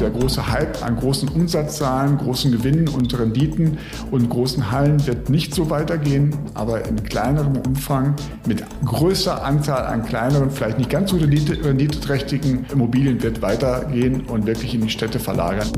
Der 0.00 0.10
große 0.10 0.50
Hype 0.50 0.84
an 0.84 0.96
großen 0.96 1.28
Umsatzzahlen, 1.28 2.18
großen 2.18 2.50
Gewinnen 2.52 2.88
und 2.88 3.16
Renditen 3.18 3.78
und 4.10 4.28
großen 4.28 4.70
Hallen 4.70 5.06
wird 5.06 5.30
nicht 5.30 5.54
so 5.54 5.70
weitergehen, 5.70 6.34
aber 6.54 6.84
in 6.84 7.02
kleinerem 7.04 7.56
Umfang 7.56 8.14
mit 8.46 8.64
größer 8.84 9.44
Anzahl 9.44 9.86
an 9.86 10.04
kleineren, 10.04 10.50
vielleicht 10.50 10.78
nicht 10.78 10.90
ganz 10.90 11.10
so 11.10 11.16
renditeträchtigen 11.16 12.66
Immobilien 12.72 13.22
wird 13.22 13.40
weitergehen 13.40 14.22
und 14.22 14.46
wirklich 14.46 14.74
in 14.74 14.82
die 14.82 14.90
Städte 14.90 15.18
verlagern 15.18 15.70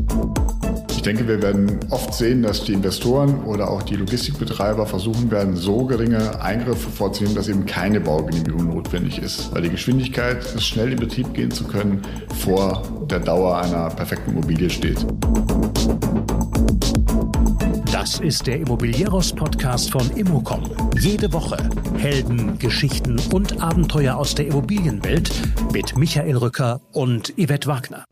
denke, 1.06 1.28
wir 1.28 1.40
werden 1.40 1.78
oft 1.90 2.12
sehen, 2.14 2.42
dass 2.42 2.64
die 2.64 2.72
Investoren 2.72 3.44
oder 3.44 3.70
auch 3.70 3.82
die 3.82 3.94
Logistikbetreiber 3.94 4.86
versuchen 4.86 5.30
werden, 5.30 5.56
so 5.56 5.84
geringe 5.84 6.40
Eingriffe 6.40 6.90
vorzunehmen, 6.90 7.36
dass 7.36 7.48
eben 7.48 7.64
keine 7.64 8.00
Baugenehmigung 8.00 8.74
notwendig 8.74 9.18
ist. 9.18 9.54
Weil 9.54 9.62
die 9.62 9.70
Geschwindigkeit, 9.70 10.44
es 10.54 10.66
schnell 10.66 10.92
in 10.92 10.98
Betrieb 10.98 11.32
gehen 11.32 11.50
zu 11.50 11.64
können, 11.64 12.02
vor 12.42 12.82
der 13.08 13.20
Dauer 13.20 13.58
einer 13.58 13.88
perfekten 13.90 14.32
Immobilie 14.32 14.68
steht. 14.68 15.06
Das 17.92 18.20
ist 18.20 18.46
der 18.46 18.60
Immobilieros-Podcast 18.60 19.90
von 19.90 20.10
Immocom. 20.16 20.64
Jede 21.00 21.32
Woche 21.32 21.56
Helden, 21.96 22.58
Geschichten 22.58 23.20
und 23.32 23.62
Abenteuer 23.62 24.16
aus 24.16 24.34
der 24.34 24.48
Immobilienwelt 24.48 25.30
mit 25.72 25.96
Michael 25.96 26.36
Rücker 26.36 26.80
und 26.92 27.32
Yvette 27.36 27.68
Wagner. 27.68 28.04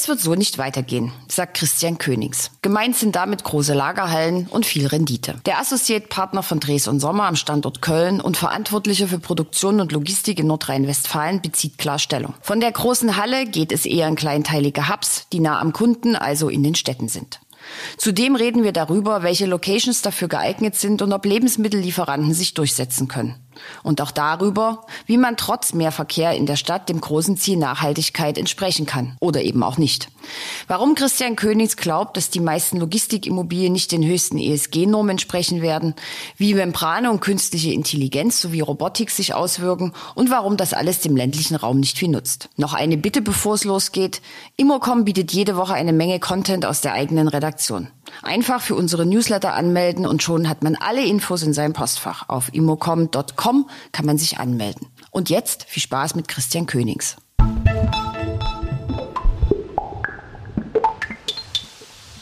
Es 0.00 0.08
wird 0.08 0.18
so 0.18 0.34
nicht 0.34 0.56
weitergehen, 0.56 1.12
sagt 1.28 1.58
Christian 1.58 1.98
Königs. 1.98 2.52
Gemeint 2.62 2.96
sind 2.96 3.16
damit 3.16 3.44
große 3.44 3.74
Lagerhallen 3.74 4.46
und 4.46 4.64
viel 4.64 4.86
Rendite. 4.86 5.34
Der 5.44 5.60
Associate-Partner 5.60 6.42
von 6.42 6.58
Dres 6.58 6.88
und 6.88 7.00
Sommer 7.00 7.24
am 7.24 7.36
Standort 7.36 7.82
Köln 7.82 8.22
und 8.22 8.38
Verantwortlicher 8.38 9.08
für 9.08 9.18
Produktion 9.18 9.78
und 9.78 9.92
Logistik 9.92 10.40
in 10.40 10.46
Nordrhein-Westfalen 10.46 11.42
bezieht 11.42 11.76
klar 11.76 11.98
Stellung. 11.98 12.32
Von 12.40 12.60
der 12.60 12.72
großen 12.72 13.18
Halle 13.18 13.44
geht 13.44 13.72
es 13.72 13.84
eher 13.84 14.08
in 14.08 14.14
kleinteilige 14.14 14.88
Hubs, 14.88 15.26
die 15.34 15.40
nah 15.40 15.60
am 15.60 15.74
Kunden, 15.74 16.16
also 16.16 16.48
in 16.48 16.62
den 16.62 16.76
Städten 16.76 17.08
sind. 17.08 17.38
Zudem 17.98 18.36
reden 18.36 18.62
wir 18.62 18.72
darüber, 18.72 19.22
welche 19.22 19.44
Locations 19.44 20.00
dafür 20.00 20.28
geeignet 20.28 20.76
sind 20.76 21.02
und 21.02 21.12
ob 21.12 21.26
Lebensmittellieferanten 21.26 22.32
sich 22.32 22.54
durchsetzen 22.54 23.06
können. 23.06 23.34
Und 23.82 24.00
auch 24.00 24.10
darüber, 24.10 24.86
wie 25.06 25.16
man 25.16 25.36
trotz 25.36 25.72
mehr 25.72 25.92
Verkehr 25.92 26.34
in 26.34 26.46
der 26.46 26.56
Stadt 26.56 26.88
dem 26.88 27.00
großen 27.00 27.36
Ziel 27.36 27.56
Nachhaltigkeit 27.56 28.38
entsprechen 28.38 28.86
kann 28.86 29.16
oder 29.20 29.42
eben 29.42 29.62
auch 29.62 29.78
nicht. 29.78 30.08
Warum 30.66 30.94
Christian 30.94 31.36
Königs 31.36 31.76
glaubt, 31.76 32.16
dass 32.16 32.30
die 32.30 32.40
meisten 32.40 32.78
Logistikimmobilien 32.78 33.72
nicht 33.72 33.92
den 33.92 34.04
höchsten 34.04 34.38
ESG-Normen 34.38 35.10
entsprechen 35.10 35.62
werden, 35.62 35.94
wie 36.36 36.54
Membrane 36.54 37.10
und 37.10 37.20
künstliche 37.20 37.72
Intelligenz 37.72 38.40
sowie 38.40 38.60
Robotik 38.60 39.10
sich 39.10 39.34
auswirken 39.34 39.92
und 40.14 40.30
warum 40.30 40.56
das 40.56 40.72
alles 40.72 41.00
dem 41.00 41.16
ländlichen 41.16 41.56
Raum 41.56 41.80
nicht 41.80 41.98
viel 41.98 42.08
nutzt. 42.08 42.48
Noch 42.56 42.74
eine 42.74 42.96
Bitte, 42.96 43.22
bevor 43.22 43.54
es 43.54 43.64
losgeht. 43.64 44.20
Immocom 44.56 45.04
bietet 45.04 45.32
jede 45.32 45.56
Woche 45.56 45.74
eine 45.74 45.92
Menge 45.92 46.20
Content 46.20 46.66
aus 46.66 46.80
der 46.80 46.92
eigenen 46.92 47.28
Redaktion. 47.28 47.88
Einfach 48.22 48.60
für 48.60 48.74
unsere 48.74 49.06
Newsletter 49.06 49.54
anmelden 49.54 50.06
und 50.06 50.22
schon 50.22 50.48
hat 50.48 50.62
man 50.62 50.76
alle 50.76 51.04
Infos 51.04 51.42
in 51.42 51.52
seinem 51.52 51.72
Postfach. 51.72 52.28
Auf 52.28 52.52
immocom.com 52.52 53.49
kann 53.92 54.06
man 54.06 54.18
sich 54.18 54.38
anmelden. 54.38 54.88
Und 55.10 55.30
jetzt 55.30 55.64
viel 55.64 55.82
Spaß 55.82 56.14
mit 56.14 56.28
Christian 56.28 56.66
Königs. 56.66 57.16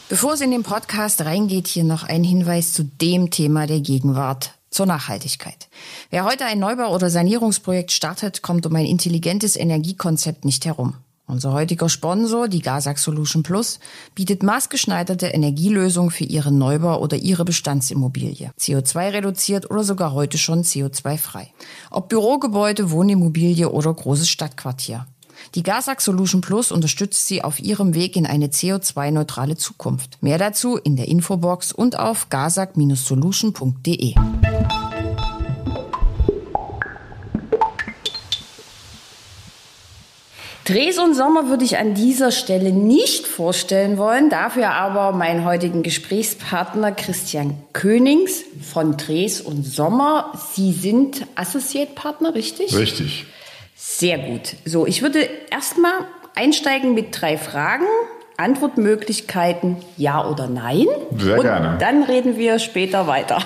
Bevor 0.09 0.33
es 0.33 0.41
in 0.41 0.49
den 0.49 0.63
Podcast 0.63 1.21
reingeht, 1.21 1.67
hier 1.67 1.83
noch 1.83 2.03
ein 2.03 2.23
Hinweis 2.23 2.73
zu 2.73 2.83
dem 2.83 3.29
Thema 3.29 3.67
der 3.67 3.79
Gegenwart 3.79 4.53
zur 4.71 4.87
Nachhaltigkeit. 4.87 5.69
Wer 6.09 6.25
heute 6.25 6.45
ein 6.45 6.59
Neubau- 6.59 6.93
oder 6.93 7.11
Sanierungsprojekt 7.11 7.91
startet, 7.91 8.41
kommt 8.41 8.65
um 8.65 8.75
ein 8.75 8.85
intelligentes 8.85 9.55
Energiekonzept 9.55 10.45
nicht 10.45 10.65
herum. 10.65 10.95
Unser 11.29 11.53
heutiger 11.53 11.89
Sponsor, 11.89 12.47
die 12.47 12.63
Gasac 12.63 12.97
Solution 12.97 13.43
Plus, 13.43 13.79
bietet 14.15 14.41
maßgeschneiderte 14.41 15.27
Energielösungen 15.27 16.09
für 16.09 16.23
Ihren 16.23 16.57
Neubau 16.57 16.99
oder 16.99 17.17
Ihre 17.17 17.45
Bestandsimmobilie. 17.45 18.51
CO2 18.59 19.13
reduziert 19.13 19.69
oder 19.69 19.83
sogar 19.83 20.13
heute 20.13 20.39
schon 20.39 20.63
CO2 20.63 21.17
frei. 21.19 21.53
Ob 21.91 22.09
Bürogebäude, 22.09 22.89
Wohnimmobilie 22.89 23.69
oder 23.69 23.93
großes 23.93 24.27
Stadtquartier. 24.27 25.05
Die 25.53 25.61
Gasac 25.61 26.01
Solution 26.01 26.41
Plus 26.41 26.71
unterstützt 26.71 27.27
Sie 27.27 27.43
auf 27.43 27.59
Ihrem 27.59 27.93
Weg 27.93 28.15
in 28.15 28.25
eine 28.25 28.47
CO2-neutrale 28.47 29.55
Zukunft. 29.55 30.17
Mehr 30.23 30.39
dazu 30.39 30.77
in 30.77 30.95
der 30.95 31.07
Infobox 31.07 31.71
und 31.71 31.99
auf 31.99 32.29
gasac-solution.de. 32.29 34.15
Dres 40.69 40.99
und 40.99 41.15
Sommer 41.15 41.49
würde 41.49 41.65
ich 41.65 41.79
an 41.79 41.95
dieser 41.95 42.29
Stelle 42.29 42.71
nicht 42.71 43.25
vorstellen 43.25 43.97
wollen, 43.97 44.29
dafür 44.29 44.69
aber 44.69 45.13
meinen 45.13 45.43
heutigen 45.43 45.81
Gesprächspartner 45.81 46.91
Christian 46.91 47.57
Könings 47.73 48.43
von 48.61 48.95
Dres 48.95 49.41
und 49.41 49.65
Sommer. 49.65 50.31
Sie 50.53 50.71
sind 50.71 51.25
Associate-Partner, 51.33 52.35
richtig? 52.35 52.77
Richtig. 52.77 53.25
Sehr 53.75 54.19
gut. 54.19 54.57
So, 54.63 54.85
ich 54.85 55.01
würde 55.01 55.27
erstmal 55.49 55.91
einsteigen 56.35 56.93
mit 56.93 57.19
drei 57.19 57.39
Fragen. 57.39 57.85
Antwortmöglichkeiten 58.37 59.77
ja 59.97 60.23
oder 60.29 60.45
nein. 60.45 60.85
Sehr 61.17 61.37
und 61.37 61.45
gerne. 61.45 61.79
Dann 61.79 62.03
reden 62.03 62.37
wir 62.37 62.59
später 62.59 63.07
weiter. 63.07 63.39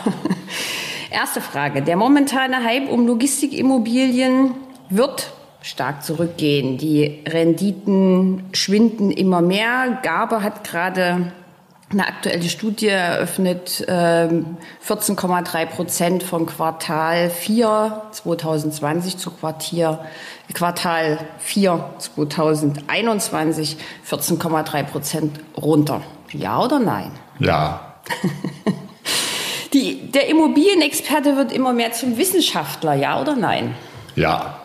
Erste 1.09 1.39
Frage. 1.39 1.83
Der 1.83 1.95
momentane 1.95 2.65
Hype 2.65 2.89
um 2.89 3.07
Logistikimmobilien 3.07 4.55
wird 4.89 5.31
stark 5.63 6.03
zurückgehen. 6.03 6.77
Die 6.77 7.23
Renditen 7.27 8.43
schwinden 8.53 9.09
immer 9.09 9.41
mehr. 9.41 9.99
Gabe 10.03 10.43
hat 10.43 10.63
gerade 10.63 11.31
eine 11.89 12.07
aktuelle 12.07 12.49
Studie 12.49 12.87
eröffnet, 12.87 13.85
14,3 13.87 15.61
ähm, 15.61 15.69
Prozent 15.69 16.23
von 16.23 16.45
Quartal 16.45 17.29
4 17.29 18.01
2020 18.11 19.17
zu 19.17 19.31
Quartier, 19.31 19.99
Quartal 20.53 21.19
4 21.39 21.93
2021, 21.99 23.77
14,3 24.09 24.83
Prozent 24.83 25.39
runter. 25.55 26.01
Ja 26.31 26.61
oder 26.61 26.79
nein? 26.79 27.11
Ja. 27.39 27.95
Die, 29.73 30.11
der 30.11 30.29
Immobilienexperte 30.29 31.35
wird 31.35 31.51
immer 31.51 31.73
mehr 31.73 31.91
zum 31.93 32.17
Wissenschaftler, 32.17 32.93
ja 32.93 33.19
oder 33.19 33.35
nein? 33.35 33.75
Ja. 34.15 34.62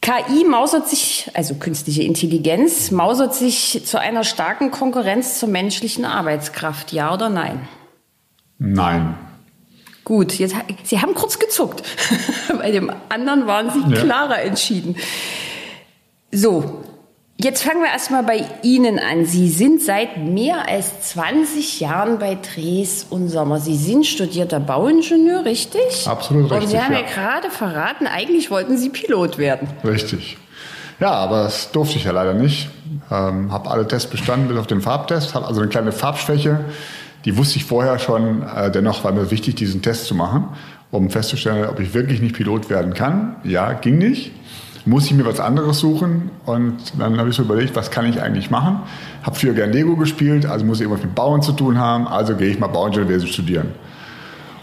KI 0.00 0.44
mausert 0.44 0.88
sich, 0.88 1.30
also 1.34 1.56
künstliche 1.56 2.02
Intelligenz, 2.02 2.90
mausert 2.90 3.34
sich 3.34 3.82
zu 3.84 4.00
einer 4.00 4.24
starken 4.24 4.70
Konkurrenz 4.70 5.38
zur 5.38 5.48
menschlichen 5.48 6.04
Arbeitskraft, 6.04 6.92
ja 6.92 7.12
oder 7.12 7.28
nein? 7.28 7.68
Nein. 8.58 9.16
Gut, 10.04 10.38
jetzt, 10.38 10.54
Sie 10.84 11.00
haben 11.00 11.14
kurz 11.14 11.38
gezuckt. 11.38 11.82
Bei 12.58 12.70
dem 12.70 12.90
anderen 13.08 13.46
waren 13.46 13.70
Sie 13.70 13.94
ja. 13.94 14.00
klarer 14.00 14.40
entschieden. 14.40 14.96
So, 16.30 16.77
Jetzt 17.40 17.62
fangen 17.62 17.82
wir 17.82 17.88
erstmal 17.92 18.24
bei 18.24 18.44
Ihnen 18.64 18.98
an. 18.98 19.24
Sie 19.24 19.48
sind 19.48 19.80
seit 19.80 20.16
mehr 20.16 20.68
als 20.68 21.12
20 21.12 21.78
Jahren 21.78 22.18
bei 22.18 22.36
Dres 22.36 23.06
und 23.08 23.28
Sommer. 23.28 23.60
Sie 23.60 23.76
sind 23.76 24.06
studierter 24.06 24.58
Bauingenieur, 24.58 25.44
richtig? 25.44 26.08
Absolut 26.08 26.50
richtig. 26.50 26.60
Und 26.60 26.68
Sie 26.68 26.80
haben 26.80 26.94
ja, 26.94 26.98
ja 26.98 27.06
gerade 27.06 27.48
verraten, 27.48 28.08
eigentlich 28.08 28.50
wollten 28.50 28.76
Sie 28.76 28.88
Pilot 28.88 29.38
werden. 29.38 29.68
Richtig. 29.84 30.36
Ja, 30.98 31.12
aber 31.12 31.44
das 31.44 31.70
durfte 31.70 31.98
ich 31.98 32.06
ja 32.06 32.10
leider 32.10 32.34
nicht. 32.34 32.70
Ähm, 33.08 33.52
habe 33.52 33.70
alle 33.70 33.86
Tests 33.86 34.10
bestanden, 34.10 34.48
bis 34.48 34.58
auf 34.58 34.66
den 34.66 34.80
Farbtest. 34.80 35.36
Habe 35.36 35.46
also 35.46 35.60
eine 35.60 35.70
kleine 35.70 35.92
Farbschwäche. 35.92 36.64
Die 37.24 37.36
wusste 37.36 37.58
ich 37.58 37.64
vorher 37.64 38.00
schon. 38.00 38.42
Äh, 38.42 38.72
dennoch 38.72 39.04
war 39.04 39.12
mir 39.12 39.30
wichtig, 39.30 39.54
diesen 39.54 39.80
Test 39.80 40.06
zu 40.06 40.16
machen, 40.16 40.48
um 40.90 41.08
festzustellen, 41.08 41.68
ob 41.70 41.78
ich 41.78 41.94
wirklich 41.94 42.20
nicht 42.20 42.34
Pilot 42.34 42.68
werden 42.68 42.94
kann. 42.94 43.36
Ja, 43.44 43.74
ging 43.74 43.98
nicht 43.98 44.32
muss 44.86 45.06
ich 45.06 45.14
mir 45.14 45.24
was 45.24 45.40
anderes 45.40 45.78
suchen. 45.78 46.30
Und 46.46 46.76
dann 46.98 47.18
habe 47.18 47.28
ich 47.28 47.36
so 47.36 47.42
überlegt, 47.42 47.76
was 47.76 47.90
kann 47.90 48.06
ich 48.06 48.20
eigentlich 48.20 48.50
machen? 48.50 48.80
Habe 49.22 49.36
früher 49.36 49.54
gern 49.54 49.72
Lego 49.72 49.96
gespielt, 49.96 50.46
also 50.46 50.64
muss 50.64 50.78
ich 50.78 50.82
irgendwas 50.82 51.04
mit 51.04 51.14
Bauen 51.14 51.42
zu 51.42 51.52
tun 51.52 51.78
haben. 51.78 52.06
Also 52.06 52.34
gehe 52.34 52.48
ich 52.48 52.58
mal 52.58 52.68
Bauingenieurwesen 52.68 53.28
studieren. 53.28 53.68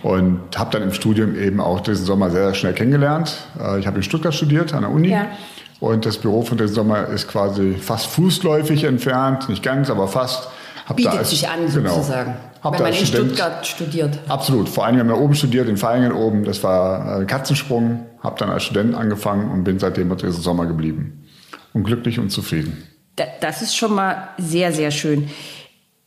Und 0.04 0.40
habe 0.56 0.70
dann 0.72 0.84
im 0.84 0.94
Studium 0.94 1.36
eben 1.36 1.60
auch 1.60 1.80
diesen 1.80 2.06
Sommer 2.06 2.30
sehr, 2.30 2.46
sehr 2.46 2.54
schnell 2.54 2.74
kennengelernt. 2.74 3.38
Äh, 3.60 3.80
ich 3.80 3.88
habe 3.88 3.98
in 3.98 4.04
Stuttgart 4.04 4.36
studiert, 4.36 4.74
an 4.74 4.82
der 4.82 4.92
Uni. 4.92 5.10
Ja. 5.10 5.28
Und 5.80 6.06
das 6.06 6.18
Büro 6.18 6.44
von 6.44 6.58
diesem 6.58 6.76
Sommer 6.76 7.08
ist 7.08 7.28
quasi 7.28 7.74
fast 7.74 8.08
fußläufig 8.08 8.84
entfernt. 8.84 9.50
Nicht 9.50 9.64
ganz, 9.64 9.90
aber 9.90 10.08
fast. 10.08 10.48
Hab 10.86 10.98
Bietet 10.98 11.14
als, 11.14 11.32
sich 11.32 11.50
an, 11.50 11.60
genau, 11.74 11.96
sozusagen. 11.96 12.36
Wenn 12.74 12.82
man 12.82 12.94
in 12.94 13.06
Student, 13.06 13.34
Stuttgart 13.34 13.68
studiert. 13.68 14.20
Absolut. 14.28 14.68
Vor 14.70 14.86
allem 14.86 14.98
haben 14.98 15.10
wir 15.10 15.18
oben 15.18 15.36
studiert, 15.36 15.70
in 15.70 15.78
Feingen 15.78 16.12
oben. 16.12 16.44
Das 16.44 16.64
war 16.64 17.22
äh, 17.22 17.26
Katzensprung. 17.26 18.06
Habe 18.22 18.40
dann 18.40 18.50
als 18.50 18.64
Student 18.64 18.96
angefangen 18.96 19.52
und 19.52 19.64
bin 19.64 19.78
seitdem 19.78 20.10
bei 20.10 20.16
Dresden 20.16 20.42
Sommer 20.42 20.66
geblieben. 20.66 21.26
Und 21.74 21.84
glücklich 21.84 22.20
und 22.20 22.30
zufrieden. 22.30 22.84
Das 23.42 23.62
ist 23.62 23.76
schon 23.76 23.94
mal 23.94 24.30
sehr, 24.38 24.72
sehr 24.74 24.92
schön. 24.92 25.30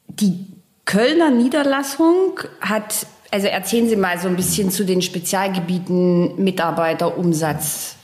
Die 0.09 0.47
Kölner 0.85 1.31
Niederlassung 1.31 2.41
hat 2.61 3.07
Also 3.31 3.47
erzählen 3.47 3.89
Sie 3.89 3.97
mal 3.97 4.19
so 4.19 4.29
ein 4.29 4.37
bisschen 4.37 4.71
zu 4.71 4.85
den 4.85 5.03
Spezialgebieten 5.03 6.43
Mitarbeiterumsatz. 6.43 7.97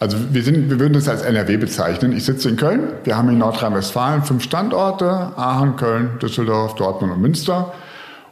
Also 0.00 0.16
wir, 0.32 0.42
sind, 0.42 0.68
wir 0.68 0.80
würden 0.80 0.94
das 0.94 1.08
als 1.08 1.22
NRW 1.22 1.58
bezeichnen. 1.58 2.12
Ich 2.12 2.24
sitze 2.24 2.48
in 2.48 2.56
Köln. 2.56 2.92
Wir 3.04 3.16
haben 3.16 3.28
in 3.28 3.38
Nordrhein-Westfalen 3.38 4.24
fünf 4.24 4.42
Standorte, 4.42 5.06
Aachen, 5.06 5.76
Köln, 5.76 6.18
Düsseldorf, 6.20 6.74
Dortmund 6.74 7.12
und 7.12 7.20
Münster 7.20 7.72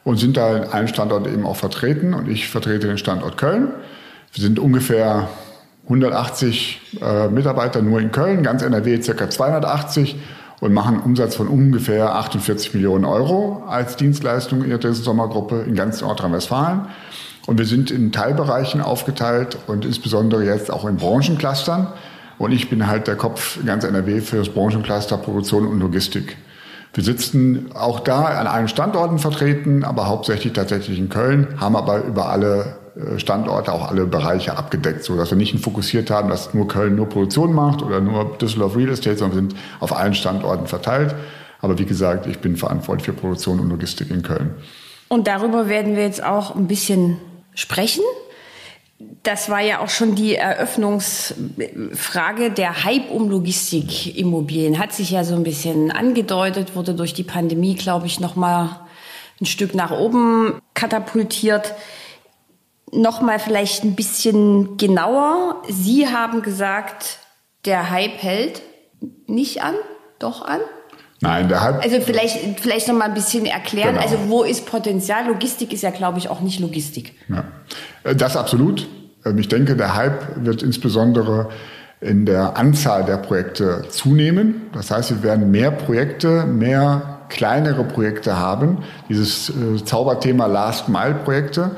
und 0.04 0.16
sind 0.16 0.36
da 0.36 0.56
in 0.56 0.64
allen 0.64 0.88
Standorten 0.88 1.32
eben 1.32 1.46
auch 1.46 1.56
vertreten. 1.56 2.14
Und 2.14 2.28
ich 2.28 2.48
vertrete 2.48 2.86
den 2.86 2.98
Standort 2.98 3.36
Köln. 3.36 3.68
Wir 4.32 4.42
sind 4.42 4.58
ungefähr 4.58 5.28
180 5.84 6.80
äh, 7.00 7.28
Mitarbeiter 7.28 7.82
nur 7.82 8.00
in 8.00 8.12
Köln, 8.12 8.42
ganz 8.42 8.62
NRW 8.62 8.98
ca. 8.98 9.28
280 9.28 10.16
und 10.60 10.72
machen 10.72 10.94
einen 10.94 11.04
Umsatz 11.04 11.34
von 11.34 11.48
ungefähr 11.48 12.14
48 12.14 12.74
Millionen 12.74 13.04
Euro 13.04 13.64
als 13.66 13.96
Dienstleistung 13.96 14.62
in 14.62 14.70
der 14.70 14.78
Dresden-Sommergruppe 14.78 15.64
in 15.66 15.74
ganz 15.74 16.00
Nordrhein-Westfalen. 16.00 16.82
Und 17.46 17.58
wir 17.58 17.66
sind 17.66 17.90
in 17.90 18.12
Teilbereichen 18.12 18.80
aufgeteilt 18.80 19.58
und 19.66 19.84
insbesondere 19.84 20.44
jetzt 20.44 20.70
auch 20.70 20.86
in 20.86 20.96
Branchenclustern. 20.96 21.88
Und 22.38 22.52
ich 22.52 22.70
bin 22.70 22.86
halt 22.86 23.08
der 23.08 23.16
Kopf 23.16 23.58
ganz 23.66 23.84
NRW 23.84 24.20
für 24.20 24.36
das 24.36 24.48
Branchencluster 24.48 25.16
Produktion 25.16 25.66
und 25.66 25.80
Logistik. 25.80 26.36
Wir 26.94 27.02
sitzen 27.02 27.70
auch 27.74 28.00
da 28.00 28.24
an 28.24 28.46
allen 28.46 28.68
Standorten 28.68 29.18
vertreten, 29.18 29.82
aber 29.82 30.08
hauptsächlich 30.08 30.52
tatsächlich 30.52 30.98
in 30.98 31.08
Köln, 31.08 31.48
haben 31.58 31.74
aber 31.74 32.04
über 32.04 32.28
alle 32.28 32.76
äh, 32.96 33.18
Standorte 33.18 33.72
auch 33.72 33.88
alle 33.88 34.06
Bereiche 34.06 34.56
abgedeckt, 34.58 35.02
so 35.04 35.16
dass 35.16 35.30
wir 35.30 35.38
nicht 35.38 35.58
fokussiert 35.60 36.10
haben, 36.10 36.28
dass 36.28 36.52
nur 36.52 36.68
Köln 36.68 36.96
nur 36.96 37.08
Produktion 37.08 37.54
macht 37.54 37.82
oder 37.82 38.00
nur 38.00 38.36
Düsseldorf 38.36 38.76
Real 38.76 38.90
Estate, 38.90 39.16
sondern 39.16 39.36
wir 39.36 39.48
sind 39.48 39.60
auf 39.80 39.96
allen 39.96 40.14
Standorten 40.14 40.66
verteilt. 40.66 41.14
Aber 41.60 41.78
wie 41.78 41.86
gesagt, 41.86 42.26
ich 42.26 42.40
bin 42.40 42.56
verantwortlich 42.56 43.06
für 43.06 43.12
Produktion 43.14 43.60
und 43.60 43.70
Logistik 43.70 44.10
in 44.10 44.22
Köln. 44.22 44.54
Und 45.08 45.28
darüber 45.28 45.68
werden 45.68 45.96
wir 45.96 46.02
jetzt 46.02 46.22
auch 46.22 46.54
ein 46.54 46.66
bisschen 46.66 47.18
sprechen. 47.54 48.02
Das 49.22 49.48
war 49.48 49.60
ja 49.60 49.80
auch 49.80 49.88
schon 49.88 50.14
die 50.14 50.34
Eröffnungsfrage. 50.34 52.50
Der 52.50 52.84
Hype 52.84 53.10
um 53.10 53.30
Logistikimmobilien 53.30 54.78
hat 54.78 54.92
sich 54.92 55.10
ja 55.10 55.24
so 55.24 55.34
ein 55.34 55.44
bisschen 55.44 55.90
angedeutet, 55.90 56.74
wurde 56.74 56.94
durch 56.94 57.14
die 57.14 57.22
Pandemie, 57.22 57.74
glaube 57.74 58.06
ich, 58.06 58.20
noch 58.20 58.36
mal 58.36 58.80
ein 59.40 59.46
Stück 59.46 59.74
nach 59.74 59.90
oben 59.90 60.60
katapultiert. 60.74 61.74
Noch 62.90 63.22
mal 63.22 63.38
vielleicht 63.38 63.84
ein 63.84 63.94
bisschen 63.94 64.76
genauer. 64.76 65.62
Sie 65.68 66.08
haben 66.08 66.42
gesagt, 66.42 67.18
der 67.64 67.90
Hype 67.90 68.22
hält 68.22 68.62
nicht 69.26 69.62
an, 69.62 69.74
doch 70.18 70.42
an. 70.42 70.60
Nein, 71.22 71.48
der 71.48 71.62
Hype. 71.62 71.82
Also 71.82 72.00
vielleicht, 72.00 72.60
vielleicht 72.60 72.88
noch 72.88 72.96
mal 72.96 73.04
ein 73.04 73.14
bisschen 73.14 73.46
erklären. 73.46 73.94
Genau. 73.94 74.02
Also 74.02 74.18
wo 74.28 74.42
ist 74.42 74.66
Potenzial? 74.66 75.26
Logistik 75.28 75.72
ist 75.72 75.82
ja, 75.82 75.90
glaube 75.90 76.18
ich, 76.18 76.28
auch 76.28 76.40
nicht 76.40 76.58
Logistik. 76.60 77.14
Ja. 77.28 77.44
Äh, 78.04 78.16
das 78.16 78.36
absolut. 78.36 78.88
Ähm, 79.24 79.38
ich 79.38 79.48
denke, 79.48 79.76
der 79.76 79.94
Hype 79.94 80.44
wird 80.44 80.62
insbesondere 80.62 81.48
in 82.00 82.26
der 82.26 82.56
Anzahl 82.56 83.04
der 83.04 83.18
Projekte 83.18 83.84
zunehmen. 83.88 84.62
Das 84.72 84.90
heißt, 84.90 85.10
wir 85.10 85.22
werden 85.22 85.52
mehr 85.52 85.70
Projekte, 85.70 86.44
mehr 86.44 87.20
kleinere 87.28 87.84
Projekte 87.84 88.36
haben. 88.36 88.78
Dieses 89.08 89.48
äh, 89.50 89.84
Zauberthema 89.84 90.46
Last 90.46 90.88
Mile 90.88 91.14
Projekte 91.24 91.76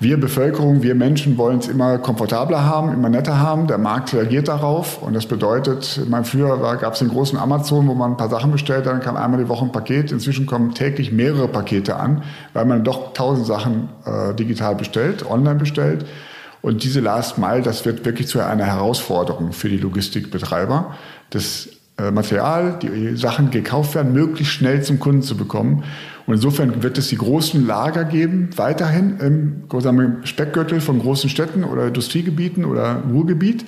wir 0.00 0.20
Bevölkerung, 0.20 0.82
wir 0.82 0.94
Menschen 0.94 1.38
wollen 1.38 1.58
es 1.58 1.66
immer 1.66 1.98
komfortabler 1.98 2.64
haben, 2.64 2.92
immer 2.92 3.08
netter 3.08 3.38
haben. 3.38 3.66
Der 3.66 3.78
Markt 3.78 4.14
reagiert 4.14 4.46
darauf 4.46 5.02
und 5.02 5.14
das 5.14 5.26
bedeutet, 5.26 6.00
mein 6.08 6.24
früher 6.24 6.56
gab 6.76 6.92
es 6.92 7.00
den 7.00 7.08
großen 7.08 7.36
Amazon, 7.36 7.88
wo 7.88 7.94
man 7.94 8.12
ein 8.12 8.16
paar 8.16 8.28
Sachen 8.28 8.52
bestellt, 8.52 8.86
dann 8.86 9.00
kam 9.00 9.16
einmal 9.16 9.40
die 9.42 9.48
Woche 9.48 9.64
ein 9.64 9.72
Paket. 9.72 10.12
Inzwischen 10.12 10.46
kommen 10.46 10.72
täglich 10.72 11.10
mehrere 11.10 11.48
Pakete 11.48 11.96
an, 11.96 12.22
weil 12.52 12.64
man 12.64 12.84
doch 12.84 13.12
tausend 13.12 13.46
Sachen 13.46 13.88
äh, 14.04 14.34
digital 14.34 14.76
bestellt, 14.76 15.28
online 15.28 15.56
bestellt. 15.56 16.06
Und 16.62 16.84
diese 16.84 17.00
Last 17.00 17.38
Mile, 17.38 17.62
das 17.62 17.84
wird 17.84 18.04
wirklich 18.04 18.28
zu 18.28 18.40
einer 18.40 18.64
Herausforderung 18.64 19.52
für 19.52 19.68
die 19.68 19.78
Logistikbetreiber. 19.78 20.94
Das 21.30 21.68
äh, 21.98 22.12
Material, 22.12 22.78
die 22.80 23.16
Sachen 23.16 23.50
gekauft 23.50 23.96
werden, 23.96 24.12
möglichst 24.12 24.54
schnell 24.54 24.82
zum 24.82 25.00
Kunden 25.00 25.22
zu 25.22 25.36
bekommen. 25.36 25.82
Und 26.28 26.34
insofern 26.34 26.82
wird 26.82 26.98
es 26.98 27.08
die 27.08 27.16
großen 27.16 27.66
Lager 27.66 28.04
geben, 28.04 28.50
weiterhin 28.56 29.16
im 29.18 30.24
Speckgürtel 30.24 30.82
von 30.82 30.98
großen 30.98 31.30
Städten 31.30 31.64
oder 31.64 31.86
Industriegebieten 31.86 32.66
oder 32.66 33.02
Ruhrgebiet. 33.10 33.64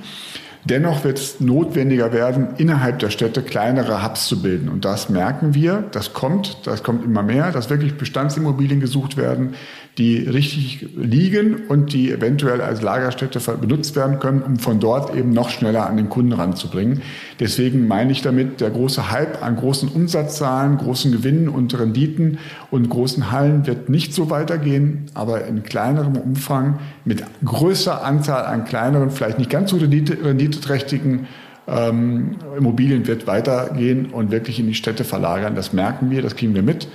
Dennoch 0.64 1.02
wird 1.02 1.18
es 1.18 1.40
notwendiger 1.40 2.12
werden, 2.12 2.48
innerhalb 2.58 2.98
der 2.98 3.08
Städte 3.08 3.40
kleinere 3.40 4.04
Hubs 4.04 4.26
zu 4.26 4.42
bilden. 4.42 4.68
Und 4.68 4.84
das 4.84 5.08
merken 5.08 5.54
wir, 5.54 5.84
das 5.92 6.12
kommt, 6.12 6.58
das 6.66 6.82
kommt 6.82 7.02
immer 7.02 7.22
mehr, 7.22 7.50
dass 7.50 7.70
wirklich 7.70 7.96
Bestandsimmobilien 7.96 8.78
gesucht 8.78 9.16
werden, 9.16 9.54
die 9.98 10.18
richtig 10.18 10.86
liegen 10.96 11.66
und 11.68 11.92
die 11.92 12.10
eventuell 12.10 12.60
als 12.60 12.80
Lagerstätte 12.80 13.40
benutzt 13.56 13.96
werden 13.96 14.18
können, 14.18 14.42
um 14.42 14.58
von 14.58 14.80
dort 14.80 15.14
eben 15.14 15.30
noch 15.30 15.50
schneller 15.50 15.86
an 15.86 15.96
den 15.96 16.08
Kunden 16.08 16.32
ranzubringen. 16.32 17.02
Deswegen 17.38 17.88
meine 17.88 18.12
ich 18.12 18.22
damit, 18.22 18.60
der 18.60 18.70
große 18.70 19.10
Hype 19.10 19.42
an 19.42 19.56
großen 19.56 19.88
Umsatzzahlen, 19.88 20.78
großen 20.78 21.12
Gewinnen 21.12 21.48
und 21.48 21.78
Renditen 21.78 22.38
und 22.70 22.88
großen 22.88 23.30
Hallen 23.30 23.66
wird 23.66 23.88
nicht 23.88 24.14
so 24.14 24.30
weitergehen, 24.30 25.06
aber 25.14 25.44
in 25.46 25.64
kleinerem 25.64 26.16
Umfang 26.16 26.78
mit 27.04 27.22
größer 27.44 28.04
Anzahl 28.04 28.46
an 28.46 28.64
kleineren, 28.64 29.10
vielleicht 29.10 29.38
nicht 29.38 29.50
ganz 29.50 29.70
so 29.70 29.76
renditeträchtigen 29.76 31.26
ähm, 31.70 32.36
Immobilien 32.56 33.06
wird 33.06 33.26
weitergehen 33.26 34.06
und 34.06 34.30
wirklich 34.30 34.58
in 34.58 34.66
die 34.66 34.74
Städte 34.74 35.04
verlagern. 35.04 35.54
Das 35.54 35.72
merken 35.72 36.10
wir, 36.10 36.22
das 36.22 36.36
kriegen 36.36 36.54
wir 36.54 36.62
mit. 36.62 36.88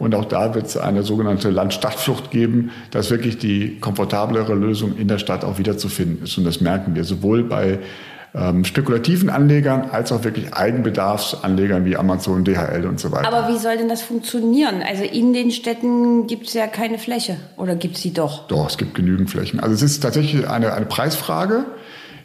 Und 0.00 0.14
auch 0.14 0.24
da 0.24 0.54
wird 0.54 0.66
es 0.66 0.78
eine 0.78 1.02
sogenannte 1.02 1.50
Land-Stadt-Flucht 1.50 2.30
geben, 2.30 2.70
dass 2.90 3.10
wirklich 3.10 3.36
die 3.36 3.78
komfortablere 3.80 4.54
Lösung 4.54 4.96
in 4.96 5.08
der 5.08 5.18
Stadt 5.18 5.44
auch 5.44 5.58
wiederzufinden 5.58 6.24
ist. 6.24 6.38
Und 6.38 6.44
das 6.44 6.62
merken 6.62 6.94
wir 6.94 7.04
sowohl 7.04 7.44
bei 7.44 7.80
ähm, 8.34 8.64
spekulativen 8.64 9.28
Anlegern 9.28 9.90
als 9.90 10.10
auch 10.10 10.24
wirklich 10.24 10.54
Eigenbedarfsanlegern 10.54 11.84
wie 11.84 11.98
Amazon, 11.98 12.44
DHL 12.44 12.86
und 12.86 12.98
so 12.98 13.12
weiter. 13.12 13.30
Aber 13.30 13.52
wie 13.52 13.58
soll 13.58 13.76
denn 13.76 13.90
das 13.90 14.00
funktionieren? 14.00 14.82
Also 14.82 15.04
in 15.04 15.34
den 15.34 15.50
Städten 15.50 16.26
gibt 16.26 16.46
es 16.46 16.54
ja 16.54 16.66
keine 16.66 16.96
Fläche 16.96 17.36
oder 17.58 17.74
gibt 17.74 17.96
es 17.96 18.02
sie 18.02 18.14
doch? 18.14 18.46
Doch, 18.48 18.70
es 18.70 18.78
gibt 18.78 18.94
genügend 18.94 19.28
Flächen. 19.28 19.60
Also 19.60 19.74
es 19.74 19.82
ist 19.82 20.00
tatsächlich 20.00 20.48
eine, 20.48 20.72
eine 20.72 20.86
Preisfrage. 20.86 21.66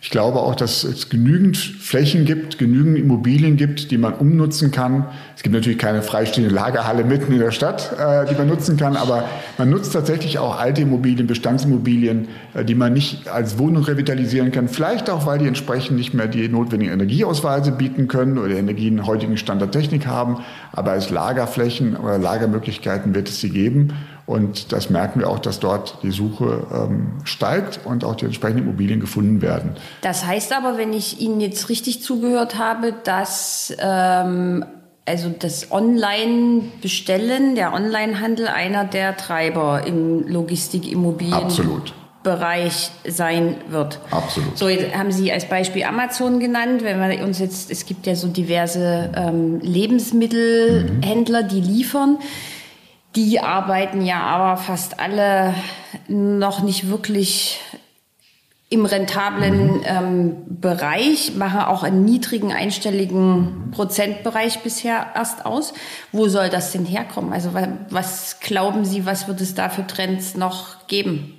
Ich 0.06 0.12
glaube 0.12 0.38
auch, 0.38 0.54
dass 0.54 0.84
es 0.84 1.10
genügend 1.10 1.58
Flächen 1.58 2.26
gibt, 2.26 2.60
genügend 2.60 3.00
Immobilien 3.00 3.58
gibt, 3.58 3.90
die 3.90 3.98
man 3.98 4.14
umnutzen 4.14 4.70
kann. 4.70 5.08
Es 5.36 5.42
gibt 5.42 5.56
natürlich 5.56 5.80
keine 5.80 6.04
freistehende 6.04 6.54
Lagerhalle 6.54 7.04
mitten 7.04 7.34
in 7.34 7.40
der 7.40 7.50
Stadt, 7.50 7.92
äh, 7.98 8.28
die 8.28 8.36
man 8.36 8.48
nutzen 8.48 8.78
kann, 8.78 8.98
aber 8.98 9.24
man 9.58 9.72
nutzt 9.72 9.94
tatsächlich 9.94 10.38
auch 10.38 10.60
alte 10.60 10.82
Immobilien, 10.82 11.26
Bestandsimmobilien, 11.26 12.28
äh, 12.54 12.64
die 12.64 12.76
man 12.76 12.94
nicht 12.94 13.30
als 13.30 13.58
Wohnung 13.58 13.84
revitalisieren 13.84 14.52
kann. 14.52 14.68
Vielleicht 14.68 15.10
auch, 15.10 15.26
weil 15.26 15.40
die 15.40 15.48
entsprechend 15.48 15.98
nicht 15.98 16.14
mehr 16.14 16.28
die 16.28 16.50
notwendigen 16.50 16.94
Energieausweise 16.94 17.72
bieten 17.72 18.08
können 18.08 18.38
oder 18.38 18.54
Energien 18.54 19.08
heutigen 19.08 19.38
Standardtechnik 19.38 20.06
haben. 20.06 20.38
Aber 20.72 20.92
als 20.92 21.10
Lagerflächen 21.10 21.98
oder 21.98 22.20
Lagermöglichkeiten 22.20 23.16
wird 23.16 23.28
es 23.28 23.42
sie 23.42 23.50
geben. 23.50 23.94
Und 24.26 24.72
das 24.72 24.90
merken 24.90 25.20
wir 25.20 25.30
auch, 25.30 25.40
dass 25.40 25.60
dort 25.60 26.00
die 26.02 26.10
Suche 26.10 26.66
ähm, 26.74 27.20
steigt 27.26 27.82
und 27.86 28.04
auch 28.04 28.16
die 28.16 28.26
entsprechenden 28.26 28.64
Immobilien 28.64 29.00
gefunden 29.00 29.42
werden. 29.42 29.76
Das 30.02 30.26
heißt 30.26 30.52
aber, 30.54 30.78
wenn 30.78 30.94
ich 30.94 31.22
Ihnen 31.22 31.40
jetzt 31.42 31.70
richtig 31.70 32.02
zugehört 32.02 32.58
habe, 32.58 32.94
dass 33.04 33.72
ähm, 33.78 34.66
also 35.06 35.30
das 35.30 35.72
Online-Bestellen, 35.72 37.54
der 37.54 37.74
Online-Handel 37.74 38.48
einer 38.48 38.86
der 38.86 39.16
Treiber 39.16 39.86
im 39.86 40.28
Logistikimmobilien. 40.28 41.34
Absolut. 41.34 41.94
Bereich 42.24 42.90
sein 43.08 43.58
wird. 43.70 44.00
Absolut. 44.10 44.58
So, 44.58 44.68
jetzt 44.68 44.98
haben 44.98 45.12
Sie 45.12 45.32
als 45.32 45.46
Beispiel 45.46 45.84
Amazon 45.84 46.40
genannt. 46.40 46.84
Wenn 46.84 47.00
wir 47.00 47.24
uns 47.24 47.38
jetzt, 47.38 47.70
es 47.70 47.86
gibt 47.86 48.08
ja 48.08 48.16
so 48.16 48.28
diverse 48.28 49.12
ähm, 49.16 49.60
Lebensmittelhändler, 49.60 51.44
mhm. 51.44 51.48
die 51.50 51.62
liefern. 51.62 52.18
Die 53.16 53.40
arbeiten 53.40 54.02
ja 54.02 54.22
aber 54.22 54.58
fast 54.58 55.00
alle 55.00 55.54
noch 56.08 56.64
nicht 56.64 56.90
wirklich 56.90 57.62
im 58.70 58.86
rentablen 58.86 59.78
mhm. 59.78 59.82
ähm, 59.86 60.36
Bereich, 60.50 61.36
machen 61.36 61.62
auch 61.62 61.84
einen 61.84 62.04
niedrigen 62.04 62.52
einstelligen 62.52 63.70
Prozentbereich 63.72 64.64
bisher 64.64 65.08
erst 65.16 65.46
aus. 65.46 65.74
Wo 66.12 66.28
soll 66.28 66.50
das 66.50 66.72
denn 66.72 66.86
herkommen? 66.86 67.32
Also 67.32 67.52
was 67.90 68.40
glauben 68.40 68.84
Sie, 68.84 69.06
was 69.06 69.28
wird 69.28 69.40
es 69.40 69.54
da 69.54 69.70
für 69.70 69.86
Trends 69.86 70.36
noch 70.36 70.88
geben? 70.88 71.36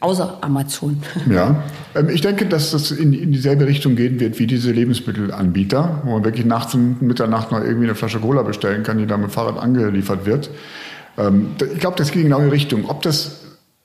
Außer 0.00 0.38
Amazon. 0.40 1.00
Ja, 1.30 1.62
ähm, 1.94 2.08
ich 2.08 2.22
denke, 2.22 2.46
dass 2.46 2.72
das 2.72 2.90
in, 2.90 3.12
in, 3.12 3.30
dieselbe 3.30 3.66
Richtung 3.68 3.94
gehen 3.94 4.18
wird 4.18 4.40
wie 4.40 4.48
diese 4.48 4.72
Lebensmittelanbieter, 4.72 6.02
wo 6.04 6.14
man 6.14 6.24
wirklich 6.24 6.44
nachts 6.44 6.74
um 6.74 6.96
Mitternacht 7.00 7.52
noch 7.52 7.60
irgendwie 7.60 7.84
eine 7.84 7.94
Flasche 7.94 8.18
Cola 8.18 8.42
bestellen 8.42 8.82
kann, 8.82 8.98
die 8.98 9.06
dann 9.06 9.20
mit 9.20 9.30
Fahrrad 9.30 9.58
angeliefert 9.58 10.26
wird. 10.26 10.50
Ähm, 11.18 11.54
ich 11.72 11.80
glaube, 11.80 11.96
das 11.96 12.12
geht 12.12 12.22
genau 12.22 12.38
in 12.38 12.44
die 12.44 12.50
Richtung. 12.50 12.88
Ob 12.88 13.02
das 13.02 13.42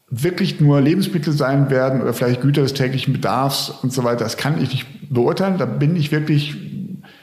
wirklich 0.10 0.62
nur 0.62 0.79
Lebensmittel 0.79 1.34
sein 1.34 1.69
werden 1.69 2.01
oder 2.01 2.13
vielleicht 2.13 2.41
Güter 2.41 2.62
des 2.62 2.74
täglichen 2.74 3.13
Bedarfs 3.13 3.69
und 3.69 3.91
so 3.91 4.03
weiter, 4.03 4.24
das 4.24 4.38
kann 4.38 4.62
ich 4.62 4.72
nicht 4.72 4.88
beurteilen. 5.10 5.57
Da 5.57 5.65
bin 5.65 5.96
ich 5.96 6.12
wirklich 6.12 6.55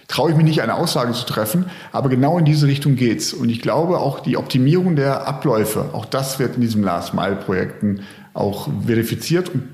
traue 0.08 0.30
ich 0.30 0.37
mich 0.37 0.46
nicht, 0.46 0.62
eine 0.62 0.75
Aussage 0.75 1.12
zu 1.12 1.25
treffen, 1.25 1.66
aber 1.92 2.08
genau 2.08 2.38
in 2.38 2.44
diese 2.44 2.66
Richtung 2.66 2.96
geht's. 2.96 3.32
Und 3.32 3.49
ich 3.49 3.61
glaube 3.61 3.99
auch 3.99 4.20
die 4.20 4.37
Optimierung 4.37 4.96
der 4.96 5.26
Abläufe, 5.26 5.90
auch 5.92 6.04
das 6.04 6.38
wird 6.38 6.56
in 6.56 6.61
diesen 6.61 6.82
Last-Mile-Projekten 6.82 8.02
auch 8.32 8.68
verifiziert. 8.87 9.50
Und, 9.50 9.64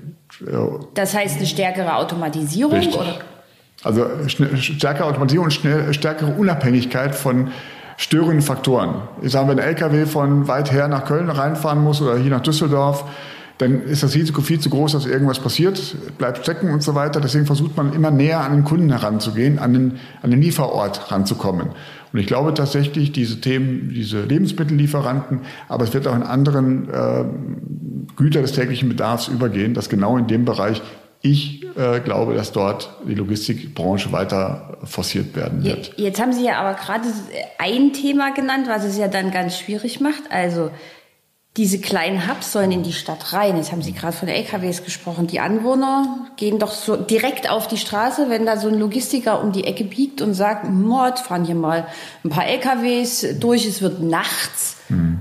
äh, 0.47 0.85
das 0.93 1.13
heißt 1.13 1.37
eine 1.37 1.45
stärkere 1.45 1.95
Automatisierung? 1.95 2.73
Richtig. 2.73 2.99
Oder? 2.99 3.19
Also 3.83 4.05
stärkere 4.27 5.05
Automatisierung 5.05 5.45
und 5.45 5.51
schnell, 5.51 5.93
stärkere 5.93 6.33
Unabhängigkeit 6.33 7.15
von 7.15 7.51
störenden 8.01 8.41
Faktoren. 8.41 8.95
Ich 9.21 9.31
sage, 9.31 9.49
wenn 9.49 9.59
ein 9.59 9.67
LKW 9.67 10.07
von 10.07 10.47
weit 10.47 10.71
her 10.71 10.87
nach 10.87 11.05
Köln 11.05 11.29
reinfahren 11.29 11.83
muss 11.83 12.01
oder 12.01 12.17
hier 12.17 12.31
nach 12.31 12.41
Düsseldorf, 12.41 13.05
dann 13.59 13.83
ist 13.83 14.01
das 14.01 14.15
Risiko 14.15 14.41
viel 14.41 14.59
zu 14.59 14.71
groß, 14.71 14.93
dass 14.93 15.05
irgendwas 15.05 15.37
passiert, 15.37 15.95
bleibt 16.17 16.39
stecken 16.39 16.71
und 16.73 16.81
so 16.81 16.95
weiter. 16.95 17.21
Deswegen 17.21 17.45
versucht 17.45 17.77
man 17.77 17.93
immer 17.93 18.09
näher 18.09 18.39
an 18.39 18.53
den 18.53 18.63
Kunden 18.63 18.89
heranzugehen, 18.89 19.59
an 19.59 19.73
den, 19.73 19.99
an 20.23 20.31
den 20.31 20.41
Lieferort 20.41 21.11
ranzukommen. 21.11 21.67
Und 22.11 22.19
ich 22.19 22.25
glaube 22.25 22.55
tatsächlich, 22.55 23.11
diese 23.11 23.39
Themen, 23.39 23.91
diese 23.93 24.23
Lebensmittellieferanten, 24.23 25.41
aber 25.69 25.83
es 25.83 25.93
wird 25.93 26.07
auch 26.07 26.15
in 26.15 26.23
anderen 26.23 26.89
äh, 26.89 27.23
Güter 28.15 28.41
des 28.41 28.53
täglichen 28.53 28.89
Bedarfs 28.89 29.27
übergehen, 29.27 29.75
dass 29.75 29.89
genau 29.89 30.17
in 30.17 30.25
dem 30.25 30.43
Bereich 30.43 30.81
ich 31.21 31.63
äh, 31.77 31.99
glaube, 31.99 32.33
dass 32.33 32.51
dort 32.51 32.95
die 33.07 33.13
Logistikbranche 33.13 34.11
weiter 34.11 34.77
forciert 34.83 35.35
werden 35.35 35.63
wird. 35.63 35.93
Jetzt 35.97 36.19
haben 36.19 36.33
Sie 36.33 36.43
ja 36.43 36.59
aber 36.59 36.73
gerade 36.73 37.07
ein 37.59 37.93
Thema 37.93 38.33
genannt, 38.33 38.65
was 38.67 38.83
es 38.83 38.97
ja 38.97 39.07
dann 39.07 39.29
ganz 39.29 39.57
schwierig 39.57 39.99
macht. 39.99 40.23
Also 40.31 40.71
diese 41.57 41.79
kleinen 41.79 42.27
Hubs 42.27 42.53
sollen 42.53 42.71
in 42.71 42.81
die 42.81 42.93
Stadt 42.93 43.33
rein. 43.33 43.57
Jetzt 43.57 43.71
haben 43.71 43.81
Sie 43.81 43.91
gerade 43.91 44.13
von 44.13 44.29
LKWs 44.29 44.83
gesprochen. 44.83 45.27
Die 45.27 45.41
Anwohner 45.41 46.27
gehen 46.37 46.59
doch 46.59 46.71
so 46.71 46.95
direkt 46.95 47.49
auf 47.49 47.67
die 47.67 47.77
Straße, 47.77 48.29
wenn 48.29 48.45
da 48.45 48.57
so 48.57 48.69
ein 48.69 48.79
Logistiker 48.79 49.43
um 49.43 49.51
die 49.51 49.65
Ecke 49.65 49.83
biegt 49.83 50.21
und 50.21 50.33
sagt, 50.33 50.69
Mord, 50.69 51.19
fahren 51.19 51.43
hier 51.43 51.55
mal 51.55 51.87
ein 52.23 52.29
paar 52.29 52.47
LKWs 52.47 53.37
durch. 53.39 53.67
Es 53.67 53.81
wird 53.81 54.01
nachts 54.01 54.77
hm. 54.87 55.19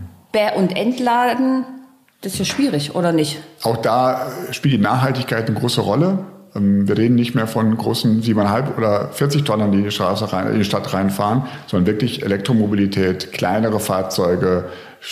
und 0.57 0.77
entladen. 0.77 1.65
Das 2.21 2.35
ist 2.35 2.39
ja 2.39 2.45
schwierig, 2.45 2.95
oder 2.95 3.13
nicht? 3.13 3.41
Auch 3.63 3.79
da 3.79 4.31
spielt 4.51 4.75
die 4.75 4.79
Nachhaltigkeit 4.79 5.49
eine 5.49 5.59
große 5.59 5.81
Rolle. 5.81 6.19
Ähm, 6.55 6.87
wir 6.87 6.99
reden 6.99 7.15
nicht 7.15 7.35
mehr 7.35 7.47
von 7.47 7.75
großen 7.75 8.23
7,5 8.23 8.77
oder 8.77 9.09
40 9.09 9.45
Tonnen, 9.45 9.73
die 9.73 9.79
in 9.79 9.85
die, 9.85 9.91
Straße 9.91 10.31
rein, 10.33 10.49
in 10.49 10.59
die 10.59 10.65
Stadt 10.65 10.93
reinfahren, 10.93 11.45
sondern 11.67 11.87
wirklich 11.87 12.23
Elektromobilität, 12.23 13.33
kleinere 13.33 13.81
Fahrzeuge, 13.81 14.67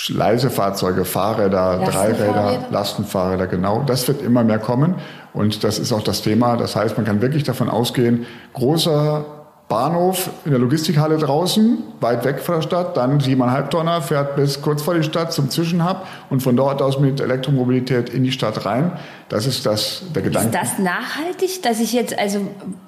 leise 0.09 0.51
Fahrzeuge, 0.51 1.07
Fahrräder, 1.07 1.79
Dreiräder, 1.85 2.67
Lastenfahrräder, 2.71 3.47
genau. 3.47 3.85
Das 3.87 4.07
wird 4.07 4.21
immer 4.21 4.45
mehr 4.45 4.59
kommen. 4.59 4.97
Und 5.33 5.65
das 5.65 5.79
ist 5.79 5.93
auch 5.93 6.03
das 6.03 6.21
Thema. 6.21 6.57
Das 6.57 6.77
heißt, 6.77 6.97
man 6.97 7.07
kann 7.07 7.23
wirklich 7.23 7.45
davon 7.45 7.71
ausgehen, 7.71 8.27
großer 8.53 9.25
Bahnhof 9.69 10.31
in 10.47 10.53
der 10.53 10.61
Logistikhalle 10.61 11.19
draußen, 11.19 11.83
weit 12.01 12.25
weg 12.25 12.41
von 12.41 12.57
der 12.57 12.63
Stadt, 12.63 12.97
dann 12.97 13.21
siebeneinhalb 13.21 13.71
Tonner, 13.71 14.01
fährt 14.01 14.35
bis 14.35 14.63
kurz 14.63 14.81
vor 14.81 14.95
die 14.95 15.03
Stadt 15.03 15.31
zum 15.31 15.51
Zwischenhub 15.51 16.07
und 16.31 16.43
von 16.43 16.57
dort 16.57 16.81
aus 16.81 16.99
mit 16.99 17.21
Elektromobilität 17.21 18.09
in 18.09 18.25
die 18.25 18.33
Stadt 18.33 18.65
rein. 18.65 18.93
Das 19.29 19.47
ist 19.47 19.67
das, 19.67 20.05
der 20.15 20.23
Gedanke. 20.23 20.49
Ist 20.49 20.55
das 20.55 20.79
nachhaltig, 20.79 21.63
dass 21.63 21.81
ich 21.81 21.93
jetzt, 21.93 22.19
also, 22.19 22.41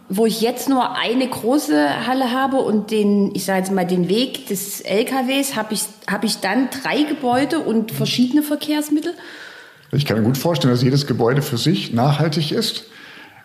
wo 0.09 0.25
ich 0.25 0.41
jetzt 0.41 0.71
nur 0.71 0.97
eine 0.97 1.29
große 1.29 2.07
Halle 2.07 2.33
habe 2.33 2.57
und 2.57 2.91
den, 2.91 3.35
ich 3.35 3.45
sage 3.45 3.59
jetzt 3.59 3.73
mal, 3.73 3.87
den 3.87 4.09
Weg 4.09 4.47
des 4.47 4.81
LKWs, 4.81 5.57
habe 5.57 5.75
ich, 5.75 5.83
habe 6.11 6.25
ich 6.25 6.39
dann 6.39 6.71
drei 6.83 7.03
Gebäude 7.03 7.59
und 7.59 7.93
verschiedene 7.93 8.43
Verkehrsmittel? 8.43 9.13
Ich 9.93 10.07
kann 10.07 10.17
mir 10.17 10.25
gut 10.25 10.39
vorstellen, 10.39 10.73
dass 10.73 10.83
jedes 10.83 11.07
Gebäude 11.07 11.43
für 11.43 11.59
sich 11.59 11.93
nachhaltig 11.93 12.53
ist. 12.53 12.87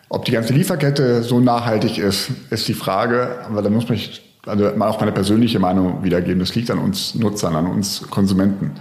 Ob 0.08 0.24
die 0.24 0.32
ganze 0.32 0.52
Lieferkette 0.52 1.22
so 1.22 1.40
nachhaltig 1.40 1.98
ist, 1.98 2.30
ist 2.50 2.68
die 2.68 2.74
Frage. 2.74 3.38
Aber 3.48 3.62
da 3.62 3.70
muss 3.70 3.88
man 3.88 3.98
also 4.46 4.68
auch 4.68 5.00
meine 5.00 5.12
persönliche 5.12 5.58
Meinung 5.58 6.04
wiedergeben. 6.04 6.38
Das 6.38 6.54
liegt 6.54 6.70
an 6.70 6.78
uns 6.78 7.14
Nutzern, 7.14 7.56
an 7.56 7.66
uns 7.66 8.08
Konsumenten. 8.08 8.72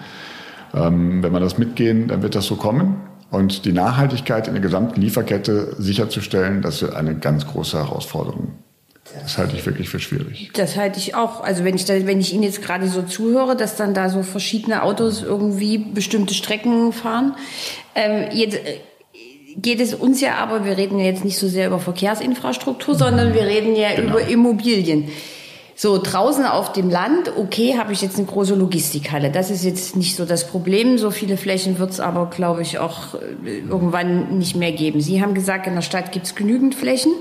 Ähm, 0.74 1.24
wenn 1.24 1.32
wir 1.32 1.40
das 1.40 1.58
mitgehen, 1.58 2.08
dann 2.08 2.22
wird 2.22 2.36
das 2.36 2.46
so 2.46 2.56
kommen. 2.56 2.98
Und 3.32 3.66
die 3.66 3.74
Nachhaltigkeit 3.74 4.48
in 4.48 4.54
der 4.54 4.62
gesamten 4.62 5.02
Lieferkette 5.02 5.76
sicherzustellen, 5.80 6.62
das 6.62 6.82
ist 6.82 6.94
eine 6.94 7.16
ganz 7.16 7.48
große 7.48 7.78
Herausforderung. 7.78 8.54
Das 9.22 9.38
halte 9.38 9.56
ich 9.56 9.66
wirklich 9.66 9.90
für 9.90 10.00
schwierig. 10.00 10.52
Das 10.54 10.78
halte 10.78 11.00
ich 11.00 11.16
auch. 11.16 11.44
Also 11.44 11.64
wenn 11.64 11.76
ich, 11.76 11.86
da, 11.86 11.94
wenn 12.06 12.20
ich 12.20 12.34
Ihnen 12.34 12.44
jetzt 12.44 12.62
gerade 12.62 12.88
so 12.88 13.02
zuhöre, 13.04 13.56
dass 13.56 13.76
dann 13.76 13.94
da 13.94 14.10
so 14.10 14.24
verschiedene 14.24 14.84
Autos 14.84 15.22
irgendwie 15.24 15.78
bestimmte 15.78 16.34
Strecken 16.34 16.92
fahren. 16.92 17.36
Ähm, 17.94 18.30
jetzt, 18.32 18.60
geht 19.58 19.80
es 19.80 19.94
uns 19.94 20.22
ja 20.22 20.36
aber, 20.36 20.66
wir 20.66 20.78
reden 20.78 21.00
ja 21.00 21.06
jetzt 21.06 21.26
nicht 21.26 21.38
so 21.38 21.48
sehr 21.48 21.68
über 21.68 21.80
Verkehrsinfrastruktur, 21.80 22.96
sondern 22.96 23.34
wir 23.34 23.44
reden 23.44 23.76
ja 23.76 23.96
genau. 23.96 24.12
über 24.12 24.28
Immobilien. 24.28 25.10
So, 25.78 26.02
draußen 26.02 26.46
auf 26.46 26.72
dem 26.72 26.90
Land, 26.90 27.34
okay, 27.36 27.78
habe 27.78 27.92
ich 27.92 28.02
jetzt 28.02 28.18
eine 28.18 28.26
große 28.26 28.56
Logistikhalle. 28.56 29.30
Das 29.30 29.52
ist 29.52 29.66
jetzt 29.66 29.98
nicht 29.98 30.16
so 30.16 30.24
das 30.24 30.48
Problem. 30.48 30.98
So 30.98 31.12
viele 31.12 31.36
Flächen 31.36 31.80
wird 31.80 31.92
es 31.92 32.00
aber, 32.00 32.30
glaube 32.30 32.62
ich, 32.62 32.80
auch 32.80 33.16
äh, 33.16 33.60
irgendwann 33.60 34.38
nicht 34.38 34.56
mehr 34.56 34.72
geben. 34.72 35.02
Sie 35.02 35.22
haben 35.22 35.34
gesagt, 35.34 35.68
in 35.68 35.76
der 35.76 35.82
Stadt 35.82 36.14
gibt 36.14 36.28
es 36.28 36.36
genügend 36.36 36.76
Flächen. 36.76 37.12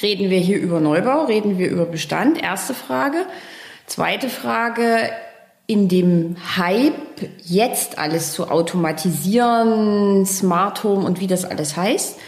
Reden 0.00 0.30
wir 0.30 0.38
hier 0.38 0.58
über 0.58 0.78
Neubau, 0.78 1.24
reden 1.24 1.58
wir 1.58 1.68
über 1.68 1.84
Bestand? 1.84 2.40
Erste 2.40 2.74
Frage. 2.74 3.26
Zweite 3.86 4.28
Frage, 4.28 5.10
in 5.72 5.88
dem 5.88 6.36
Hype, 6.58 6.92
jetzt 7.42 7.98
alles 7.98 8.32
zu 8.32 8.50
automatisieren, 8.50 10.26
Smart 10.26 10.84
Home 10.84 11.06
und 11.06 11.18
wie 11.18 11.26
das 11.26 11.46
alles 11.46 11.78
heißt, 11.78 12.18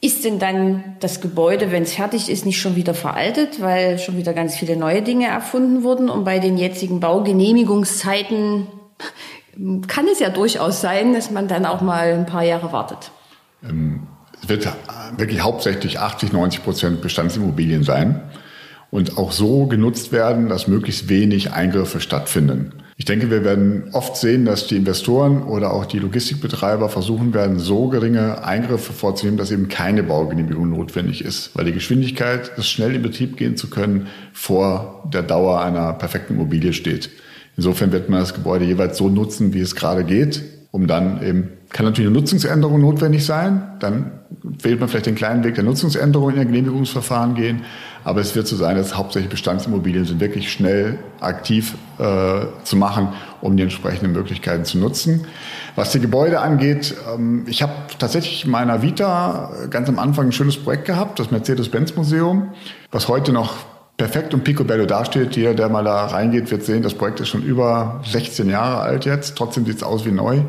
ist 0.00 0.24
denn 0.24 0.38
dann 0.38 0.96
das 1.00 1.20
Gebäude, 1.20 1.70
wenn 1.72 1.82
es 1.82 1.92
fertig 1.92 2.30
ist, 2.30 2.46
nicht 2.46 2.58
schon 2.58 2.76
wieder 2.76 2.94
veraltet, 2.94 3.60
weil 3.60 3.98
schon 3.98 4.16
wieder 4.16 4.32
ganz 4.32 4.56
viele 4.56 4.78
neue 4.78 5.02
Dinge 5.02 5.26
erfunden 5.26 5.82
wurden 5.82 6.08
und 6.08 6.24
bei 6.24 6.38
den 6.38 6.56
jetzigen 6.56 7.00
Baugenehmigungszeiten 7.00 8.66
kann 9.86 10.08
es 10.10 10.18
ja 10.18 10.30
durchaus 10.30 10.80
sein, 10.80 11.12
dass 11.12 11.30
man 11.30 11.48
dann 11.48 11.66
auch 11.66 11.82
mal 11.82 12.14
ein 12.14 12.24
paar 12.24 12.44
Jahre 12.44 12.72
wartet. 12.72 13.10
Ähm, 13.62 14.06
es 14.42 14.48
wird 14.48 14.66
wirklich 15.18 15.42
hauptsächlich 15.42 15.98
80, 15.98 16.32
90 16.32 16.64
Prozent 16.64 17.02
Bestandsimmobilien 17.02 17.82
sein 17.82 18.22
und 18.90 19.18
auch 19.18 19.32
so 19.32 19.66
genutzt 19.66 20.12
werden, 20.12 20.48
dass 20.48 20.68
möglichst 20.68 21.08
wenig 21.08 21.52
Eingriffe 21.52 22.00
stattfinden. 22.00 22.72
Ich 22.96 23.06
denke, 23.06 23.30
wir 23.30 23.44
werden 23.44 23.84
oft 23.92 24.18
sehen, 24.18 24.44
dass 24.44 24.66
die 24.66 24.76
Investoren 24.76 25.42
oder 25.42 25.72
auch 25.72 25.86
die 25.86 25.98
Logistikbetreiber 25.98 26.90
versuchen 26.90 27.32
werden, 27.32 27.58
so 27.58 27.88
geringe 27.88 28.44
Eingriffe 28.44 28.92
vorzunehmen, 28.92 29.38
dass 29.38 29.50
eben 29.50 29.68
keine 29.68 30.02
Baugenehmigung 30.02 30.68
notwendig 30.68 31.24
ist, 31.24 31.50
weil 31.54 31.64
die 31.64 31.72
Geschwindigkeit, 31.72 32.52
es 32.58 32.68
schnell 32.68 32.94
in 32.94 33.00
Betrieb 33.00 33.38
gehen 33.38 33.56
zu 33.56 33.70
können, 33.70 34.08
vor 34.34 35.08
der 35.10 35.22
Dauer 35.22 35.62
einer 35.62 35.94
perfekten 35.94 36.34
Immobilie 36.34 36.74
steht. 36.74 37.08
Insofern 37.56 37.90
wird 37.90 38.10
man 38.10 38.20
das 38.20 38.34
Gebäude 38.34 38.66
jeweils 38.66 38.98
so 38.98 39.08
nutzen, 39.08 39.54
wie 39.54 39.60
es 39.60 39.74
gerade 39.74 40.04
geht, 40.04 40.42
um 40.70 40.86
dann 40.86 41.22
eben, 41.22 41.48
kann 41.70 41.86
natürlich 41.86 42.10
eine 42.10 42.18
Nutzungsänderung 42.18 42.80
notwendig 42.80 43.24
sein, 43.24 43.62
dann 43.80 44.12
wählt 44.42 44.78
man 44.78 44.88
vielleicht 44.88 45.06
den 45.06 45.14
kleinen 45.14 45.42
Weg 45.44 45.54
der 45.54 45.64
Nutzungsänderung 45.64 46.30
in 46.30 46.36
der 46.36 46.44
Genehmigungsverfahren 46.44 47.34
gehen, 47.34 47.62
aber 48.04 48.20
es 48.20 48.34
wird 48.34 48.46
so 48.46 48.56
sein, 48.56 48.76
dass 48.76 48.96
hauptsächlich 48.96 49.30
Bestandsimmobilien 49.30 50.04
sind 50.04 50.20
wirklich 50.20 50.52
schnell 50.52 50.98
aktiv 51.20 51.74
äh, 51.98 52.46
zu 52.64 52.76
machen, 52.76 53.08
um 53.40 53.56
die 53.56 53.62
entsprechenden 53.62 54.12
Möglichkeiten 54.12 54.64
zu 54.64 54.78
nutzen. 54.78 55.26
Was 55.76 55.92
die 55.92 56.00
Gebäude 56.00 56.40
angeht, 56.40 56.94
ähm, 57.12 57.44
ich 57.46 57.62
habe 57.62 57.72
tatsächlich 57.98 58.44
in 58.44 58.50
meiner 58.50 58.82
Vita 58.82 59.52
ganz 59.70 59.88
am 59.88 59.98
Anfang 59.98 60.26
ein 60.26 60.32
schönes 60.32 60.56
Projekt 60.56 60.86
gehabt, 60.86 61.18
das 61.18 61.30
Mercedes-Benz-Museum, 61.30 62.52
was 62.90 63.08
heute 63.08 63.32
noch 63.32 63.54
perfekt 63.96 64.32
und 64.32 64.44
picobello 64.44 64.86
dasteht. 64.86 65.36
Jeder, 65.36 65.52
der 65.52 65.68
mal 65.68 65.84
da 65.84 66.06
reingeht, 66.06 66.50
wird 66.50 66.62
sehen, 66.62 66.82
das 66.82 66.94
Projekt 66.94 67.20
ist 67.20 67.28
schon 67.28 67.42
über 67.42 68.00
16 68.06 68.48
Jahre 68.48 68.80
alt 68.80 69.04
jetzt. 69.04 69.36
Trotzdem 69.36 69.66
sieht 69.66 69.76
es 69.76 69.82
aus 69.82 70.06
wie 70.06 70.10
neu. 70.10 70.40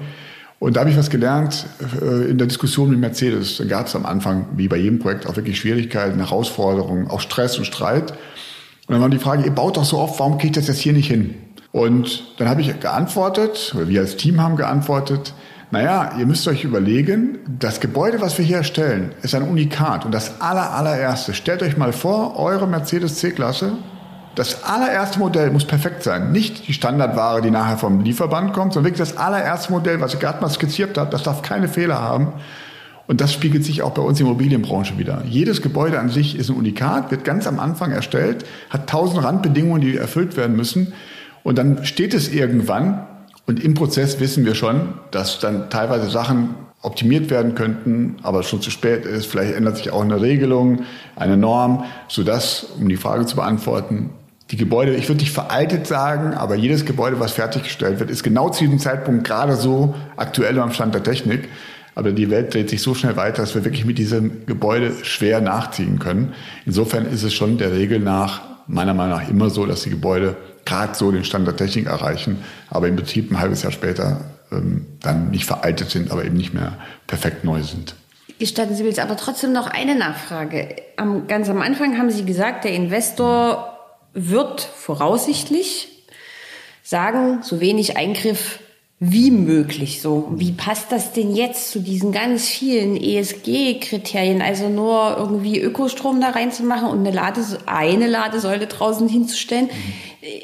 Und 0.61 0.75
da 0.75 0.81
habe 0.81 0.91
ich 0.91 0.97
was 0.97 1.09
gelernt 1.09 1.65
äh, 1.99 2.29
in 2.29 2.37
der 2.37 2.45
Diskussion 2.45 2.91
mit 2.91 2.99
Mercedes. 2.99 3.57
Da 3.57 3.63
gab 3.63 3.87
es 3.87 3.95
am 3.95 4.05
Anfang, 4.05 4.45
wie 4.55 4.67
bei 4.67 4.77
jedem 4.77 4.99
Projekt, 4.99 5.25
auch 5.25 5.35
wirklich 5.35 5.59
Schwierigkeiten, 5.59 6.19
Herausforderungen, 6.19 7.07
auch 7.07 7.19
Stress 7.19 7.57
und 7.57 7.65
Streit. 7.65 8.11
Und 8.11 8.93
dann 8.93 9.01
war 9.01 9.09
die 9.09 9.17
Frage, 9.17 9.43
ihr 9.43 9.49
baut 9.49 9.77
doch 9.77 9.85
so 9.85 9.97
oft, 9.97 10.19
warum 10.19 10.37
kriegt 10.37 10.57
das 10.57 10.67
jetzt 10.67 10.77
hier 10.77 10.93
nicht 10.93 11.07
hin? 11.07 11.33
Und 11.71 12.25
dann 12.37 12.47
habe 12.47 12.61
ich 12.61 12.79
geantwortet, 12.79 13.73
oder 13.75 13.87
wir 13.87 14.01
als 14.01 14.17
Team 14.17 14.39
haben 14.39 14.55
geantwortet, 14.55 15.33
naja, 15.71 16.11
ihr 16.19 16.27
müsst 16.27 16.47
euch 16.47 16.63
überlegen, 16.63 17.39
das 17.57 17.79
Gebäude, 17.79 18.21
was 18.21 18.37
wir 18.37 18.45
hier 18.45 18.57
erstellen, 18.57 19.15
ist 19.23 19.33
ein 19.33 19.41
Unikat. 19.41 20.05
Und 20.05 20.11
das 20.11 20.41
aller, 20.41 20.75
allererste, 20.75 21.33
stellt 21.33 21.63
euch 21.63 21.75
mal 21.75 21.91
vor, 21.91 22.37
eure 22.37 22.67
Mercedes 22.67 23.15
C-Klasse 23.15 23.77
das 24.35 24.63
allererste 24.63 25.19
Modell 25.19 25.51
muss 25.51 25.65
perfekt 25.65 26.03
sein. 26.03 26.31
Nicht 26.31 26.67
die 26.67 26.73
Standardware, 26.73 27.41
die 27.41 27.51
nachher 27.51 27.77
vom 27.77 28.01
Lieferband 28.01 28.53
kommt, 28.53 28.73
sondern 28.73 28.91
wirklich 28.91 29.09
das 29.09 29.17
allererste 29.17 29.71
Modell, 29.71 29.99
was 29.99 30.13
ich 30.13 30.19
gerade 30.19 30.41
mal 30.41 30.49
skizziert 30.49 30.97
habe. 30.97 31.11
Das 31.11 31.23
darf 31.23 31.41
keine 31.41 31.67
Fehler 31.67 32.01
haben. 32.01 32.33
Und 33.07 33.19
das 33.19 33.33
spiegelt 33.33 33.65
sich 33.65 33.81
auch 33.81 33.91
bei 33.91 34.01
uns 34.01 34.19
in 34.19 34.25
der 34.25 34.31
Immobilienbranche 34.31 34.97
wieder. 34.97 35.23
Jedes 35.27 35.61
Gebäude 35.61 35.99
an 35.99 36.07
sich 36.07 36.37
ist 36.37 36.49
ein 36.49 36.55
Unikat, 36.55 37.11
wird 37.11 37.25
ganz 37.25 37.45
am 37.45 37.59
Anfang 37.59 37.91
erstellt, 37.91 38.45
hat 38.69 38.89
tausend 38.89 39.21
Randbedingungen, 39.23 39.81
die 39.81 39.97
erfüllt 39.97 40.37
werden 40.37 40.55
müssen. 40.55 40.93
Und 41.43 41.57
dann 41.57 41.83
steht 41.83 42.13
es 42.13 42.31
irgendwann. 42.31 43.05
Und 43.47 43.61
im 43.61 43.73
Prozess 43.73 44.21
wissen 44.21 44.45
wir 44.45 44.55
schon, 44.55 44.93
dass 45.09 45.39
dann 45.39 45.69
teilweise 45.69 46.09
Sachen 46.09 46.55
optimiert 46.83 47.29
werden 47.29 47.53
könnten, 47.53 48.15
aber 48.23 48.43
schon 48.43 48.61
zu 48.61 48.71
spät 48.71 49.05
ist. 49.05 49.25
Vielleicht 49.25 49.55
ändert 49.55 49.77
sich 49.77 49.91
auch 49.91 50.01
eine 50.01 50.21
Regelung, 50.21 50.83
eine 51.17 51.35
Norm, 51.35 51.83
sodass, 52.07 52.67
um 52.79 52.87
die 52.87 52.97
Frage 52.97 53.25
zu 53.25 53.35
beantworten, 53.35 54.11
die 54.51 54.57
Gebäude, 54.57 54.93
ich 54.95 55.07
würde 55.07 55.21
nicht 55.21 55.31
veraltet 55.31 55.87
sagen, 55.87 56.33
aber 56.33 56.55
jedes 56.55 56.85
Gebäude, 56.85 57.19
was 57.21 57.31
fertiggestellt 57.31 57.99
wird, 57.99 58.11
ist 58.11 58.21
genau 58.21 58.49
zu 58.49 58.65
diesem 58.65 58.79
Zeitpunkt 58.79 59.23
gerade 59.23 59.55
so 59.55 59.95
aktuell 60.17 60.59
am 60.59 60.73
Stand 60.73 60.93
der 60.93 61.03
Technik. 61.03 61.47
Aber 61.95 62.11
die 62.11 62.29
Welt 62.29 62.53
dreht 62.53 62.69
sich 62.69 62.81
so 62.81 62.93
schnell 62.93 63.15
weiter, 63.15 63.41
dass 63.41 63.55
wir 63.55 63.63
wirklich 63.63 63.85
mit 63.85 63.97
diesem 63.97 64.45
Gebäude 64.45 64.93
schwer 65.03 65.39
nachziehen 65.41 65.99
können. 65.99 66.33
Insofern 66.65 67.05
ist 67.05 67.23
es 67.23 67.33
schon 67.33 67.57
der 67.57 67.71
Regel 67.71 67.99
nach, 67.99 68.41
meiner 68.67 68.93
Meinung 68.93 69.19
nach, 69.19 69.29
immer 69.29 69.49
so, 69.49 69.65
dass 69.65 69.83
die 69.83 69.89
Gebäude 69.89 70.35
gerade 70.65 70.95
so 70.95 71.11
den 71.11 71.23
Stand 71.23 71.47
der 71.47 71.55
Technik 71.55 71.87
erreichen, 71.87 72.43
aber 72.69 72.87
im 72.87 72.95
Betrieb 72.95 73.31
ein 73.31 73.39
halbes 73.39 73.63
Jahr 73.63 73.71
später 73.71 74.21
ähm, 74.51 74.85
dann 75.01 75.31
nicht 75.31 75.45
veraltet 75.45 75.89
sind, 75.89 76.11
aber 76.11 76.25
eben 76.25 76.35
nicht 76.35 76.53
mehr 76.53 76.77
perfekt 77.07 77.43
neu 77.43 77.61
sind. 77.61 77.95
Gestatten 78.39 78.75
Sie 78.75 78.83
mir 78.83 78.89
jetzt 78.89 78.99
aber 78.99 79.17
trotzdem 79.17 79.53
noch 79.53 79.67
eine 79.67 79.95
Nachfrage. 79.95 80.75
Am, 80.97 81.27
ganz 81.27 81.49
am 81.49 81.61
Anfang 81.61 81.97
haben 81.97 82.09
Sie 82.09 82.25
gesagt, 82.25 82.63
der 82.63 82.73
Investor 82.73 83.80
wird 84.13 84.61
voraussichtlich 84.61 85.87
sagen, 86.83 87.41
so 87.43 87.59
wenig 87.59 87.97
Eingriff 87.97 88.59
wie 89.03 89.31
möglich 89.31 89.99
so. 89.99 90.27
Wie 90.35 90.51
passt 90.51 90.91
das 90.91 91.11
denn 91.11 91.35
jetzt 91.35 91.71
zu 91.71 91.79
diesen 91.79 92.11
ganz 92.11 92.47
vielen 92.47 92.95
ESG-Kriterien? 92.95 94.43
Also 94.43 94.69
nur 94.69 95.15
irgendwie 95.17 95.59
Ökostrom 95.59 96.21
da 96.21 96.29
reinzumachen 96.29 96.87
und 96.87 96.99
eine, 96.99 97.09
Lades 97.09 97.57
eine 97.65 98.05
Ladesäule 98.05 98.67
draußen 98.67 99.09
hinzustellen, 99.09 99.71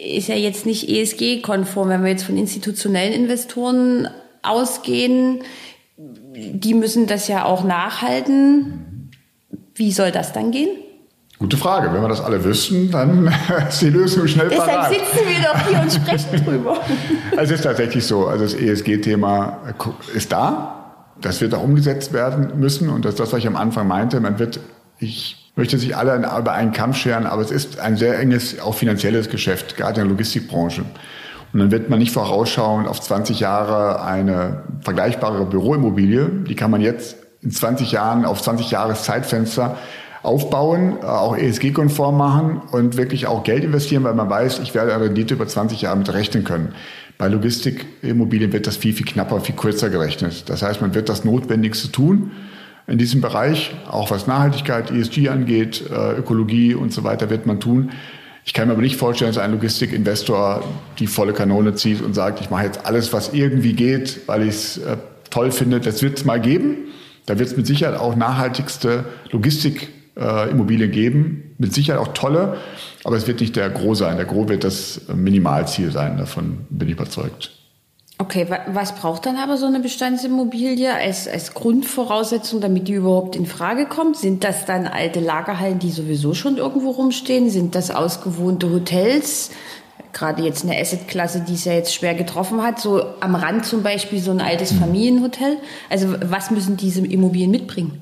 ist 0.04 0.28
ja 0.28 0.34
jetzt 0.34 0.66
nicht 0.66 0.90
ESG-konform. 0.90 1.90
Wenn 1.90 2.04
wir 2.04 2.10
jetzt 2.10 2.24
von 2.24 2.36
institutionellen 2.36 3.14
Investoren 3.14 4.08
ausgehen, 4.42 5.44
die 5.98 6.74
müssen 6.74 7.06
das 7.06 7.28
ja 7.28 7.46
auch 7.46 7.64
nachhalten. 7.64 9.12
Wie 9.76 9.92
soll 9.92 10.12
das 10.12 10.34
dann 10.34 10.50
gehen? 10.50 10.70
Gute 11.40 11.56
Frage. 11.56 11.94
Wenn 11.94 12.02
wir 12.02 12.08
das 12.10 12.22
alle 12.22 12.44
wüssten, 12.44 12.90
dann 12.90 13.32
ist 13.70 13.82
die 13.82 13.90
Lösung 13.90 14.28
schnell 14.28 14.50
Deshalb 14.50 14.72
parat. 14.72 14.90
sitzen 14.90 15.28
wir 15.28 15.44
doch 15.44 15.68
hier 15.68 15.82
und 15.82 15.92
sprechen 15.92 16.46
drüber. 16.46 16.78
Also 17.32 17.54
es 17.54 17.60
ist 17.60 17.64
tatsächlich 17.64 18.06
so. 18.06 18.28
Also 18.28 18.44
das 18.44 18.54
ESG-Thema 18.56 19.60
ist 20.16 20.32
da. 20.32 20.74
Das 21.22 21.40
wird 21.42 21.54
auch 21.54 21.64
umgesetzt 21.64 22.12
werden 22.12 22.60
müssen. 22.60 22.90
Und 22.90 23.06
das 23.06 23.14
ist 23.14 23.20
das, 23.20 23.34
was 23.34 23.40
ich 23.40 23.48
am 23.48 23.56
Anfang 23.56 23.88
meinte. 23.88 24.20
Man 24.20 24.40
wird, 24.40 24.60
ich 24.98 25.52
möchte 25.56 25.78
sich 25.78 25.96
alle 25.96 26.16
über 26.16 26.54
einen 26.54 26.72
Kamm 26.72 26.94
scheren, 26.94 27.28
aber 27.28 27.44
es 27.44 27.52
ist 27.52 27.80
ein 27.80 27.98
sehr 27.98 28.20
enges, 28.20 28.60
auch 28.60 28.74
finanzielles 28.74 29.30
Geschäft, 29.30 29.78
gerade 29.78 30.02
in 30.02 30.08
der 30.08 30.12
Logistikbranche. 30.12 30.86
Und 31.54 31.60
dann 31.60 31.72
wird 31.72 31.90
man 31.90 32.00
nicht 32.00 32.12
vorausschauen 32.12 32.88
auf 32.88 33.00
20 33.00 33.40
Jahre 33.40 34.04
eine 34.04 34.64
vergleichbare 34.82 35.46
Büroimmobilie. 35.46 36.30
Die 36.48 36.56
kann 36.56 36.72
man 36.72 36.82
jetzt 36.82 37.16
in 37.42 37.52
20 37.52 37.92
Jahren 37.92 38.26
auf 38.26 38.42
20 38.42 38.72
Jahres 38.72 39.04
Zeitfenster 39.04 39.78
aufbauen, 40.28 40.98
äh, 41.02 41.06
auch 41.06 41.36
ESG-konform 41.36 42.18
machen 42.18 42.62
und 42.72 42.98
wirklich 42.98 43.28
auch 43.28 43.44
Geld 43.44 43.64
investieren, 43.64 44.04
weil 44.04 44.14
man 44.14 44.30
weiß, 44.30 44.60
ich 44.60 44.76
werde 44.76 44.94
eine 44.94 45.06
Rendite 45.06 45.34
über 45.34 45.48
20 45.48 45.82
Jahre 45.82 45.98
mit 45.98 46.14
rechnen 46.14 46.44
können. 46.44 46.76
Bei 47.18 47.28
Logistikimmobilien 47.30 48.52
wird 48.54 48.68
das 48.68 48.78
viel, 48.78 48.94
viel 48.94 49.06
knapper, 49.06 49.40
viel 49.42 49.56
kürzer 49.56 49.90
gerechnet. 49.90 50.50
Das 50.50 50.62
heißt, 50.62 50.82
man 50.82 50.94
wird 50.94 51.10
das 51.10 51.26
Notwendigste 51.26 51.92
tun 51.92 52.32
in 52.86 52.98
diesem 52.98 53.22
Bereich, 53.22 53.76
auch 53.90 54.12
was 54.12 54.28
Nachhaltigkeit, 54.28 54.92
ESG 54.92 55.30
angeht, 55.30 55.84
äh, 55.90 56.20
Ökologie 56.20 56.74
und 56.74 56.94
so 56.94 57.04
weiter, 57.04 57.30
wird 57.30 57.46
man 57.46 57.60
tun. 57.60 57.92
Ich 58.46 58.54
kann 58.54 58.68
mir 58.68 58.74
aber 58.74 58.82
nicht 58.82 58.96
vorstellen, 58.96 59.32
dass 59.34 59.44
ein 59.44 59.52
Logistikinvestor 59.52 60.64
die 61.00 61.08
volle 61.08 61.34
Kanone 61.34 61.76
zieht 61.76 62.02
und 62.02 62.14
sagt, 62.14 62.40
ich 62.40 62.50
mache 62.50 62.64
jetzt 62.64 62.86
alles, 62.86 63.12
was 63.12 63.34
irgendwie 63.34 63.74
geht, 63.74 64.22
weil 64.28 64.44
ich 64.44 64.50
es 64.50 64.78
äh, 64.78 64.98
toll 65.30 65.52
finde. 65.52 65.82
Das 65.82 66.02
wird 66.02 66.18
es 66.18 66.26
mal 66.26 66.40
geben. 66.40 66.78
Da 67.26 67.40
wird 67.40 67.50
es 67.50 67.58
mit 67.58 67.68
Sicherheit 67.68 68.00
auch 68.00 68.16
nachhaltigste 68.16 69.04
Logistik 69.32 69.90
äh, 70.20 70.50
Immobilien 70.50 70.92
geben. 70.92 71.56
Mit 71.58 71.74
Sicherheit 71.74 72.02
auch 72.02 72.14
tolle, 72.14 72.58
aber 73.04 73.16
es 73.16 73.26
wird 73.26 73.40
nicht 73.40 73.56
der 73.56 73.70
Gros 73.70 74.00
sein. 74.00 74.18
Der 74.18 74.26
Gros 74.26 74.48
wird 74.48 74.64
das 74.64 75.02
Minimalziel 75.14 75.92
sein, 75.92 76.18
davon 76.18 76.68
bin 76.70 76.88
ich 76.88 76.94
überzeugt. 76.94 77.52
Okay, 78.20 78.48
was 78.68 78.96
braucht 78.96 79.28
dann 79.28 79.38
aber 79.38 79.58
so 79.58 79.68
eine 79.68 79.80
Bestandsimmobilie 79.80 80.92
als, 80.92 81.28
als 81.28 81.54
Grundvoraussetzung, 81.54 82.62
damit 82.62 82.88
die 82.88 82.94
überhaupt 82.94 83.36
in 83.36 83.46
Frage 83.46 83.86
kommt? 83.86 84.18
Sind 84.18 84.44
das 84.44 84.66
dann 84.66 84.88
alte 84.88 85.20
Lagerhallen, 85.20 85.78
die 85.78 85.92
sowieso 85.92 86.34
schon 86.34 86.58
irgendwo 86.58 86.90
rumstehen? 86.90 87.52
Sind 87.52 87.76
das 87.76 87.92
ausgewohnte 87.92 88.72
Hotels? 88.72 89.52
Gerade 90.14 90.42
jetzt 90.42 90.64
eine 90.64 90.80
Assetklasse, 90.80 91.42
die 91.48 91.54
es 91.54 91.66
ja 91.66 91.74
jetzt 91.74 91.94
schwer 91.94 92.16
getroffen 92.16 92.64
hat, 92.64 92.80
so 92.80 93.04
am 93.20 93.36
Rand 93.36 93.66
zum 93.66 93.84
Beispiel 93.84 94.20
so 94.20 94.32
ein 94.32 94.42
altes 94.42 94.72
hm. 94.72 94.80
Familienhotel. 94.80 95.58
Also 95.92 96.16
was 96.24 96.50
müssen 96.50 96.76
diese 96.76 97.06
Immobilien 97.06 97.52
mitbringen? 97.52 98.02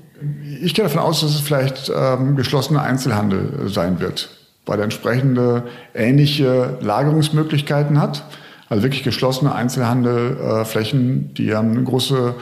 Ich 0.61 0.73
gehe 0.73 0.83
davon 0.85 1.01
aus, 1.01 1.21
dass 1.21 1.31
es 1.31 1.41
vielleicht 1.41 1.91
ähm, 1.95 2.35
geschlossener 2.35 2.81
Einzelhandel 2.81 3.67
sein 3.67 3.99
wird, 3.99 4.29
weil 4.65 4.79
er 4.79 4.85
entsprechende 4.85 5.63
ähnliche 5.93 6.77
Lagerungsmöglichkeiten 6.81 7.99
hat. 8.01 8.23
Also 8.69 8.83
wirklich 8.83 9.03
geschlossene 9.03 9.53
Einzelhandelflächen, 9.53 11.29
äh, 11.29 11.33
die 11.33 11.53
haben 11.53 11.71
eine 11.71 11.83
große 11.83 12.35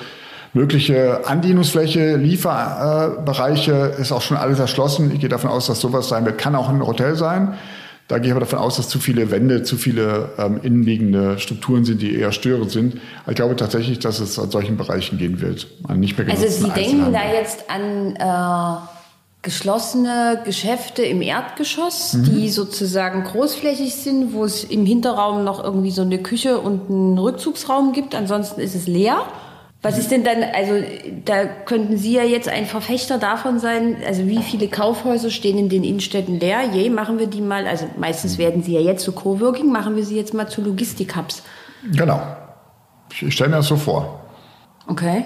mögliche 0.53 1.27
Andienungsfläche, 1.27 2.15
Lieferbereiche, 2.15 3.95
ist 3.99 4.12
auch 4.12 4.21
schon 4.21 4.38
alles 4.38 4.59
erschlossen. 4.59 5.12
Ich 5.12 5.19
gehe 5.19 5.29
davon 5.29 5.49
aus, 5.49 5.67
dass 5.67 5.81
sowas 5.81 6.07
sein 6.07 6.25
wird. 6.25 6.38
Kann 6.38 6.55
auch 6.55 6.69
ein 6.69 6.86
Hotel 6.86 7.15
sein. 7.15 7.55
Da 8.13 8.19
gehe 8.19 8.28
ich 8.28 8.32
aber 8.32 8.41
davon 8.41 8.60
aus, 8.60 8.76
dass 8.76 8.89
zu 8.89 8.99
viele 8.99 9.32
Wände, 9.32 9.63
zu 9.63 9.76
viele 9.76 10.34
ähm, 10.38 10.60
innenliegende 10.62 11.39
Strukturen 11.39 11.84
sind, 11.84 11.99
die 11.99 12.15
eher 12.15 12.32
störend 12.32 12.69
sind. 12.69 13.02
Ich 13.28 13.34
glaube 13.34 13.56
tatsächlich, 13.56 13.97
dass 13.97 14.19
es 14.19 14.38
an 14.38 14.52
solchen 14.52 14.78
Bereichen 14.78 15.17
gehen 15.17 15.41
wird. 15.41 15.65
An 15.88 15.99
nicht 15.99 16.15
mehr 16.15 16.30
also 16.30 16.47
Sie 16.47 16.69
denken 16.69 17.12
da 17.12 17.34
jetzt 17.34 17.71
an 17.71 18.15
äh, 18.15 18.80
geschlossene 19.41 20.43
Geschäfte 20.45 21.02
im 21.02 21.23
Erdgeschoss, 21.23 22.13
mhm. 22.13 22.26
die 22.26 22.49
sozusagen 22.49 23.23
großflächig 23.23 23.95
sind, 23.95 24.34
wo 24.34 24.45
es 24.45 24.63
im 24.63 24.86
Hinterraum 24.86 25.43
noch 25.43 25.63
irgendwie 25.63 25.89
so 25.89 26.04
eine 26.04 26.19
Küche 26.19 26.60
und 26.60 26.91
einen 26.91 27.17
Rückzugsraum 27.17 27.93
gibt. 27.93 28.13
Ansonsten 28.13 28.62
ist 28.62 28.76
es 28.76 28.86
leer. 28.86 29.26
Was 29.84 29.98
ist 29.98 30.12
denn 30.12 30.24
dann, 30.24 30.43
also 30.56 30.76
da 31.26 31.46
könnten 31.46 31.98
Sie 31.98 32.13
ja 32.13 32.24
jetzt 32.24 32.48
ein 32.48 32.65
Verfechter 32.65 33.17
davon 33.17 33.60
sein, 33.60 33.98
also 34.08 34.26
wie 34.28 34.41
viele 34.41 34.69
Kaufhäuser 34.69 35.30
stehen 35.30 35.58
in 35.58 35.67
den 35.67 35.84
Innenstädten 35.84 36.39
leer? 36.39 36.62
Je, 36.72 36.89
machen 36.89 37.19
wir 37.19 37.28
die 37.28 37.41
mal, 37.41 37.67
also 37.67 37.88
meistens 37.98 38.38
werden 38.38 38.63
sie 38.63 38.74
ja 38.76 38.80
jetzt 38.80 39.04
zu 39.04 39.12
Coworking, 39.12 39.69
machen 39.69 39.98
wir 39.98 40.06
sie 40.06 40.15
jetzt 40.15 40.34
mal 40.34 40.48
zu 40.48 40.62
Logistik-Hubs. 40.62 41.43
Genau. 41.91 42.22
Ich 43.10 43.34
stelle 43.34 43.50
mir 43.50 43.58
das 43.58 43.67
so 43.67 43.76
vor. 43.76 44.22
Okay. 44.88 45.26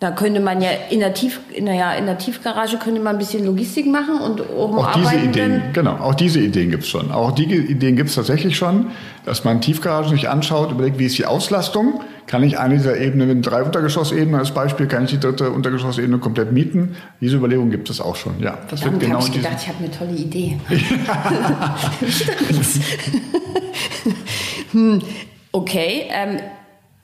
Da 0.00 0.10
könnte 0.10 0.40
man 0.40 0.60
ja 0.60 0.70
in 0.90 0.98
der, 0.98 1.14
Tief, 1.14 1.38
naja, 1.58 1.92
in 1.92 2.06
der 2.06 2.18
Tiefgarage 2.18 2.78
könnte 2.78 3.00
man 3.00 3.14
ein 3.14 3.18
bisschen 3.18 3.46
Logistik 3.46 3.86
machen 3.86 4.18
und 4.18 4.42
oben 4.50 4.78
auch 4.78 4.92
diese 4.92 5.14
Ideen, 5.14 5.62
Genau, 5.72 5.92
auch 5.92 6.14
diese 6.14 6.40
Ideen 6.40 6.70
gibt 6.70 6.82
es 6.82 6.88
schon. 6.88 7.12
Auch 7.12 7.30
die 7.30 7.44
Ideen 7.44 7.94
gibt 7.94 8.08
es 8.08 8.16
tatsächlich 8.16 8.56
schon, 8.56 8.88
dass 9.24 9.44
man 9.44 9.60
Tiefgaragen 9.60 10.10
sich 10.10 10.28
anschaut, 10.28 10.72
überlegt, 10.72 10.98
wie 10.98 11.06
ist 11.06 11.16
die 11.16 11.26
Auslastung. 11.26 12.00
Kann 12.26 12.42
ich 12.42 12.58
eine 12.58 12.74
dieser 12.74 12.98
Ebenen 12.98 13.28
mit 13.28 13.46
drei 13.46 13.62
Untergeschossebenen 13.62 14.34
als 14.34 14.50
Beispiel, 14.50 14.88
kann 14.88 15.04
ich 15.04 15.10
die 15.10 15.20
dritte 15.20 15.50
Untergeschossebene 15.50 16.18
komplett 16.18 16.50
mieten? 16.52 16.96
Diese 17.20 17.36
Überlegung 17.36 17.70
gibt 17.70 17.88
es 17.88 18.00
auch 18.00 18.16
schon, 18.16 18.40
ja. 18.40 18.58
Das 18.68 18.80
Verdammt, 18.80 19.00
wird 19.00 19.12
genau 19.12 19.24
ich 19.24 19.32
gedacht, 19.32 19.56
ich 19.60 19.68
habe 19.68 19.78
eine 19.78 19.90
tolle 19.90 20.12
Idee. 20.12 20.58
hm, 24.72 25.00
okay, 25.52 26.08
ähm, 26.10 26.40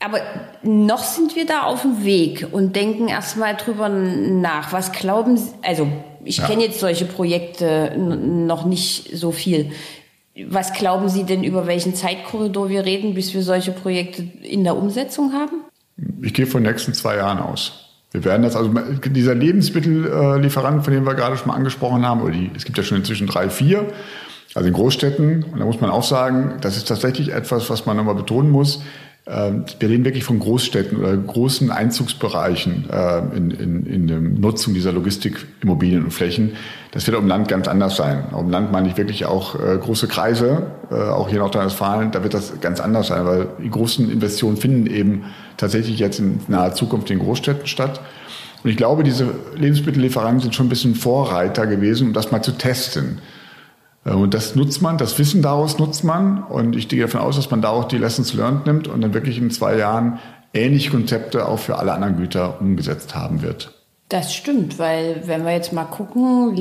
aber 0.00 0.20
noch 0.62 1.04
sind 1.04 1.36
wir 1.36 1.46
da 1.46 1.62
auf 1.62 1.82
dem 1.82 2.04
Weg 2.04 2.48
und 2.50 2.74
denken 2.74 3.08
erstmal 3.08 3.54
drüber 3.54 3.88
nach. 3.88 4.72
Was 4.72 4.92
glauben 4.92 5.36
Sie, 5.36 5.50
also 5.62 5.86
ich 6.24 6.38
ja. 6.38 6.46
kenne 6.46 6.64
jetzt 6.64 6.80
solche 6.80 7.04
Projekte 7.04 7.96
noch 7.96 8.64
nicht 8.64 9.16
so 9.16 9.30
viel. 9.30 9.72
Was 10.48 10.72
glauben 10.72 11.08
Sie 11.08 11.24
denn, 11.24 11.44
über 11.44 11.66
welchen 11.66 11.94
Zeitkorridor 11.94 12.70
wir 12.70 12.84
reden, 12.84 13.14
bis 13.14 13.34
wir 13.34 13.42
solche 13.42 13.72
Projekte 13.72 14.26
in 14.42 14.64
der 14.64 14.76
Umsetzung 14.76 15.32
haben? 15.32 15.64
Ich 16.22 16.32
gehe 16.32 16.46
von 16.46 16.62
den 16.64 16.72
nächsten 16.72 16.94
zwei 16.94 17.16
Jahren 17.16 17.38
aus. 17.38 17.86
Wir 18.12 18.24
werden 18.24 18.42
das, 18.42 18.56
also 18.56 18.72
dieser 19.06 19.34
Lebensmittellieferant, 19.34 20.84
von 20.84 20.92
dem 20.94 21.04
wir 21.04 21.14
gerade 21.14 21.36
schon 21.36 21.48
mal 21.48 21.54
angesprochen 21.54 22.06
haben, 22.06 22.22
oder 22.22 22.32
die, 22.32 22.50
es 22.56 22.64
gibt 22.64 22.78
ja 22.78 22.84
schon 22.84 22.96
inzwischen 22.96 23.26
drei, 23.26 23.50
vier, 23.50 23.86
also 24.54 24.66
in 24.66 24.74
Großstädten, 24.74 25.44
und 25.44 25.60
da 25.60 25.64
muss 25.64 25.80
man 25.80 25.90
auch 25.90 26.02
sagen, 26.02 26.54
das 26.60 26.76
ist 26.76 26.88
tatsächlich 26.88 27.32
etwas, 27.32 27.70
was 27.70 27.86
man 27.86 27.96
nochmal 27.96 28.16
betonen 28.16 28.50
muss, 28.50 28.82
wir 29.26 29.88
reden 29.88 30.04
wirklich 30.04 30.24
von 30.24 30.40
Großstädten 30.40 30.98
oder 30.98 31.16
großen 31.16 31.70
Einzugsbereichen 31.70 32.88
äh, 32.90 33.18
in, 33.36 33.50
in, 33.50 33.86
in 33.86 34.06
der 34.08 34.18
Nutzung 34.18 34.74
dieser 34.74 34.92
Logistikimmobilien 34.92 36.04
und 36.04 36.10
Flächen. 36.10 36.56
Das 36.92 37.06
wird 37.06 37.16
auf 37.16 37.22
dem 37.22 37.28
Land 37.28 37.46
ganz 37.46 37.68
anders 37.68 37.96
sein. 37.96 38.32
Auf 38.32 38.40
dem 38.40 38.50
Land 38.50 38.72
meine 38.72 38.88
ich 38.88 38.96
wirklich 38.96 39.26
auch 39.26 39.54
äh, 39.54 39.76
große 39.78 40.08
Kreise, 40.08 40.72
äh, 40.90 40.94
auch 40.94 41.28
hier 41.28 41.36
in 41.36 41.42
Nordrhein-Westfalen, 41.42 42.10
da 42.10 42.22
wird 42.22 42.34
das 42.34 42.60
ganz 42.60 42.80
anders 42.80 43.08
sein, 43.08 43.24
weil 43.26 43.48
die 43.62 43.70
großen 43.70 44.10
Investitionen 44.10 44.56
finden 44.56 44.86
eben 44.86 45.24
tatsächlich 45.58 45.98
jetzt 45.98 46.18
in 46.18 46.40
naher 46.48 46.74
Zukunft 46.74 47.10
in 47.10 47.18
Großstädten 47.18 47.66
statt. 47.66 48.00
Und 48.64 48.70
ich 48.70 48.76
glaube, 48.76 49.04
diese 49.04 49.32
Lebensmittellieferanten 49.54 50.40
sind 50.40 50.54
schon 50.54 50.66
ein 50.66 50.70
bisschen 50.70 50.94
Vorreiter 50.94 51.66
gewesen, 51.66 52.08
um 52.08 52.12
das 52.14 52.32
mal 52.32 52.42
zu 52.42 52.52
testen. 52.52 53.18
Äh, 54.04 54.10
und 54.10 54.34
das 54.34 54.54
nutzt 54.54 54.82
man, 54.82 54.98
das 54.98 55.18
Wissen 55.18 55.42
daraus 55.42 55.78
nutzt 55.78 56.04
man. 56.04 56.42
Und 56.44 56.76
ich 56.76 56.88
gehe 56.88 57.00
davon 57.00 57.20
aus, 57.20 57.36
dass 57.36 57.50
man 57.50 57.62
da 57.62 57.70
auch 57.70 57.84
die 57.84 57.98
Lessons 57.98 58.34
learned 58.34 58.66
nimmt 58.66 58.88
und 58.88 59.00
dann 59.00 59.14
wirklich 59.14 59.38
in 59.38 59.50
zwei 59.50 59.76
Jahren 59.76 60.18
ähnliche 60.52 60.90
Konzepte 60.90 61.46
auch 61.46 61.58
für 61.58 61.78
alle 61.78 61.92
anderen 61.92 62.16
Güter 62.16 62.60
umgesetzt 62.60 63.14
haben 63.14 63.42
wird. 63.42 63.72
Das 64.08 64.34
stimmt, 64.34 64.80
weil 64.80 65.22
wenn 65.26 65.44
wir 65.44 65.52
jetzt 65.52 65.72
mal 65.72 65.84
gucken, 65.84 66.58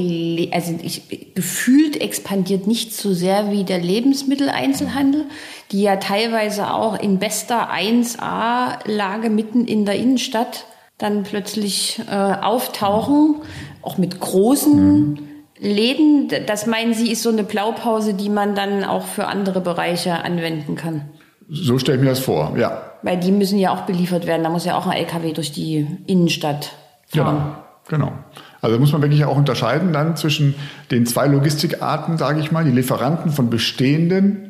also 0.52 0.76
ich, 0.84 1.34
gefühlt 1.34 2.00
expandiert 2.00 2.68
nicht 2.68 2.94
so 2.94 3.12
sehr 3.12 3.50
wie 3.50 3.64
der 3.64 3.80
Lebensmitteleinzelhandel, 3.80 5.26
die 5.72 5.82
ja 5.82 5.96
teilweise 5.96 6.72
auch 6.72 7.00
in 7.00 7.18
bester 7.18 7.72
1A-Lage 7.74 9.32
mitten 9.32 9.66
in 9.66 9.86
der 9.86 9.96
Innenstadt 9.96 10.66
dann 11.00 11.24
plötzlich 11.24 12.00
äh, 12.08 12.14
auftauchen, 12.14 13.38
auch 13.82 13.98
mit 13.98 14.20
großen 14.20 15.10
mhm. 15.10 15.29
Läden. 15.60 16.30
Das 16.48 16.66
meinen 16.66 16.94
Sie, 16.94 17.12
ist 17.12 17.24
so 17.24 17.30
eine 17.30 17.44
Blaupause, 17.44 18.14
die 18.14 18.30
man 18.30 18.56
dann 18.56 18.84
auch 18.84 19.06
für 19.06 19.28
andere 19.28 19.62
Bereiche 19.62 20.24
anwenden 20.24 20.76
kann? 20.76 21.10
So 21.50 21.80
stelle 21.80 21.98
ich 21.98 22.04
mir 22.04 22.10
das 22.10 22.20
vor, 22.20 22.56
ja. 22.58 22.82
Weil 23.02 23.18
die 23.18 23.32
müssen 23.32 23.60
ja 23.60 23.72
auch 23.72 23.82
beliefert 23.82 24.28
werden. 24.28 24.44
Da 24.44 24.50
muss 24.50 24.66
ja 24.66 24.78
auch 24.78 24.88
ein 24.88 24.98
LKW 24.98 25.34
durch 25.34 25.52
die 25.52 25.88
Innenstadt 26.06 26.74
fahren. 27.08 27.56
Genau, 27.88 28.08
genau. 28.08 28.14
Also 28.62 28.78
muss 28.78 28.92
man 28.92 29.02
wirklich 29.02 29.24
auch 29.26 29.38
unterscheiden 29.38 29.94
dann 29.94 30.16
zwischen 30.18 30.54
den 30.92 31.06
zwei 31.06 31.28
Logistikarten, 31.28 32.18
sage 32.18 32.40
ich 32.40 32.52
mal, 32.52 32.66
die 32.66 32.72
Lieferanten 32.72 33.32
von 33.32 33.50
bestehenden 33.50 34.49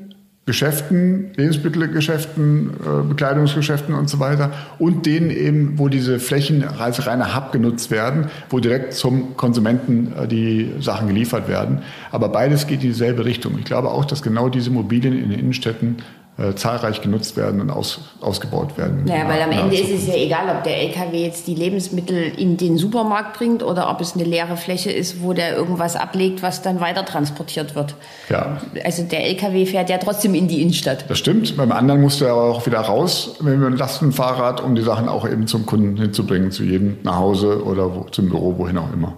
Geschäften, 0.50 1.30
Lebensmittelgeschäften, 1.36 2.72
äh, 2.72 3.08
Bekleidungsgeschäften 3.08 3.94
und 3.94 4.10
so 4.10 4.20
weiter 4.20 4.52
und 4.80 5.06
denen 5.06 5.30
eben, 5.30 5.78
wo 5.78 5.90
diese 5.90 6.20
Flächen 6.20 6.64
als 6.64 7.06
reiner 7.06 7.36
Hub 7.36 7.52
genutzt 7.52 7.92
werden, 7.92 8.32
wo 8.50 8.60
direkt 8.60 8.94
zum 8.94 9.38
Konsumenten 9.38 10.12
äh, 10.18 10.28
die 10.28 10.72
Sachen 10.80 11.08
geliefert 11.08 11.48
werden. 11.48 11.84
Aber 12.10 12.30
beides 12.30 12.66
geht 12.66 12.82
in 12.82 12.90
dieselbe 12.90 13.26
Richtung. 13.26 13.60
Ich 13.60 13.66
glaube 13.66 13.92
auch, 13.92 14.06
dass 14.06 14.24
genau 14.24 14.50
diese 14.50 14.72
Immobilien 14.72 15.14
in 15.14 15.30
den 15.30 15.40
Innenstädten 15.40 15.98
äh, 16.40 16.56
zahlreich 16.56 17.02
genutzt 17.02 17.36
werden 17.36 17.60
und 17.60 17.70
aus, 17.70 18.00
ausgebaut 18.22 18.78
werden. 18.78 19.04
Naja, 19.06 19.28
weil 19.28 19.42
am 19.42 19.52
Ende 19.52 19.76
ist 19.76 19.90
es 19.90 20.08
ja 20.08 20.16
egal, 20.16 20.56
ob 20.56 20.64
der 20.64 20.78
LKW 20.84 21.22
jetzt 21.22 21.48
die 21.48 21.56
Lebensmittel 21.56 22.32
in 22.38 22.56
den 22.56 22.78
Supermarkt 22.78 23.38
bringt 23.38 23.62
oder 23.62 23.90
ob 23.90 24.00
es 24.00 24.14
eine 24.14 24.24
leere 24.24 24.56
Fläche 24.56 24.90
ist, 24.90 25.22
wo 25.22 25.34
der 25.34 25.56
irgendwas 25.56 25.98
ablegt, 25.98 26.42
was 26.42 26.62
dann 26.62 26.80
weiter 26.80 27.04
transportiert 27.04 27.76
wird. 27.76 27.96
Ja. 28.30 28.62
Also 28.86 29.04
der 29.04 29.26
LKW 29.26 29.66
fährt 29.66 29.90
ja 29.90 29.98
trotzdem 29.98 30.34
in 30.34 30.48
die 30.48 30.62
Innenstadt. 30.62 31.10
Das 31.10 31.18
stimmt. 31.18 31.58
Beim 31.58 31.74
anderen 31.74 32.00
musst 32.00 32.22
du 32.22 32.28
aber 32.28 32.44
auch 32.44 32.66
wieder 32.66 32.80
raus 32.80 33.36
mit 33.42 33.54
einem 33.54 33.76
Lastenfahrrad, 33.76 34.62
um 34.62 34.76
die 34.76 34.82
Sachen 34.82 35.10
auch 35.10 35.28
eben 35.28 35.46
zum 35.46 35.66
Kunden 35.66 35.98
hinzubringen, 35.98 36.52
zu 36.52 36.64
jedem 36.64 37.00
nach 37.04 37.18
Hause 37.18 37.64
oder 37.66 37.94
wo, 37.94 38.04
zum 38.12 38.30
Büro, 38.30 38.58
wohin 38.58 38.78
auch 38.78 38.94
immer. 38.94 39.18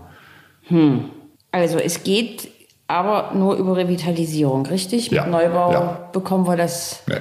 Hm. 0.64 1.06
Also 1.52 1.78
es 1.78 2.04
geht 2.04 2.50
aber 2.92 3.36
nur 3.36 3.56
über 3.56 3.78
Revitalisierung, 3.78 4.66
richtig? 4.66 5.12
Mit 5.12 5.18
ja, 5.18 5.26
Neubau 5.26 5.72
ja. 5.72 6.10
bekommen 6.12 6.48
wir 6.48 6.58
das. 6.58 7.04
Nee. 7.08 7.16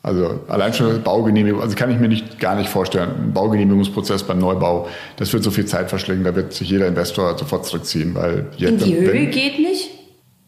Also 0.00 0.40
allein 0.48 0.72
schon 0.72 0.88
das 0.88 1.00
Baugenehmigung, 1.00 1.60
also 1.60 1.74
kann 1.74 1.90
ich 1.90 1.98
mir 1.98 2.08
nicht, 2.08 2.38
gar 2.38 2.54
nicht 2.54 2.70
vorstellen. 2.70 3.10
Ein 3.18 3.32
Baugenehmigungsprozess 3.32 4.22
beim 4.22 4.38
Neubau, 4.38 4.86
das 5.16 5.32
wird 5.32 5.42
so 5.42 5.50
viel 5.50 5.66
Zeit 5.66 5.88
verschlingen, 5.88 6.24
da 6.24 6.34
wird 6.34 6.52
sich 6.52 6.70
jeder 6.70 6.86
Investor 6.86 7.36
sofort 7.36 7.66
zurückziehen, 7.66 8.14
weil 8.14 8.46
in 8.58 8.78
die 8.78 8.96
Höhe 8.96 9.26
geht 9.26 9.58
nicht. 9.58 9.90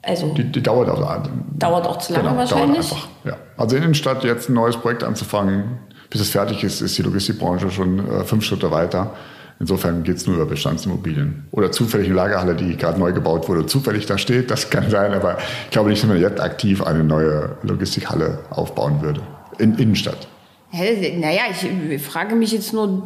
Also 0.03 0.33
die, 0.33 0.45
die 0.45 0.63
dauert 0.63 0.89
auch 0.89 1.23
dauert 1.59 1.87
auch 1.87 1.99
zu 1.99 2.15
lange 2.15 2.29
genau, 2.29 2.39
wahrscheinlich. 2.39 2.91
Einfach, 2.93 3.09
ja. 3.25 3.37
Also 3.57 3.77
in 3.77 3.83
Innenstadt 3.83 4.25
jetzt 4.25 4.49
ein 4.49 4.55
neues 4.55 4.77
Projekt 4.77 5.03
anzufangen, 5.05 5.79
bis 6.09 6.23
es 6.23 6.31
fertig 6.31 6.65
ist, 6.65 6.81
ist 6.81 6.97
die 6.97 7.03
Logistikbranche 7.03 7.71
schon 7.71 7.99
äh, 8.09 8.25
fünf 8.25 8.45
Schritte 8.45 8.71
weiter. 8.71 9.15
Insofern 9.61 10.05
geht 10.05 10.17
es 10.17 10.27
nur 10.27 10.37
über 10.37 10.47
Bestandsimmobilien. 10.47 11.47
Oder 11.51 11.71
zufällig 11.71 12.07
eine 12.07 12.17
Lagerhalle, 12.17 12.57
die 12.57 12.79
gerade 12.79 12.99
neu 12.99 13.13
gebaut 13.13 13.47
wurde, 13.47 13.67
zufällig 13.67 14.07
da 14.07 14.17
steht. 14.17 14.51
Das 14.51 14.71
kann 14.71 14.89
sein, 14.89 15.13
aber 15.13 15.37
ich 15.67 15.71
glaube 15.71 15.91
nicht, 15.91 16.03
dass 16.03 16.09
man 16.09 16.19
jetzt 16.19 16.41
aktiv 16.41 16.83
eine 16.83 17.05
neue 17.05 17.57
Logistikhalle 17.63 18.39
aufbauen 18.49 19.03
würde. 19.03 19.21
In 19.59 19.77
Innenstadt. 19.77 20.27
Naja, 20.73 21.43
ich 21.91 22.03
frage 22.03 22.37
mich 22.37 22.53
jetzt 22.53 22.73
nur, 22.73 23.03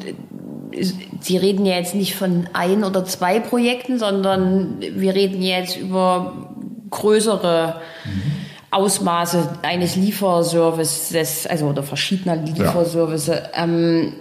Sie 1.21 1.37
reden 1.37 1.67
ja 1.67 1.77
jetzt 1.77 1.95
nicht 1.95 2.15
von 2.15 2.49
ein 2.53 2.85
oder 2.85 3.05
zwei 3.05 3.41
Projekten, 3.41 3.99
sondern 3.99 4.77
wir 4.81 5.15
reden 5.15 5.43
jetzt 5.43 5.77
über 5.77 6.51
größere 6.91 7.81
mhm. 8.05 8.23
Ausmaße 8.71 9.49
eines 9.63 9.97
Lieferservices, 9.97 11.47
also 11.47 11.67
oder 11.67 11.83
verschiedener 11.83 12.37
Lieferservices. 12.37 13.29
Ja. 13.29 13.65
Ähm, 13.65 14.15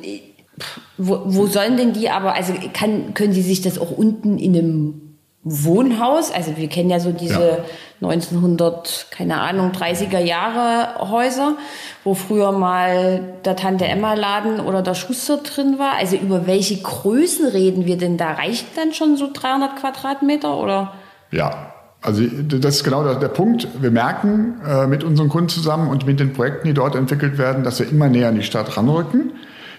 wo, 0.98 1.22
wo 1.26 1.48
sollen 1.48 1.78
denn 1.78 1.94
die 1.94 2.10
aber, 2.10 2.36
also 2.36 2.54
kann, 2.74 3.14
können 3.14 3.34
Sie 3.34 3.42
sich 3.42 3.62
das 3.62 3.80
auch 3.80 3.92
unten 3.92 4.38
in 4.38 4.56
einem 4.56 5.14
Wohnhaus, 5.46 6.32
also 6.32 6.56
wir 6.56 6.70
kennen 6.70 6.90
ja 6.90 7.02
so 7.02 7.12
diese 7.12 7.34
ja. 7.42 7.58
1900, 8.02 9.08
keine 9.12 9.42
Ahnung, 9.42 9.72
30er 9.72 10.20
Jahre 10.20 11.10
Häuser, 11.10 11.58
wo 12.06 12.14
früher 12.14 12.54
mal 12.54 13.22
der 13.44 13.58
Tante 13.58 13.86
Emma 13.86 14.14
Laden 14.14 14.62
oder 14.62 14.82
der 14.82 14.94
Schuster 14.94 15.38
drin 15.38 15.80
war. 15.80 15.96
Also 15.98 16.16
über 16.16 16.48
welche 16.48 16.82
Größen 16.82 17.48
reden 17.48 17.86
wir 17.86 17.98
denn 17.98 18.18
da? 18.18 18.32
Reicht 18.32 18.78
dann 18.78 18.94
schon 18.94 19.18
so 19.18 19.30
300 19.32 19.76
Quadratmeter 19.76 20.58
oder? 20.58 20.94
Ja, 21.32 21.74
also 22.02 22.24
das 22.24 22.76
ist 22.76 22.84
genau 22.84 23.04
der, 23.04 23.16
der 23.16 23.30
Punkt. 23.30 23.68
Wir 23.82 23.92
merken 23.92 24.62
äh, 24.66 24.88
mit 24.88 25.04
unseren 25.04 25.28
Kunden 25.28 25.50
zusammen 25.50 25.90
und 25.90 26.06
mit 26.06 26.22
den 26.22 26.32
Projekten, 26.32 26.68
die 26.68 26.74
dort 26.74 26.96
entwickelt 26.96 27.38
werden, 27.38 27.64
dass 27.64 27.80
wir 27.80 27.90
immer 27.90 28.08
näher 28.08 28.30
an 28.30 28.36
die 28.36 28.44
Stadt 28.44 28.78
ranrücken. 28.78 29.32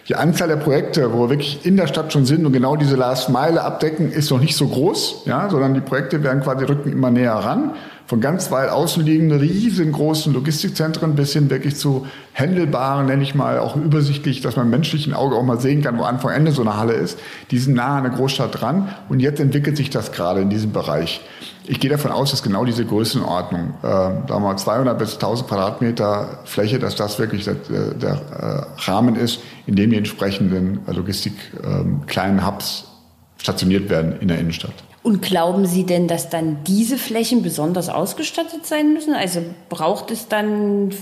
Die 0.08 0.16
Anzahl 0.16 0.48
der 0.48 0.56
Projekte, 0.56 1.14
wo 1.14 1.22
wir 1.22 1.30
wirklich 1.30 1.64
in 1.64 1.78
der 1.78 1.86
Stadt 1.86 2.12
schon 2.12 2.26
sind 2.26 2.44
und 2.44 2.52
genau 2.52 2.76
diese 2.76 2.94
Last 2.94 3.30
Mile 3.30 3.62
abdecken, 3.62 4.12
ist 4.12 4.30
noch 4.30 4.40
nicht 4.40 4.54
so 4.54 4.68
groß, 4.68 5.22
ja, 5.24 5.48
sondern 5.48 5.72
die 5.72 5.80
Projekte 5.80 6.22
werden 6.22 6.42
quasi 6.42 6.64
rücken 6.64 6.92
immer 6.92 7.10
näher 7.10 7.32
ran. 7.32 7.70
Von 8.06 8.20
ganz 8.20 8.50
weit 8.50 8.68
außen 8.68 9.02
liegenden 9.02 9.38
riesengroßen 9.38 10.34
Logistikzentren 10.34 11.14
bis 11.14 11.32
hin 11.32 11.48
wirklich 11.48 11.76
zu 11.76 12.06
händelbaren, 12.32 13.06
nenne 13.06 13.22
ich 13.22 13.34
mal, 13.34 13.58
auch 13.58 13.76
übersichtlich, 13.76 14.42
dass 14.42 14.56
man 14.56 14.68
menschlichen 14.68 15.14
Auge 15.14 15.36
auch 15.36 15.42
mal 15.42 15.58
sehen 15.58 15.80
kann, 15.80 15.98
wo 15.98 16.02
Anfang 16.02 16.32
Ende 16.32 16.52
so 16.52 16.60
eine 16.60 16.76
Halle 16.76 16.92
ist. 16.92 17.18
Die 17.50 17.56
sind 17.56 17.74
nah 17.74 17.96
an 17.96 18.02
der 18.02 18.12
Großstadt 18.12 18.60
dran 18.60 18.90
und 19.08 19.20
jetzt 19.20 19.40
entwickelt 19.40 19.78
sich 19.78 19.88
das 19.88 20.12
gerade 20.12 20.42
in 20.42 20.50
diesem 20.50 20.72
Bereich. 20.72 21.22
Ich 21.66 21.80
gehe 21.80 21.90
davon 21.90 22.12
aus, 22.12 22.30
dass 22.30 22.42
genau 22.42 22.64
diese 22.64 22.84
Größenordnung, 22.84 23.74
äh, 23.82 23.86
sagen 23.86 24.28
wir 24.28 24.40
mal 24.40 24.56
200 24.56 24.98
bis 24.98 25.14
1000 25.14 25.48
Quadratmeter 25.48 26.40
Fläche, 26.44 26.78
dass 26.78 26.94
das 26.94 27.18
wirklich 27.18 27.44
der, 27.44 27.54
der 27.54 28.12
äh, 28.12 28.82
Rahmen 28.82 29.16
ist, 29.16 29.40
in 29.66 29.74
dem 29.74 29.90
die 29.90 29.96
entsprechenden 29.96 30.80
Logistik 30.86 31.32
äh, 31.62 32.06
kleinen 32.06 32.46
Hubs 32.46 32.84
stationiert 33.38 33.88
werden 33.88 34.20
in 34.20 34.28
der 34.28 34.38
Innenstadt. 34.38 34.74
Und 35.02 35.20
glauben 35.20 35.66
Sie 35.66 35.84
denn, 35.84 36.08
dass 36.08 36.30
dann 36.30 36.64
diese 36.66 36.96
Flächen 36.96 37.42
besonders 37.42 37.90
ausgestattet 37.90 38.64
sein 38.64 38.94
müssen? 38.94 39.12
Also 39.12 39.42
braucht 39.68 40.10
es 40.10 40.28
dann 40.28 40.94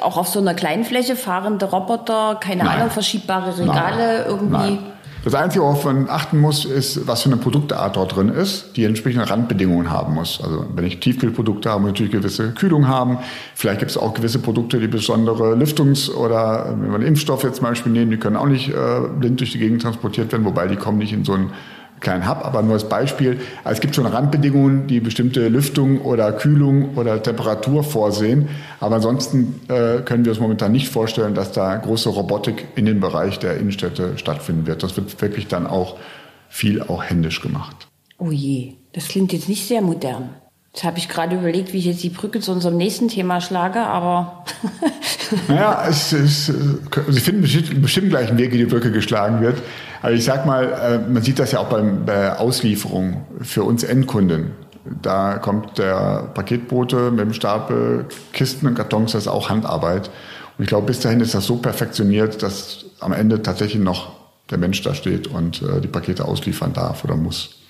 auch 0.00 0.16
auf 0.16 0.26
so 0.26 0.40
einer 0.40 0.54
kleinen 0.54 0.84
Fläche 0.84 1.14
fahrende 1.14 1.66
Roboter, 1.66 2.38
keine 2.40 2.64
Nein. 2.64 2.76
Ahnung, 2.78 2.90
verschiebbare 2.90 3.56
Regale 3.56 4.18
Nein. 4.18 4.24
irgendwie? 4.26 4.50
Nein. 4.50 4.78
Das 5.26 5.34
Einzige, 5.34 5.64
worauf 5.64 5.84
man 5.84 6.08
achten 6.08 6.40
muss, 6.40 6.64
ist, 6.64 7.08
was 7.08 7.22
für 7.22 7.28
eine 7.28 7.36
Produktart 7.36 7.96
dort 7.96 8.14
drin 8.14 8.28
ist, 8.28 8.76
die 8.76 8.84
entsprechende 8.84 9.28
Randbedingungen 9.28 9.90
haben 9.90 10.14
muss. 10.14 10.40
Also 10.40 10.66
wenn 10.72 10.84
ich 10.84 11.00
Tiefkühlprodukte 11.00 11.68
habe, 11.68 11.80
muss 11.80 11.88
ich 11.88 11.94
natürlich 11.94 12.12
gewisse 12.12 12.52
Kühlung 12.52 12.86
haben. 12.86 13.18
Vielleicht 13.56 13.80
gibt 13.80 13.90
es 13.90 13.98
auch 13.98 14.14
gewisse 14.14 14.38
Produkte, 14.38 14.78
die 14.78 14.86
besondere 14.86 15.56
Lüftungs- 15.56 16.12
oder 16.12 16.66
wenn 16.70 16.90
wir 16.90 16.94
einen 16.94 17.06
Impfstoff 17.08 17.42
jetzt 17.42 17.56
zum 17.56 17.66
Beispiel 17.66 17.90
nehmen, 17.90 18.12
die 18.12 18.18
können 18.18 18.36
auch 18.36 18.46
nicht 18.46 18.68
äh, 18.68 19.00
blind 19.18 19.40
durch 19.40 19.50
die 19.50 19.58
Gegend 19.58 19.82
transportiert 19.82 20.30
werden, 20.30 20.44
wobei 20.44 20.68
die 20.68 20.76
kommen 20.76 20.98
nicht 20.98 21.12
in 21.12 21.24
so 21.24 21.32
einen 21.32 21.50
kleinen 22.00 22.28
Hub, 22.28 22.44
aber 22.44 22.62
nur 22.62 22.74
als 22.74 22.88
Beispiel. 22.88 23.40
Also 23.64 23.76
es 23.76 23.80
gibt 23.80 23.94
schon 23.94 24.06
Randbedingungen, 24.06 24.86
die 24.86 25.00
bestimmte 25.00 25.48
Lüftung 25.48 26.00
oder 26.02 26.32
Kühlung 26.32 26.96
oder 26.96 27.22
Temperatur 27.22 27.82
vorsehen. 27.82 28.48
Aber 28.80 28.96
ansonsten 28.96 29.60
äh, 29.68 30.02
können 30.02 30.24
wir 30.24 30.32
uns 30.32 30.40
momentan 30.40 30.72
nicht 30.72 30.88
vorstellen, 30.88 31.34
dass 31.34 31.52
da 31.52 31.76
große 31.76 32.08
Robotik 32.08 32.66
in 32.76 32.86
den 32.86 33.00
Bereich 33.00 33.38
der 33.38 33.56
Innenstädte 33.56 34.18
stattfinden 34.18 34.66
wird. 34.66 34.82
Das 34.82 34.96
wird 34.96 35.20
wirklich 35.20 35.48
dann 35.48 35.66
auch 35.66 35.96
viel 36.48 36.82
auch 36.82 37.02
händisch 37.02 37.40
gemacht. 37.40 37.88
Oh 38.18 38.30
je, 38.30 38.74
das 38.92 39.08
klingt 39.08 39.32
jetzt 39.32 39.48
nicht 39.48 39.66
sehr 39.66 39.82
modern. 39.82 40.30
Jetzt 40.76 40.84
habe 40.84 40.98
ich 40.98 41.08
gerade 41.08 41.36
überlegt, 41.36 41.72
wie 41.72 41.78
ich 41.78 41.86
jetzt 41.86 42.02
die 42.02 42.10
Brücke 42.10 42.38
zu 42.40 42.52
unserem 42.52 42.76
nächsten 42.76 43.08
Thema 43.08 43.40
schlage, 43.40 43.80
aber. 43.80 44.44
naja, 45.48 45.86
es, 45.88 46.12
es, 46.12 46.52
Sie 47.08 47.20
finden 47.20 47.40
bestimmt, 47.40 47.80
bestimmt 47.80 48.10
gleich 48.10 48.28
einen 48.28 48.36
Weg, 48.36 48.52
wie 48.52 48.58
die 48.58 48.66
Brücke 48.66 48.92
geschlagen 48.92 49.40
wird. 49.40 49.56
Aber 50.02 50.12
ich 50.12 50.22
sag 50.22 50.44
mal, 50.44 50.64
äh, 50.66 51.10
man 51.10 51.22
sieht 51.22 51.38
das 51.38 51.52
ja 51.52 51.60
auch 51.60 51.70
beim, 51.70 52.04
bei 52.04 52.36
Auslieferung 52.36 53.24
für 53.40 53.62
uns 53.62 53.84
Endkunden. 53.84 54.50
Da 55.00 55.38
kommt 55.38 55.78
der 55.78 56.28
Paketbote 56.34 57.10
mit 57.10 57.20
dem 57.20 57.32
Stapel 57.32 58.04
Kisten 58.34 58.66
und 58.66 58.74
Kartons, 58.74 59.12
das 59.12 59.22
ist 59.22 59.28
auch 59.28 59.48
Handarbeit. 59.48 60.10
Und 60.58 60.64
ich 60.64 60.68
glaube, 60.68 60.88
bis 60.88 61.00
dahin 61.00 61.20
ist 61.20 61.34
das 61.34 61.46
so 61.46 61.56
perfektioniert, 61.56 62.42
dass 62.42 62.84
am 63.00 63.14
Ende 63.14 63.40
tatsächlich 63.40 63.82
noch 63.82 64.12
der 64.50 64.58
Mensch 64.58 64.82
da 64.82 64.94
steht 64.94 65.26
und 65.26 65.62
äh, 65.62 65.80
die 65.80 65.88
Pakete 65.88 66.26
ausliefern 66.26 66.74
darf 66.74 67.02
oder 67.02 67.16
muss. 67.16 67.65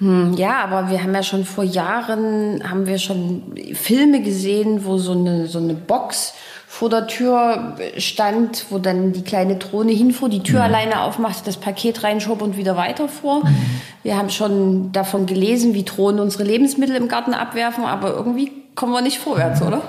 Hm, 0.00 0.32
ja, 0.34 0.64
aber 0.64 0.90
wir 0.90 1.02
haben 1.02 1.14
ja 1.14 1.22
schon 1.22 1.44
vor 1.44 1.62
Jahren, 1.62 2.62
haben 2.68 2.86
wir 2.86 2.98
schon 2.98 3.54
Filme 3.74 4.22
gesehen, 4.22 4.84
wo 4.84 4.96
so 4.96 5.12
eine, 5.12 5.46
so 5.46 5.58
eine 5.58 5.74
Box 5.74 6.34
vor 6.66 6.88
der 6.88 7.06
Tür 7.06 7.76
stand, 7.98 8.66
wo 8.70 8.78
dann 8.78 9.12
die 9.12 9.22
kleine 9.22 9.56
Drohne 9.56 9.92
hinfuhr, 9.92 10.28
die 10.28 10.42
Tür 10.42 10.60
mhm. 10.60 10.64
alleine 10.64 11.00
aufmachte, 11.02 11.42
das 11.44 11.58
Paket 11.58 12.02
reinschob 12.02 12.40
und 12.40 12.56
wieder 12.56 12.76
weiterfuhr. 12.76 13.44
Mhm. 13.44 13.56
Wir 14.02 14.16
haben 14.16 14.30
schon 14.30 14.90
davon 14.92 15.26
gelesen, 15.26 15.74
wie 15.74 15.82
Drohnen 15.82 16.20
unsere 16.20 16.44
Lebensmittel 16.44 16.96
im 16.96 17.08
Garten 17.08 17.34
abwerfen, 17.34 17.84
aber 17.84 18.14
irgendwie 18.14 18.52
kommen 18.74 18.92
wir 18.92 19.02
nicht 19.02 19.18
vorwärts, 19.18 19.60
oder? 19.60 19.82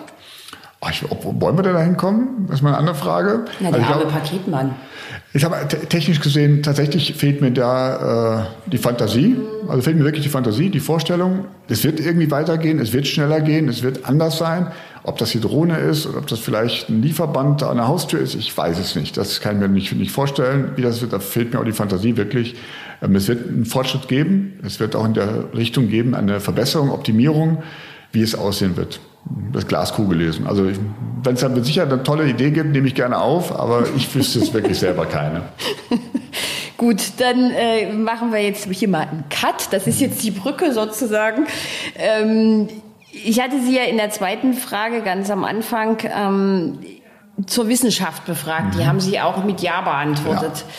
Oh, 0.84 0.88
ich, 0.90 1.04
ob, 1.12 1.40
wollen 1.40 1.56
wir 1.58 1.62
da 1.62 1.80
hinkommen? 1.80 2.48
Das 2.48 2.56
ist 2.56 2.62
mal 2.64 2.70
eine 2.70 2.80
andere 2.80 2.96
Frage. 2.96 3.46
Na, 3.60 3.70
der 3.70 3.82
also 3.82 3.94
arme 3.94 4.06
glaube, 4.06 4.18
Paketmann. 4.18 4.76
Ich 5.32 5.46
habe 5.46 5.56
technisch 5.68 6.20
gesehen, 6.20 6.64
tatsächlich 6.64 7.14
fehlt 7.14 7.40
mir 7.40 7.52
da 7.52 8.42
äh, 8.66 8.70
die 8.72 8.80
Fantasie. 8.80 9.38
Also 9.68 9.84
fehlt 9.84 9.98
mir 9.98 10.06
wirklich 10.06 10.24
die 10.24 10.30
Fantasie, 10.30 10.72
die 10.72 10.80
Vorstellung. 10.80 11.46
Es 11.68 11.84
wird 11.84 12.00
irgendwie 12.00 12.32
weitergehen, 12.32 12.80
es 12.80 12.94
wird 12.94 13.06
schneller 13.06 13.42
gehen, 13.42 13.70
es 13.70 13.84
wird 13.84 14.06
anders 14.06 14.40
sein. 14.40 14.72
Ob 15.04 15.20
das 15.20 15.30
die 15.30 15.40
Drohne 15.40 15.78
ist 15.78 16.08
oder 16.08 16.18
ob 16.18 16.26
das 16.26 16.40
vielleicht 16.40 16.90
ein 16.90 17.04
Lieferband 17.04 17.62
an 17.62 17.78
der 17.78 17.88
Haustür 17.88 18.20
ist, 18.20 18.34
ich 18.34 18.56
weiß 18.56 18.80
es 18.80 18.96
nicht. 18.96 19.18
Das 19.18 19.40
kann 19.40 19.58
ich 19.58 19.62
mir 19.62 19.70
nicht, 19.70 19.94
nicht 19.94 20.12
vorstellen, 20.12 20.72
wie 20.78 20.82
das 20.82 21.00
wird. 21.02 21.14
Da 21.14 21.20
fehlt 21.20 21.54
mir 21.54 21.60
auch 21.60 21.66
die 21.66 21.74
Fantasie 21.74 22.18
wirklich. 22.18 22.56
Ähm, 23.04 23.16
es 23.16 23.28
wird 23.28 23.48
einen 23.48 23.66
Fortschritt 23.66 24.08
geben. 24.08 24.60
Es 24.66 24.80
wird 24.80 24.96
auch 24.96 25.06
in 25.06 25.14
der 25.14 25.54
Richtung 25.54 25.90
geben, 25.90 26.16
eine 26.16 26.40
Verbesserung, 26.40 26.90
Optimierung, 26.90 27.62
wie 28.12 28.24
es 28.24 28.34
aussehen 28.34 28.78
wird 28.78 29.00
das 29.52 29.68
Glaskugel 29.68 30.18
lesen. 30.18 30.48
Also 30.48 30.70
wenn 31.24 31.36
es 31.36 31.42
dann 31.42 31.64
sicher 31.64 31.84
eine 31.84 32.04
tolle 32.04 32.28
Idee 32.28 32.52
gibt, 32.52 32.72
nehme 32.72 32.88
ich 32.88 32.96
gerne 32.96 33.20
auf, 33.20 33.58
aber 33.58 33.86
ich 33.96 34.14
wüsste 34.16 34.40
es 34.40 34.54
wirklich 34.54 34.80
selber 34.80 35.06
keine. 35.06 35.44
Gut, 36.78 37.02
dann 37.20 37.52
äh, 37.52 37.94
machen 37.94 38.32
wir 38.32 38.40
jetzt 38.40 38.68
hier 38.72 38.88
mal 38.88 39.02
einen 39.02 39.26
Cut. 39.30 39.68
Das 39.72 39.86
ist 39.86 40.02
jetzt 40.02 40.24
die 40.24 40.32
Brücke 40.32 40.74
sozusagen. 40.74 41.46
Ähm, 41.96 42.70
ich 43.12 43.40
hatte 43.40 43.62
Sie 43.62 43.76
ja 43.76 43.84
in 43.84 43.98
der 43.98 44.10
zweiten 44.10 44.54
Frage 44.54 45.02
ganz 45.02 45.30
am 45.30 45.44
Anfang 45.44 45.98
ähm, 46.04 46.80
zur 47.46 47.68
Wissenschaft 47.68 48.26
befragt. 48.26 48.74
Mhm. 48.74 48.80
Die 48.80 48.88
haben 48.88 49.00
Sie 49.00 49.20
auch 49.20 49.44
mit 49.44 49.62
Ja 49.62 49.82
beantwortet. 49.82 50.54
Ja. 50.56 50.74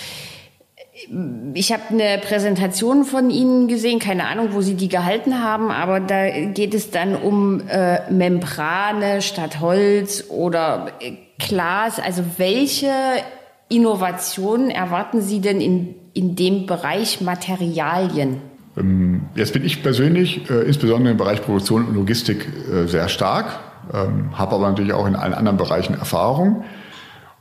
Ich 1.54 1.72
habe 1.72 1.82
eine 1.90 2.18
Präsentation 2.18 3.04
von 3.04 3.30
Ihnen 3.30 3.68
gesehen, 3.68 3.98
keine 3.98 4.26
Ahnung, 4.26 4.48
wo 4.52 4.60
Sie 4.60 4.74
die 4.74 4.88
gehalten 4.88 5.42
haben, 5.42 5.70
aber 5.70 6.00
da 6.00 6.28
geht 6.30 6.74
es 6.74 6.90
dann 6.90 7.16
um 7.16 7.60
äh, 7.68 8.10
Membrane 8.10 9.22
statt 9.22 9.60
Holz 9.60 10.24
oder 10.28 10.88
äh, 11.00 11.12
Glas. 11.38 11.98
Also 11.98 12.22
welche 12.36 12.90
Innovationen 13.68 14.70
erwarten 14.70 15.22
Sie 15.22 15.40
denn 15.40 15.60
in, 15.60 15.94
in 16.14 16.36
dem 16.36 16.66
Bereich 16.66 17.20
Materialien? 17.20 18.40
Ähm, 18.76 19.22
jetzt 19.34 19.52
bin 19.52 19.64
ich 19.64 19.82
persönlich 19.82 20.48
äh, 20.50 20.62
insbesondere 20.62 21.12
im 21.12 21.18
Bereich 21.18 21.42
Produktion 21.42 21.86
und 21.86 21.94
Logistik 21.94 22.48
äh, 22.70 22.86
sehr 22.86 23.08
stark, 23.08 23.60
ähm, 23.92 24.38
habe 24.38 24.54
aber 24.54 24.68
natürlich 24.68 24.92
auch 24.92 25.06
in 25.06 25.16
allen 25.16 25.34
anderen 25.34 25.56
Bereichen 25.56 25.94
Erfahrung. 25.94 26.64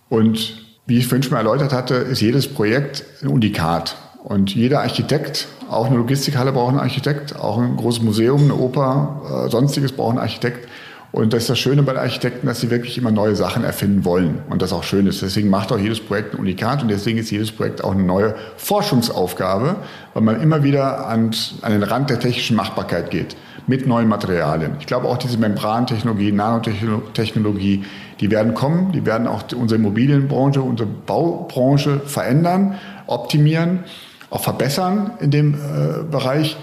Und 0.09 0.70
wie 0.91 0.97
ich 0.97 1.07
vorhin 1.07 1.23
schon 1.23 1.31
mal 1.31 1.37
erläutert 1.37 1.71
hatte, 1.71 1.95
ist 1.95 2.19
jedes 2.19 2.49
Projekt 2.49 3.05
ein 3.23 3.29
Unikat. 3.29 3.95
Und 4.25 4.53
jeder 4.53 4.81
Architekt, 4.81 5.47
auch 5.69 5.85
eine 5.85 5.95
Logistikhalle 5.95 6.51
braucht 6.51 6.71
einen 6.71 6.79
Architekt, 6.79 7.33
auch 7.33 7.57
ein 7.57 7.77
großes 7.77 8.03
Museum, 8.03 8.43
eine 8.43 8.55
Oper, 8.55 9.45
äh, 9.45 9.49
sonstiges 9.49 9.93
braucht 9.93 10.11
einen 10.11 10.19
Architekt. 10.19 10.67
Und 11.13 11.31
das 11.31 11.43
ist 11.43 11.49
das 11.49 11.59
Schöne 11.59 11.83
bei 11.83 11.93
den 11.93 12.01
Architekten, 12.01 12.45
dass 12.45 12.59
sie 12.59 12.69
wirklich 12.69 12.97
immer 12.97 13.11
neue 13.11 13.37
Sachen 13.37 13.63
erfinden 13.63 14.03
wollen 14.03 14.39
und 14.49 14.61
das 14.61 14.73
auch 14.73 14.83
schön 14.83 15.07
ist. 15.07 15.21
Deswegen 15.21 15.49
macht 15.49 15.71
auch 15.71 15.79
jedes 15.79 16.01
Projekt 16.01 16.33
ein 16.33 16.39
Unikat 16.41 16.81
und 16.81 16.89
deswegen 16.89 17.17
ist 17.19 17.31
jedes 17.31 17.53
Projekt 17.53 17.83
auch 17.85 17.91
eine 17.91 18.03
neue 18.03 18.35
Forschungsaufgabe, 18.57 19.77
weil 20.13 20.23
man 20.23 20.41
immer 20.41 20.63
wieder 20.63 21.07
an, 21.07 21.31
an 21.61 21.71
den 21.71 21.83
Rand 21.83 22.09
der 22.09 22.19
technischen 22.19 22.57
Machbarkeit 22.57 23.11
geht 23.11 23.37
mit 23.67 23.87
neuen 23.87 24.07
Materialien. 24.07 24.75
Ich 24.79 24.87
glaube 24.87 25.07
auch 25.07 25.17
diese 25.17 25.37
Membrantechnologie, 25.37 26.31
Nanotechnologie, 26.31 27.85
die 28.21 28.29
werden 28.29 28.53
kommen, 28.53 28.91
die 28.91 29.05
werden 29.05 29.27
auch 29.27 29.43
unsere 29.55 29.79
Immobilienbranche, 29.79 30.61
unsere 30.61 30.87
Baubranche 30.87 31.99
verändern, 32.05 32.75
optimieren, 33.07 33.83
auch 34.29 34.43
verbessern 34.43 35.11
in 35.19 35.31
dem 35.31 35.55
äh, 35.55 36.03
Bereich. 36.09 36.55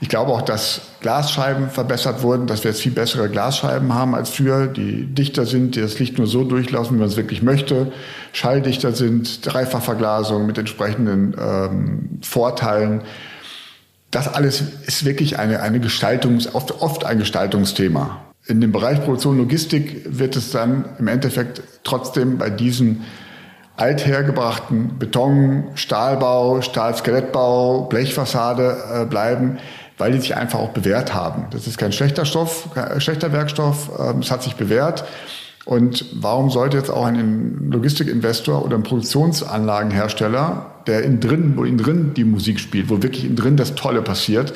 Ich 0.00 0.10
glaube 0.10 0.30
auch, 0.32 0.42
dass 0.42 0.82
Glasscheiben 1.00 1.70
verbessert 1.70 2.22
wurden, 2.22 2.46
dass 2.46 2.64
wir 2.64 2.70
jetzt 2.70 2.82
viel 2.82 2.92
bessere 2.92 3.30
Glasscheiben 3.30 3.94
haben 3.94 4.14
als 4.14 4.28
früher, 4.28 4.66
die 4.66 5.06
dichter 5.06 5.46
sind, 5.46 5.74
die 5.74 5.80
das 5.80 5.98
Licht 5.98 6.18
nur 6.18 6.26
so 6.26 6.44
durchlassen, 6.44 6.96
wie 6.96 7.00
man 7.00 7.08
es 7.08 7.16
wirklich 7.16 7.42
möchte, 7.42 7.92
schalldichter 8.32 8.92
sind, 8.92 9.46
Dreifachverglasung 9.46 10.44
mit 10.44 10.58
entsprechenden 10.58 11.34
ähm, 11.40 12.20
Vorteilen. 12.22 13.00
Das 14.10 14.28
alles 14.28 14.62
ist 14.86 15.06
wirklich 15.06 15.38
eine, 15.38 15.62
eine 15.62 15.80
Gestaltungs, 15.80 16.54
oft, 16.54 16.82
oft 16.82 17.06
ein 17.06 17.18
Gestaltungsthema. 17.18 18.25
In 18.48 18.60
dem 18.60 18.70
Bereich 18.70 19.00
Produktion 19.00 19.38
Logistik 19.38 20.02
wird 20.06 20.36
es 20.36 20.52
dann 20.52 20.84
im 20.98 21.08
Endeffekt 21.08 21.62
trotzdem 21.82 22.38
bei 22.38 22.48
diesen 22.48 23.02
althergebrachten 23.76 24.98
Beton, 24.98 25.64
Stahlbau, 25.74 26.62
Stahlskelettbau, 26.62 27.82
Blechfassade 27.82 28.76
äh, 28.92 29.04
bleiben, 29.04 29.58
weil 29.98 30.12
die 30.12 30.20
sich 30.20 30.36
einfach 30.36 30.60
auch 30.60 30.70
bewährt 30.70 31.12
haben. 31.12 31.46
Das 31.50 31.66
ist 31.66 31.76
kein 31.76 31.92
schlechter 31.92 32.24
Stoff, 32.24 32.68
kein 32.72 33.00
schlechter 33.00 33.32
Werkstoff, 33.32 33.90
ähm, 33.98 34.20
es 34.20 34.30
hat 34.30 34.44
sich 34.44 34.54
bewährt. 34.54 35.04
Und 35.64 36.04
warum 36.14 36.50
sollte 36.50 36.76
jetzt 36.76 36.90
auch 36.90 37.04
ein 37.04 37.70
Logistikinvestor 37.72 38.64
oder 38.64 38.76
ein 38.76 38.84
Produktionsanlagenhersteller, 38.84 40.66
der 40.86 41.02
innen 41.02 41.18
drin, 41.18 41.54
wo 41.56 41.64
innen 41.64 41.78
drin 41.78 42.14
die 42.14 42.24
Musik 42.24 42.60
spielt, 42.60 42.88
wo 42.88 43.02
wirklich 43.02 43.24
innen 43.24 43.34
drin 43.34 43.56
das 43.56 43.74
Tolle 43.74 44.02
passiert, 44.02 44.54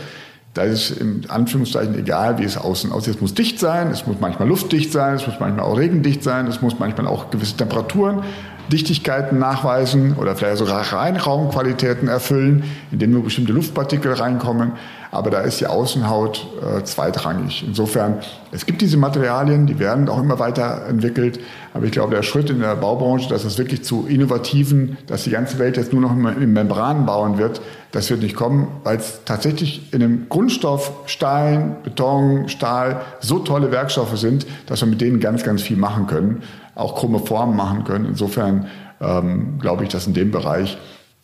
da 0.54 0.62
ist 0.62 0.90
im 0.90 1.22
Anführungszeichen 1.28 1.96
egal, 1.96 2.38
wie 2.38 2.44
es 2.44 2.56
außen 2.56 2.90
aussieht. 2.90 3.14
Es 3.14 3.20
muss 3.20 3.34
dicht 3.34 3.60
sein, 3.60 3.88
es 3.88 4.06
muss 4.06 4.16
manchmal 4.20 4.48
luftdicht 4.48 4.90
sein, 4.90 5.14
es 5.14 5.26
muss 5.26 5.38
manchmal 5.38 5.64
auch 5.64 5.78
regendicht 5.78 6.24
sein, 6.24 6.48
es 6.48 6.60
muss 6.60 6.78
manchmal 6.78 7.06
auch 7.06 7.30
gewisse 7.30 7.56
Temperaturen, 7.56 8.24
Dichtigkeiten 8.70 9.38
nachweisen 9.38 10.16
oder 10.16 10.34
vielleicht 10.34 10.58
sogar 10.58 10.80
Reinraumqualitäten 10.80 12.08
erfüllen, 12.08 12.64
indem 12.90 13.10
nur 13.12 13.24
bestimmte 13.24 13.52
Luftpartikel 13.52 14.12
reinkommen. 14.12 14.72
Aber 15.12 15.30
da 15.30 15.40
ist 15.40 15.60
die 15.60 15.66
Außenhaut 15.66 16.46
äh, 16.62 16.84
zweitrangig. 16.84 17.64
Insofern, 17.66 18.20
es 18.52 18.64
gibt 18.64 18.80
diese 18.80 18.96
Materialien, 18.96 19.66
die 19.66 19.80
werden 19.80 20.08
auch 20.08 20.20
immer 20.20 20.38
weiterentwickelt, 20.38 21.40
aber 21.74 21.84
ich 21.84 21.92
glaube, 21.92 22.14
der 22.14 22.22
Schritt 22.22 22.48
in 22.48 22.60
der 22.60 22.76
Baubranche, 22.76 23.28
dass 23.28 23.44
es 23.44 23.58
wirklich 23.58 23.82
zu 23.82 24.06
innovativen, 24.08 24.96
dass 25.08 25.24
die 25.24 25.30
ganze 25.30 25.58
Welt 25.58 25.76
jetzt 25.76 25.92
nur 25.92 26.00
noch 26.00 26.12
in 26.12 26.52
Membranen 26.52 27.06
bauen 27.06 27.38
wird, 27.38 27.60
das 27.92 28.08
wird 28.08 28.22
nicht 28.22 28.36
kommen, 28.36 28.68
weil 28.84 28.98
es 28.98 29.22
tatsächlich 29.24 29.92
in 29.92 30.02
einem 30.02 30.28
Grundstoff 30.28 30.92
Stein, 31.06 31.76
Beton, 31.82 32.48
Stahl 32.48 33.00
so 33.18 33.40
tolle 33.40 33.72
Werkstoffe 33.72 34.16
sind, 34.16 34.46
dass 34.66 34.80
wir 34.80 34.86
mit 34.86 35.00
denen 35.00 35.18
ganz, 35.18 35.42
ganz 35.42 35.62
viel 35.62 35.76
machen 35.76 36.06
können, 36.06 36.42
auch 36.80 36.94
krumme 36.94 37.20
Formen 37.20 37.56
machen 37.56 37.84
können. 37.84 38.06
Insofern 38.06 38.68
ähm, 39.00 39.58
glaube 39.60 39.84
ich, 39.84 39.90
dass 39.90 40.06
in 40.06 40.14
dem 40.14 40.30
Bereich 40.30 40.78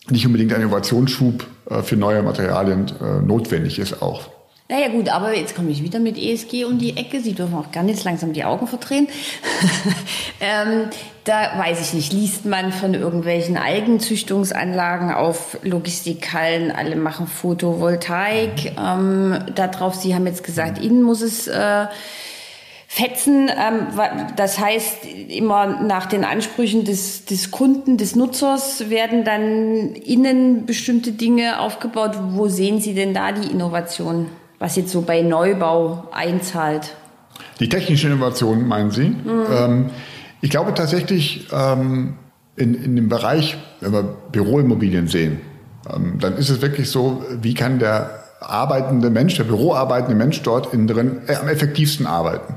nicht 0.09 0.25
unbedingt 0.25 0.53
ein 0.53 0.61
Innovationsschub 0.61 1.45
äh, 1.69 1.81
für 1.81 1.97
neue 1.97 2.23
Materialien 2.23 2.91
äh, 3.01 3.21
notwendig 3.21 3.79
ist 3.79 4.01
auch. 4.01 4.29
Naja 4.69 4.89
gut, 4.89 5.07
aber 5.07 5.33
jetzt 5.33 5.55
komme 5.55 5.71
ich 5.71 5.81
wieder 5.81 5.99
mit 5.99 6.17
ESG 6.17 6.65
um 6.65 6.77
die 6.77 6.97
Ecke. 6.97 7.21
Sie 7.21 7.31
dürfen 7.31 7.55
auch 7.55 7.71
ganz 7.71 8.03
langsam 8.03 8.33
die 8.33 8.43
Augen 8.43 8.67
verdrehen. 8.67 9.07
ähm, 10.41 10.89
da 11.23 11.57
weiß 11.57 11.79
ich 11.79 11.93
nicht, 11.93 12.11
liest 12.11 12.45
man 12.45 12.73
von 12.73 12.93
irgendwelchen 12.93 13.55
Algenzüchtungsanlagen 13.55 15.11
auf 15.13 15.57
Logistikhallen, 15.63 16.71
alle 16.71 16.97
machen 16.97 17.27
Photovoltaik. 17.27 18.73
Ähm, 18.77 19.39
darauf, 19.55 19.95
Sie 19.95 20.13
haben 20.13 20.27
jetzt 20.27 20.43
gesagt, 20.43 20.79
innen 20.83 21.03
muss 21.03 21.21
es... 21.21 21.47
Äh, 21.47 21.87
Fetzen, 22.89 23.49
ähm, 23.49 23.87
das 24.37 24.59
heißt, 24.59 25.05
immer 25.27 25.81
nach 25.83 26.05
den 26.05 26.23
Ansprüchen 26.23 26.85
des, 26.85 27.25
des 27.25 27.51
Kunden, 27.51 27.97
des 27.97 28.15
Nutzers 28.15 28.89
werden 28.89 29.25
dann 29.25 29.93
innen 29.93 30.65
bestimmte 30.65 31.11
Dinge 31.11 31.59
aufgebaut. 31.59 32.11
Wo 32.31 32.47
sehen 32.47 32.79
Sie 32.79 32.93
denn 32.93 33.13
da 33.13 33.33
die 33.33 33.51
Innovation, 33.51 34.27
was 34.57 34.77
jetzt 34.77 34.91
so 34.91 35.01
bei 35.01 35.21
Neubau 35.21 36.07
einzahlt? 36.13 36.95
Die 37.59 37.67
technische 37.67 38.07
Innovation, 38.07 38.65
meinen 38.65 38.91
Sie? 38.91 39.09
Mhm. 39.09 39.45
Ähm, 39.51 39.89
ich 40.39 40.49
glaube 40.49 40.73
tatsächlich, 40.73 41.47
ähm, 41.51 42.15
in, 42.55 42.73
in 42.73 42.95
dem 42.95 43.09
Bereich, 43.09 43.57
wenn 43.81 43.91
wir 43.91 44.03
Büroimmobilien 44.31 45.07
sehen, 45.07 45.41
ähm, 45.93 46.19
dann 46.19 46.37
ist 46.37 46.49
es 46.49 46.61
wirklich 46.61 46.89
so, 46.89 47.23
wie 47.41 47.53
kann 47.53 47.79
der 47.79 48.26
arbeitende 48.39 49.09
Mensch, 49.09 49.35
der 49.35 49.43
büroarbeitende 49.43 50.15
Mensch 50.15 50.41
dort 50.41 50.73
innen 50.73 50.87
drin 50.87 51.21
äh, 51.27 51.35
am 51.35 51.47
effektivsten 51.47 52.05
arbeiten. 52.05 52.55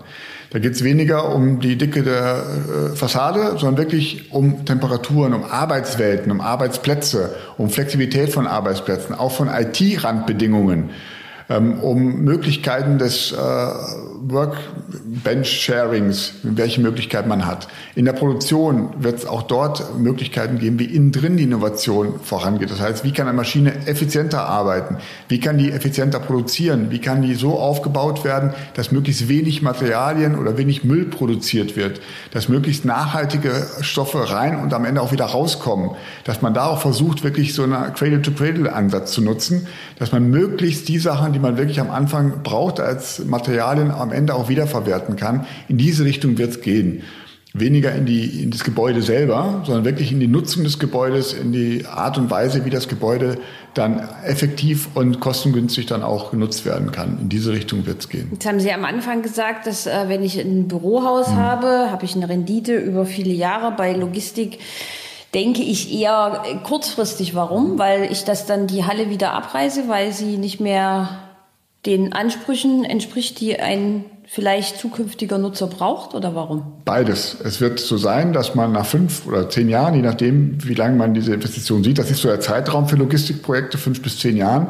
Da 0.51 0.59
geht 0.59 0.73
es 0.73 0.83
weniger 0.83 1.33
um 1.33 1.61
die 1.61 1.77
Dicke 1.77 2.03
der 2.03 2.43
äh, 2.43 2.97
Fassade, 2.97 3.57
sondern 3.57 3.77
wirklich 3.77 4.33
um 4.33 4.65
Temperaturen, 4.65 5.33
um 5.33 5.45
Arbeitswelten, 5.45 6.33
um 6.33 6.41
Arbeitsplätze, 6.41 7.37
um 7.57 7.71
Flexibilität 7.71 8.31
von 8.31 8.49
Arbeitsplätzen, 8.49 9.15
auch 9.15 9.31
von 9.31 9.49
IT-Randbedingungen 9.49 10.91
um 11.57 12.23
Möglichkeiten 12.23 12.99
des 12.99 13.33
äh, 13.33 13.37
Workbench-Sharings, 13.37 16.35
welche 16.43 16.81
Möglichkeiten 16.81 17.29
man 17.29 17.47
hat. 17.47 17.69
In 17.95 18.05
der 18.05 18.13
Produktion 18.13 19.03
wird 19.03 19.19
es 19.19 19.27
auch 19.27 19.43
dort 19.43 19.99
Möglichkeiten 19.99 20.59
geben, 20.59 20.79
wie 20.79 20.85
innen 20.85 21.11
drin 21.11 21.37
die 21.37 21.43
Innovation 21.45 22.21
vorangeht. 22.23 22.71
Das 22.71 22.81
heißt, 22.81 23.03
wie 23.03 23.13
kann 23.13 23.27
eine 23.27 23.37
Maschine 23.37 23.87
effizienter 23.87 24.45
arbeiten? 24.45 24.99
Wie 25.29 25.41
kann 25.41 25.59
die 25.59 25.73
effizienter 25.73 26.21
produzieren? 26.21 26.91
Wie 26.91 27.01
kann 27.01 27.23
die 27.23 27.35
so 27.35 27.59
aufgebaut 27.59 28.25
werden, 28.25 28.53
dass 28.75 28.93
möglichst 28.93 29.29
wenig 29.29 29.63
Materialien 29.63 30.39
oder 30.39 30.57
wenig 30.57 30.85
Müll 30.85 31.07
produziert 31.07 31.77
wird? 31.77 32.01
Dass 32.31 32.49
möglichst 32.49 32.85
nachhaltige 32.85 33.67
Stoffe 33.81 34.31
rein 34.31 34.61
und 34.61 34.73
am 34.75 34.85
Ende 34.85 35.01
auch 35.01 35.11
wieder 35.11 35.25
rauskommen? 35.25 35.91
Dass 36.25 36.43
man 36.43 36.55
da 36.55 36.67
auch 36.67 36.81
versucht, 36.81 37.25
wirklich 37.25 37.55
so 37.55 37.65
einen 37.65 37.93
Cradle-to-Cradle-Ansatz 37.95 39.11
zu 39.13 39.23
nutzen, 39.23 39.67
dass 39.99 40.13
man 40.13 40.31
möglichst 40.31 40.87
die 40.89 40.99
Sachen, 40.99 41.33
die 41.33 41.40
man 41.41 41.57
wirklich 41.57 41.81
am 41.81 41.91
Anfang 41.91 42.43
braucht, 42.43 42.81
als 42.81 43.25
Materialien 43.25 43.91
am 43.91 44.13
Ende 44.13 44.35
auch 44.35 44.49
wiederverwerten 44.49 45.17
kann. 45.17 45.47
In 45.69 45.79
diese 45.79 46.05
Richtung 46.05 46.39
wird 46.39 46.51
es 46.51 46.61
gehen 46.61 47.03
weniger 47.53 47.93
in, 47.95 48.07
die, 48.07 48.43
in 48.43 48.51
das 48.51 48.63
Gebäude 48.63 49.03
selber, 49.03 49.63
sondern 49.65 49.85
wirklich 49.85 50.13
in 50.13 50.21
die 50.21 50.29
Nutzung 50.29 50.63
des 50.63 50.79
Gebäudes, 50.79 51.33
in 51.33 51.53
die 51.53 51.85
Art 51.87 52.17
und 52.17 52.31
Weise, 52.31 52.65
wie 52.65 52.71
das 52.71 52.87
Gebäude 52.87 53.39
dann 53.75 54.09
effektiv 54.25 54.89
und 54.95 55.21
kostengünstig 55.21 55.87
dann 55.87 56.03
auch 56.03 56.31
genutzt 56.31 56.65
werden 56.65 56.93
kann. 56.93 57.19
In 57.21 57.29
diese 57.29 57.53
Richtung 57.53 57.87
wird 57.87 58.01
es 58.01 58.09
gehen. 58.09 58.29
Jetzt 58.33 58.47
haben 58.47 58.61
Sie 58.61 58.73
am 58.73 58.85
Anfang 58.85 59.23
gesagt, 59.23 59.67
dass 59.67 59.87
äh, 59.87 60.05
wenn 60.07 60.23
ich 60.23 60.39
ein 60.39 60.69
Bürohaus 60.69 61.29
hm. 61.29 61.37
habe, 61.37 61.91
habe 61.91 62.05
ich 62.05 62.15
eine 62.15 62.29
Rendite 62.29 62.77
über 62.77 63.05
viele 63.05 63.33
Jahre. 63.33 63.73
Bei 63.77 63.95
Logistik 63.95 64.59
denke 65.35 65.63
ich 65.63 65.93
eher 65.93 66.43
kurzfristig. 66.65 67.35
Warum? 67.35 67.79
Weil 67.79 68.11
ich 68.13 68.25
das 68.25 68.47
dann 68.47 68.69
die 68.69 68.85
Halle 68.85 69.11
wieder 69.11 69.33
abreise, 69.33 69.89
weil 69.89 70.13
sie 70.13 70.37
nicht 70.37 70.61
mehr 70.61 71.30
den 71.87 72.13
Ansprüchen 72.13 72.85
entspricht, 72.85 73.41
die 73.41 73.59
ein 73.59 74.05
vielleicht 74.27 74.79
zukünftiger 74.79 75.39
Nutzer 75.39 75.67
braucht 75.67 76.15
oder 76.15 76.35
warum? 76.35 76.63
Beides. 76.85 77.37
Es 77.43 77.61
wird 77.61 77.81
so 77.81 77.97
sein, 77.97 78.33
dass 78.33 78.55
man 78.55 78.71
nach 78.73 78.87
fünf 78.87 79.27
oder 79.27 79.49
zehn 79.49 79.69
Jahren, 79.69 79.95
je 79.95 80.03
nachdem, 80.03 80.57
wie 80.65 80.75
lange 80.75 80.97
man 80.97 81.15
diese 81.15 81.35
Investition 81.35 81.83
sieht, 81.83 81.99
das 81.99 82.11
ist 82.11 82.21
so 82.21 82.29
der 82.29 82.41
Zeitraum 82.41 82.87
für 82.87 82.97
Logistikprojekte, 82.97 83.77
fünf 83.77 84.03
bis 84.03 84.19
zehn 84.19 84.37
Jahren. 84.37 84.69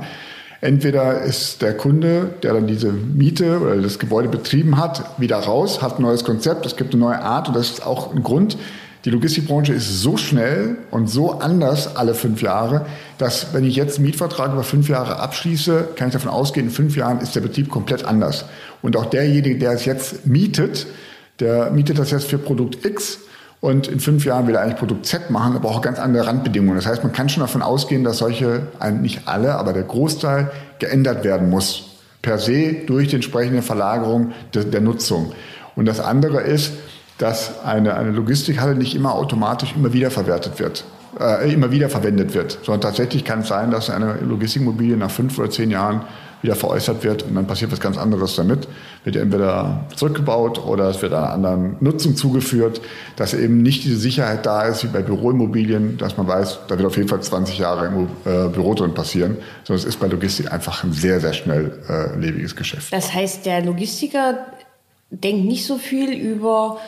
Entweder 0.62 1.22
ist 1.22 1.62
der 1.62 1.76
Kunde, 1.76 2.34
der 2.42 2.54
dann 2.54 2.66
diese 2.66 2.92
Miete 2.92 3.60
oder 3.60 3.76
das 3.76 3.98
Gebäude 3.98 4.28
betrieben 4.28 4.78
hat, 4.78 5.18
wieder 5.18 5.36
raus, 5.36 5.82
hat 5.82 5.98
ein 5.98 6.02
neues 6.02 6.24
Konzept, 6.24 6.64
es 6.64 6.76
gibt 6.76 6.94
eine 6.94 7.00
neue 7.02 7.20
Art 7.20 7.48
und 7.48 7.56
das 7.56 7.70
ist 7.70 7.86
auch 7.86 8.14
ein 8.14 8.22
Grund, 8.22 8.56
die 9.04 9.10
Logistikbranche 9.10 9.72
ist 9.72 10.02
so 10.02 10.16
schnell 10.16 10.76
und 10.90 11.08
so 11.08 11.40
anders 11.40 11.96
alle 11.96 12.14
fünf 12.14 12.42
Jahre, 12.42 12.86
dass 13.16 13.54
wenn 13.54 13.64
ich 13.64 13.76
jetzt 13.76 13.96
einen 13.96 14.06
Mietvertrag 14.06 14.52
über 14.52 14.62
fünf 14.62 14.88
Jahre 14.88 15.18
abschließe, 15.18 15.88
kann 15.96 16.08
ich 16.08 16.12
davon 16.12 16.30
ausgehen, 16.30 16.66
in 16.66 16.72
fünf 16.72 16.96
Jahren 16.96 17.20
ist 17.20 17.34
der 17.34 17.40
Betrieb 17.40 17.70
komplett 17.70 18.04
anders. 18.04 18.44
Und 18.82 18.96
auch 18.96 19.06
derjenige, 19.06 19.58
der 19.58 19.72
es 19.72 19.86
jetzt 19.86 20.26
mietet, 20.26 20.86
der 21.38 21.70
mietet 21.70 21.98
das 21.98 22.10
jetzt 22.10 22.26
für 22.26 22.38
Produkt 22.38 22.84
X 22.84 23.20
und 23.60 23.88
in 23.88 24.00
fünf 24.00 24.24
Jahren 24.24 24.46
will 24.46 24.54
er 24.54 24.62
eigentlich 24.62 24.78
Produkt 24.78 25.06
Z 25.06 25.30
machen, 25.30 25.54
aber 25.54 25.68
auch 25.68 25.82
ganz 25.82 25.98
andere 25.98 26.26
Randbedingungen. 26.26 26.76
Das 26.76 26.86
heißt, 26.86 27.02
man 27.02 27.12
kann 27.12 27.28
schon 27.28 27.42
davon 27.42 27.62
ausgehen, 27.62 28.04
dass 28.04 28.18
solche, 28.18 28.68
nicht 29.00 29.28
alle, 29.28 29.54
aber 29.54 29.72
der 29.72 29.82
Großteil 29.82 30.50
geändert 30.78 31.24
werden 31.24 31.50
muss. 31.50 31.84
Per 32.22 32.38
se 32.38 32.76
durch 32.86 33.08
die 33.08 33.16
entsprechende 33.16 33.62
Verlagerung 33.62 34.32
der, 34.54 34.80
Nutzung. 34.80 35.32
Und 35.76 35.86
das 35.86 36.00
andere 36.00 36.40
ist, 36.42 36.72
dass 37.20 37.62
eine, 37.64 37.94
eine 37.94 38.10
Logistikhalle 38.10 38.74
nicht 38.74 38.94
immer 38.94 39.14
automatisch 39.14 39.74
immer 39.76 39.92
wieder 39.92 40.10
verwertet 40.10 40.58
wird, 40.58 40.84
äh, 41.18 41.52
immer 41.52 41.70
wieder 41.70 41.90
verwendet 41.90 42.34
wird, 42.34 42.58
sondern 42.62 42.80
tatsächlich 42.80 43.24
kann 43.24 43.40
es 43.40 43.48
sein, 43.48 43.70
dass 43.70 43.90
eine 43.90 44.14
Logistikmobilie 44.20 44.96
nach 44.96 45.10
fünf 45.10 45.38
oder 45.38 45.50
zehn 45.50 45.70
Jahren 45.70 46.02
wieder 46.42 46.54
veräußert 46.54 47.04
wird 47.04 47.22
und 47.24 47.34
dann 47.34 47.46
passiert 47.46 47.70
was 47.70 47.80
ganz 47.80 47.98
anderes 47.98 48.34
damit. 48.36 48.66
Wird 49.04 49.16
entweder 49.16 49.84
zurückgebaut 49.94 50.64
oder 50.64 50.88
es 50.88 51.02
wird 51.02 51.12
einer 51.12 51.30
anderen 51.30 51.76
Nutzung 51.80 52.16
zugeführt, 52.16 52.80
dass 53.16 53.34
eben 53.34 53.62
nicht 53.62 53.84
diese 53.84 53.96
Sicherheit 53.96 54.46
da 54.46 54.62
ist 54.62 54.82
wie 54.82 54.88
bei 54.88 55.02
Büroimmobilien, 55.02 55.98
dass 55.98 56.16
man 56.16 56.26
weiß, 56.26 56.60
da 56.68 56.78
wird 56.78 56.86
auf 56.86 56.96
jeden 56.96 57.08
Fall 57.08 57.20
20 57.20 57.58
Jahre 57.58 57.88
im 57.88 58.04
äh, 58.24 58.48
Büro 58.48 58.72
drin 58.72 58.94
passieren, 58.94 59.36
sondern 59.64 59.82
es 59.82 59.84
ist 59.84 60.00
bei 60.00 60.06
Logistik 60.06 60.50
einfach 60.50 60.82
ein 60.82 60.92
sehr, 60.94 61.20
sehr 61.20 61.34
schnell 61.34 61.78
äh, 61.88 62.18
lebiges 62.18 62.56
Geschäft. 62.56 62.92
Das 62.92 63.12
heißt, 63.12 63.44
der 63.44 63.62
Logistiker 63.62 64.38
denkt 65.10 65.44
nicht 65.44 65.66
so 65.66 65.76
viel 65.76 66.12
über 66.14 66.78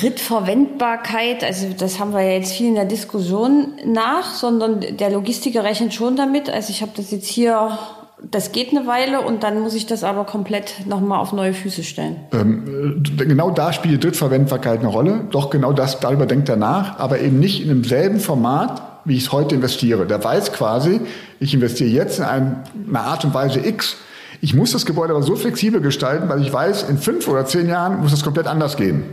Drittverwendbarkeit, 0.00 1.42
also 1.42 1.68
das 1.76 1.98
haben 1.98 2.12
wir 2.12 2.20
ja 2.20 2.32
jetzt 2.32 2.52
viel 2.52 2.68
in 2.68 2.74
der 2.74 2.84
Diskussion 2.84 3.72
nach, 3.84 4.34
sondern 4.34 4.80
der 4.80 5.10
Logistiker 5.10 5.64
rechnet 5.64 5.94
schon 5.94 6.16
damit. 6.16 6.50
Also 6.50 6.70
ich 6.70 6.82
habe 6.82 6.92
das 6.96 7.10
jetzt 7.10 7.26
hier, 7.26 7.78
das 8.22 8.52
geht 8.52 8.70
eine 8.70 8.86
Weile 8.86 9.22
und 9.22 9.42
dann 9.42 9.60
muss 9.60 9.74
ich 9.74 9.86
das 9.86 10.04
aber 10.04 10.24
komplett 10.24 10.86
nochmal 10.86 11.18
auf 11.18 11.32
neue 11.32 11.54
Füße 11.54 11.82
stellen. 11.82 12.16
Ähm, 12.32 13.02
genau 13.16 13.50
da 13.50 13.72
spielt 13.72 14.04
Drittverwendbarkeit 14.04 14.80
eine 14.80 14.88
Rolle. 14.88 15.28
Doch 15.30 15.48
genau 15.48 15.72
das, 15.72 15.98
darüber 16.00 16.26
denkt 16.26 16.48
er 16.48 16.56
nach, 16.56 16.98
aber 16.98 17.20
eben 17.20 17.40
nicht 17.40 17.62
in 17.62 17.68
demselben 17.68 18.20
Format, 18.20 18.82
wie 19.06 19.16
ich 19.16 19.24
es 19.24 19.32
heute 19.32 19.54
investiere. 19.54 20.06
Der 20.06 20.22
weiß 20.22 20.52
quasi, 20.52 21.00
ich 21.40 21.54
investiere 21.54 21.90
jetzt 21.90 22.18
in 22.18 22.24
eine 22.24 22.64
Art 22.94 23.24
und 23.24 23.32
Weise 23.32 23.60
X. 23.60 23.96
Ich 24.42 24.52
muss 24.52 24.72
das 24.72 24.84
Gebäude 24.84 25.14
aber 25.14 25.22
so 25.22 25.36
flexibel 25.36 25.80
gestalten, 25.80 26.28
weil 26.28 26.42
ich 26.42 26.52
weiß, 26.52 26.82
in 26.90 26.98
fünf 26.98 27.26
oder 27.28 27.46
zehn 27.46 27.68
Jahren 27.68 28.00
muss 28.00 28.12
es 28.12 28.22
komplett 28.22 28.46
anders 28.46 28.76
gehen. 28.76 29.04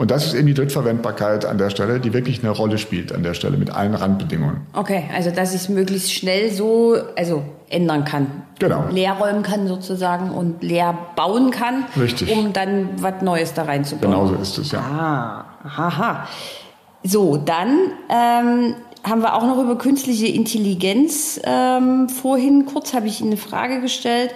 Und 0.00 0.10
das 0.10 0.24
ist 0.24 0.32
eben 0.32 0.46
die 0.46 0.54
Drittverwendbarkeit 0.54 1.44
an 1.44 1.58
der 1.58 1.68
Stelle, 1.68 2.00
die 2.00 2.14
wirklich 2.14 2.42
eine 2.42 2.48
Rolle 2.52 2.78
spielt 2.78 3.12
an 3.12 3.22
der 3.22 3.34
Stelle 3.34 3.58
mit 3.58 3.68
allen 3.68 3.94
Randbedingungen. 3.94 4.62
Okay, 4.72 5.04
also 5.14 5.30
dass 5.30 5.54
ich 5.54 5.60
es 5.60 5.68
möglichst 5.68 6.14
schnell 6.14 6.50
so, 6.50 6.96
also 7.18 7.42
ändern 7.68 8.06
kann. 8.06 8.28
Genau. 8.60 8.86
Leer 8.90 9.12
räumen 9.20 9.42
kann 9.42 9.68
sozusagen 9.68 10.30
und 10.30 10.62
leer 10.62 10.96
bauen 11.16 11.50
kann. 11.50 11.84
Richtig. 12.00 12.34
Um 12.34 12.54
dann 12.54 12.88
was 12.96 13.20
Neues 13.20 13.52
da 13.52 13.64
reinzubauen. 13.64 14.10
Genau 14.10 14.26
so 14.26 14.36
ist 14.36 14.56
es, 14.56 14.72
ja. 14.72 14.80
Ah, 14.80 15.44
haha. 15.76 16.26
So, 17.02 17.36
dann 17.36 17.76
ähm, 18.08 18.76
haben 19.02 19.20
wir 19.20 19.34
auch 19.34 19.44
noch 19.44 19.62
über 19.62 19.76
künstliche 19.76 20.28
Intelligenz 20.28 21.38
ähm, 21.44 22.08
vorhin 22.08 22.64
kurz 22.64 22.94
habe 22.94 23.06
ich 23.06 23.20
Ihnen 23.20 23.32
eine 23.32 23.36
Frage 23.36 23.82
gestellt. 23.82 24.30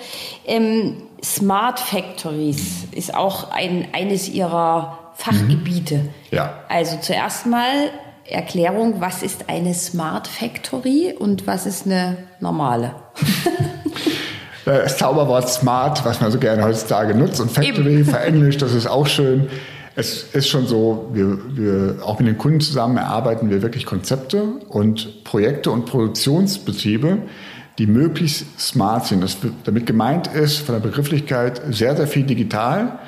Ähm, 0.44 0.98
Smart 1.22 1.81
Factories 1.81 2.85
ist 2.92 3.14
auch 3.14 3.50
ein, 3.50 3.88
eines 3.94 4.29
Ihrer 4.29 4.98
Fachgebiete. 5.14 5.96
Mhm. 5.96 6.09
Ja. 6.31 6.61
Also 6.68 6.98
zuerst 7.00 7.46
mal 7.46 7.90
Erklärung, 8.27 9.00
was 9.00 9.22
ist 9.22 9.48
eine 9.48 9.74
Smart 9.74 10.27
Factory 10.27 11.14
und 11.18 11.46
was 11.46 11.66
ist 11.66 11.87
eine 11.87 12.16
normale? 12.40 12.94
das 14.64 14.96
Zauberwort 14.96 15.48
Smart, 15.48 16.05
was 16.05 16.20
man 16.20 16.31
so 16.31 16.38
gerne 16.38 16.64
heutzutage 16.64 17.14
nutzt 17.14 17.40
und 17.40 17.50
Factory 17.50 17.96
Eben. 17.96 18.05
verenglischt, 18.05 18.62
das 18.62 18.72
ist 18.72 18.87
auch 18.87 19.07
schön. 19.07 19.48
Es 19.96 20.24
ist 20.35 20.48
schon 20.48 20.66
so, 20.66 21.11
wir, 21.12 21.38
wir 21.57 21.98
auch 22.05 22.18
mit 22.18 22.27
den 22.27 22.38
Kunden 22.38 22.61
zusammen 22.61 22.96
erarbeiten 22.96 23.50
wir 23.50 23.62
wirklich 23.62 23.87
Konzepte 23.87 24.42
und 24.68 25.22
Projekte 25.22 25.70
und 25.70 25.85
Produktionsbetriebe, 25.87 27.18
die 27.79 27.87
möglichst 27.87 28.59
smart 28.59 29.07
sind. 29.07 29.22
Das, 29.22 29.37
damit 29.64 29.87
gemeint 29.87 30.29
ist 30.29 30.59
von 30.59 30.74
der 30.74 30.81
Begrifflichkeit 30.81 31.61
sehr, 31.70 31.96
sehr 31.96 32.09
viel 32.09 32.24
digital, 32.24 32.98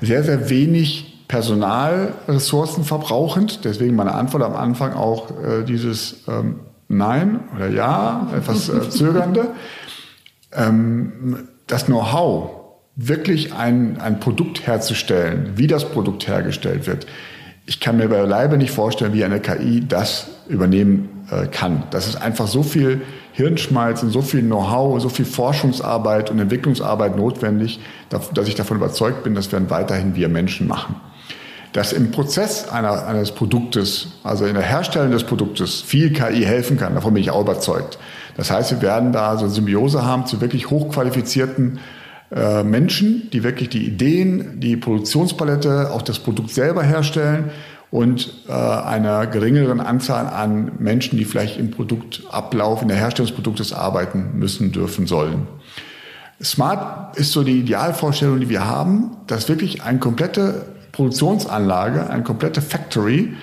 sehr, 0.00 0.22
sehr 0.22 0.48
wenig 0.50 1.15
Personalressourcen 1.28 2.84
verbrauchend. 2.84 3.64
Deswegen 3.64 3.96
meine 3.96 4.14
Antwort 4.14 4.42
am 4.42 4.54
Anfang 4.54 4.92
auch 4.92 5.30
äh, 5.30 5.64
dieses 5.64 6.24
ähm, 6.28 6.60
Nein 6.88 7.40
oder 7.54 7.68
Ja, 7.68 8.28
etwas 8.36 8.68
äh, 8.68 8.88
zögernde. 8.90 9.48
Ähm, 10.52 11.48
das 11.66 11.86
Know-how, 11.86 12.50
wirklich 12.94 13.52
ein, 13.54 14.00
ein 14.00 14.20
Produkt 14.20 14.66
herzustellen, 14.66 15.52
wie 15.56 15.66
das 15.66 15.90
Produkt 15.90 16.28
hergestellt 16.28 16.86
wird. 16.86 17.06
Ich 17.66 17.80
kann 17.80 17.96
mir 17.96 18.08
beileibe 18.08 18.56
nicht 18.56 18.70
vorstellen, 18.70 19.12
wie 19.12 19.24
eine 19.24 19.40
KI 19.40 19.84
das 19.86 20.28
übernehmen 20.48 21.26
äh, 21.32 21.48
kann. 21.48 21.82
Das 21.90 22.06
ist 22.06 22.14
einfach 22.14 22.46
so 22.46 22.62
viel 22.62 23.02
Hirnschmalz 23.32 24.04
und 24.04 24.10
so 24.10 24.22
viel 24.22 24.42
Know-how, 24.42 25.02
so 25.02 25.08
viel 25.08 25.24
Forschungsarbeit 25.24 26.30
und 26.30 26.38
Entwicklungsarbeit 26.38 27.16
notwendig, 27.16 27.80
dass 28.08 28.46
ich 28.46 28.54
davon 28.54 28.76
überzeugt 28.76 29.24
bin, 29.24 29.34
dass 29.34 29.50
wir 29.50 29.68
weiterhin 29.68 30.14
wir 30.14 30.28
Menschen 30.28 30.68
machen 30.68 30.94
dass 31.76 31.92
im 31.92 32.10
Prozess 32.10 32.68
einer, 32.68 33.06
eines 33.06 33.32
Produktes, 33.32 34.08
also 34.24 34.46
in 34.46 34.54
der 34.54 34.62
Herstellung 34.62 35.10
des 35.10 35.24
Produktes, 35.24 35.82
viel 35.82 36.10
KI 36.10 36.42
helfen 36.42 36.78
kann. 36.78 36.94
Davon 36.94 37.12
bin 37.12 37.22
ich 37.22 37.30
auch 37.30 37.42
überzeugt. 37.42 37.98
Das 38.38 38.50
heißt, 38.50 38.70
wir 38.70 38.80
werden 38.80 39.12
da 39.12 39.36
so 39.36 39.44
eine 39.44 39.52
Symbiose 39.52 40.02
haben 40.02 40.24
zu 40.24 40.40
wirklich 40.40 40.70
hochqualifizierten 40.70 41.78
äh, 42.34 42.62
Menschen, 42.62 43.28
die 43.30 43.44
wirklich 43.44 43.68
die 43.68 43.86
Ideen, 43.86 44.58
die 44.58 44.78
Produktionspalette, 44.78 45.90
auch 45.90 46.00
das 46.00 46.18
Produkt 46.18 46.48
selber 46.48 46.82
herstellen 46.82 47.50
und 47.90 48.32
äh, 48.48 48.52
einer 48.52 49.26
geringeren 49.26 49.80
Anzahl 49.80 50.28
an 50.28 50.72
Menschen, 50.78 51.18
die 51.18 51.26
vielleicht 51.26 51.58
im 51.58 51.72
Produktablauf, 51.72 52.80
in 52.80 52.88
der 52.88 52.96
Herstellung 52.96 53.26
des 53.26 53.36
Produktes 53.36 53.74
arbeiten 53.74 54.30
müssen, 54.38 54.72
dürfen, 54.72 55.06
sollen. 55.06 55.46
Smart 56.42 57.18
ist 57.18 57.32
so 57.32 57.44
die 57.44 57.60
Idealvorstellung, 57.60 58.40
die 58.40 58.48
wir 58.48 58.66
haben, 58.66 59.18
dass 59.26 59.50
wirklich 59.50 59.82
ein 59.82 60.00
komplette 60.00 60.75
Produktionsanlage, 60.96 62.08
eine 62.08 62.22
komplette 62.22 62.62
Factory, 62.62 63.34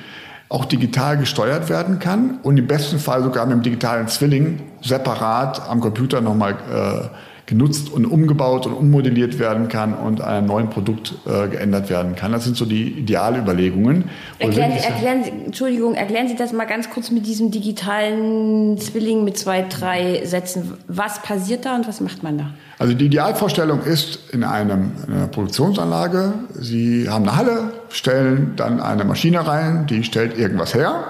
auch 0.49 0.65
digital 0.65 1.17
gesteuert 1.17 1.69
werden 1.69 1.99
kann 1.99 2.39
und 2.41 2.57
im 2.57 2.65
besten 2.65 2.97
Fall 2.97 3.21
sogar 3.21 3.45
mit 3.45 3.53
einem 3.53 3.61
digitalen 3.61 4.07
Zwilling 4.07 4.59
separat 4.81 5.61
am 5.69 5.79
Computer 5.79 6.19
nochmal 6.19 6.53
äh, 6.53 7.32
genutzt 7.45 7.91
und 7.91 8.05
umgebaut 8.05 8.65
und 8.65 8.73
ummodelliert 8.73 9.37
werden 9.37 9.67
kann 9.67 9.93
und 9.93 10.21
einem 10.21 10.47
neuen 10.47 10.69
Produkt 10.69 11.13
äh, 11.25 11.49
geändert 11.49 11.89
werden 11.89 12.15
kann. 12.15 12.31
Das 12.31 12.45
sind 12.45 12.55
so 12.55 12.65
die 12.65 12.99
Idealüberlegungen. 12.99 14.05
Erklären 14.39 14.71
Sie, 14.71 14.85
erklären 14.85 15.23
Sie, 15.23 15.29
Entschuldigung, 15.45 15.95
erklären 15.95 16.29
Sie 16.29 16.35
das 16.35 16.53
mal 16.53 16.65
ganz 16.65 16.89
kurz 16.89 17.11
mit 17.11 17.25
diesem 17.25 17.51
digitalen 17.51 18.77
Zwilling 18.77 19.25
mit 19.25 19.37
zwei, 19.37 19.65
drei 19.67 20.21
Sätzen. 20.25 20.73
Was 20.87 21.21
passiert 21.21 21.65
da 21.65 21.75
und 21.75 21.87
was 21.87 21.99
macht 21.99 22.23
man 22.23 22.37
da? 22.37 22.45
Also 22.79 22.93
die 22.93 23.05
Idealvorstellung 23.05 23.83
ist 23.83 24.33
in, 24.33 24.43
einem, 24.43 24.91
in 25.07 25.13
einer 25.13 25.27
Produktionsanlage, 25.27 26.33
Sie 26.53 27.09
haben 27.09 27.27
eine 27.27 27.35
Halle, 27.37 27.73
stellen 27.89 28.53
dann 28.55 28.79
eine 28.79 29.03
Maschine 29.03 29.45
rein, 29.45 29.85
die 29.87 30.03
stellt 30.03 30.37
irgendwas 30.37 30.73
her. 30.73 31.05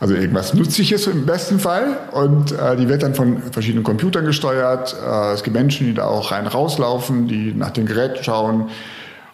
Also 0.00 0.14
irgendwas 0.14 0.54
Nützliches 0.54 1.06
im 1.06 1.26
besten 1.26 1.58
Fall. 1.58 1.98
Und 2.12 2.52
äh, 2.52 2.74
die 2.76 2.88
wird 2.88 3.02
dann 3.02 3.14
von 3.14 3.42
verschiedenen 3.52 3.84
Computern 3.84 4.24
gesteuert. 4.24 4.96
Äh, 5.06 5.34
es 5.34 5.42
gibt 5.42 5.54
Menschen, 5.54 5.86
die 5.86 5.94
da 5.94 6.06
auch 6.06 6.32
rein 6.32 6.46
rauslaufen, 6.46 7.28
die 7.28 7.52
nach 7.52 7.70
den 7.70 7.84
Geräten 7.84 8.24
schauen 8.24 8.70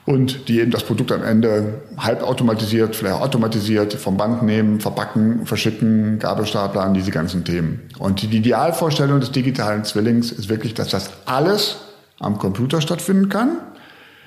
und 0.06 0.48
die 0.48 0.60
eben 0.60 0.72
das 0.72 0.82
Produkt 0.82 1.12
am 1.12 1.22
Ende 1.22 1.82
halbautomatisiert, 1.98 2.96
vielleicht 2.96 3.20
automatisiert 3.20 3.94
vom 3.94 4.16
Band 4.16 4.42
nehmen, 4.42 4.80
verpacken, 4.80 5.46
verschicken, 5.46 6.18
Gabelstapler 6.18 6.82
an 6.82 6.94
diese 6.94 7.12
ganzen 7.12 7.44
Themen. 7.44 7.82
Und 7.98 8.22
die 8.22 8.36
Idealvorstellung 8.36 9.20
des 9.20 9.30
digitalen 9.30 9.84
Zwillings 9.84 10.32
ist 10.32 10.48
wirklich, 10.48 10.74
dass 10.74 10.88
das 10.88 11.10
alles 11.26 11.78
am 12.18 12.38
Computer 12.38 12.80
stattfinden 12.80 13.28
kann, 13.28 13.58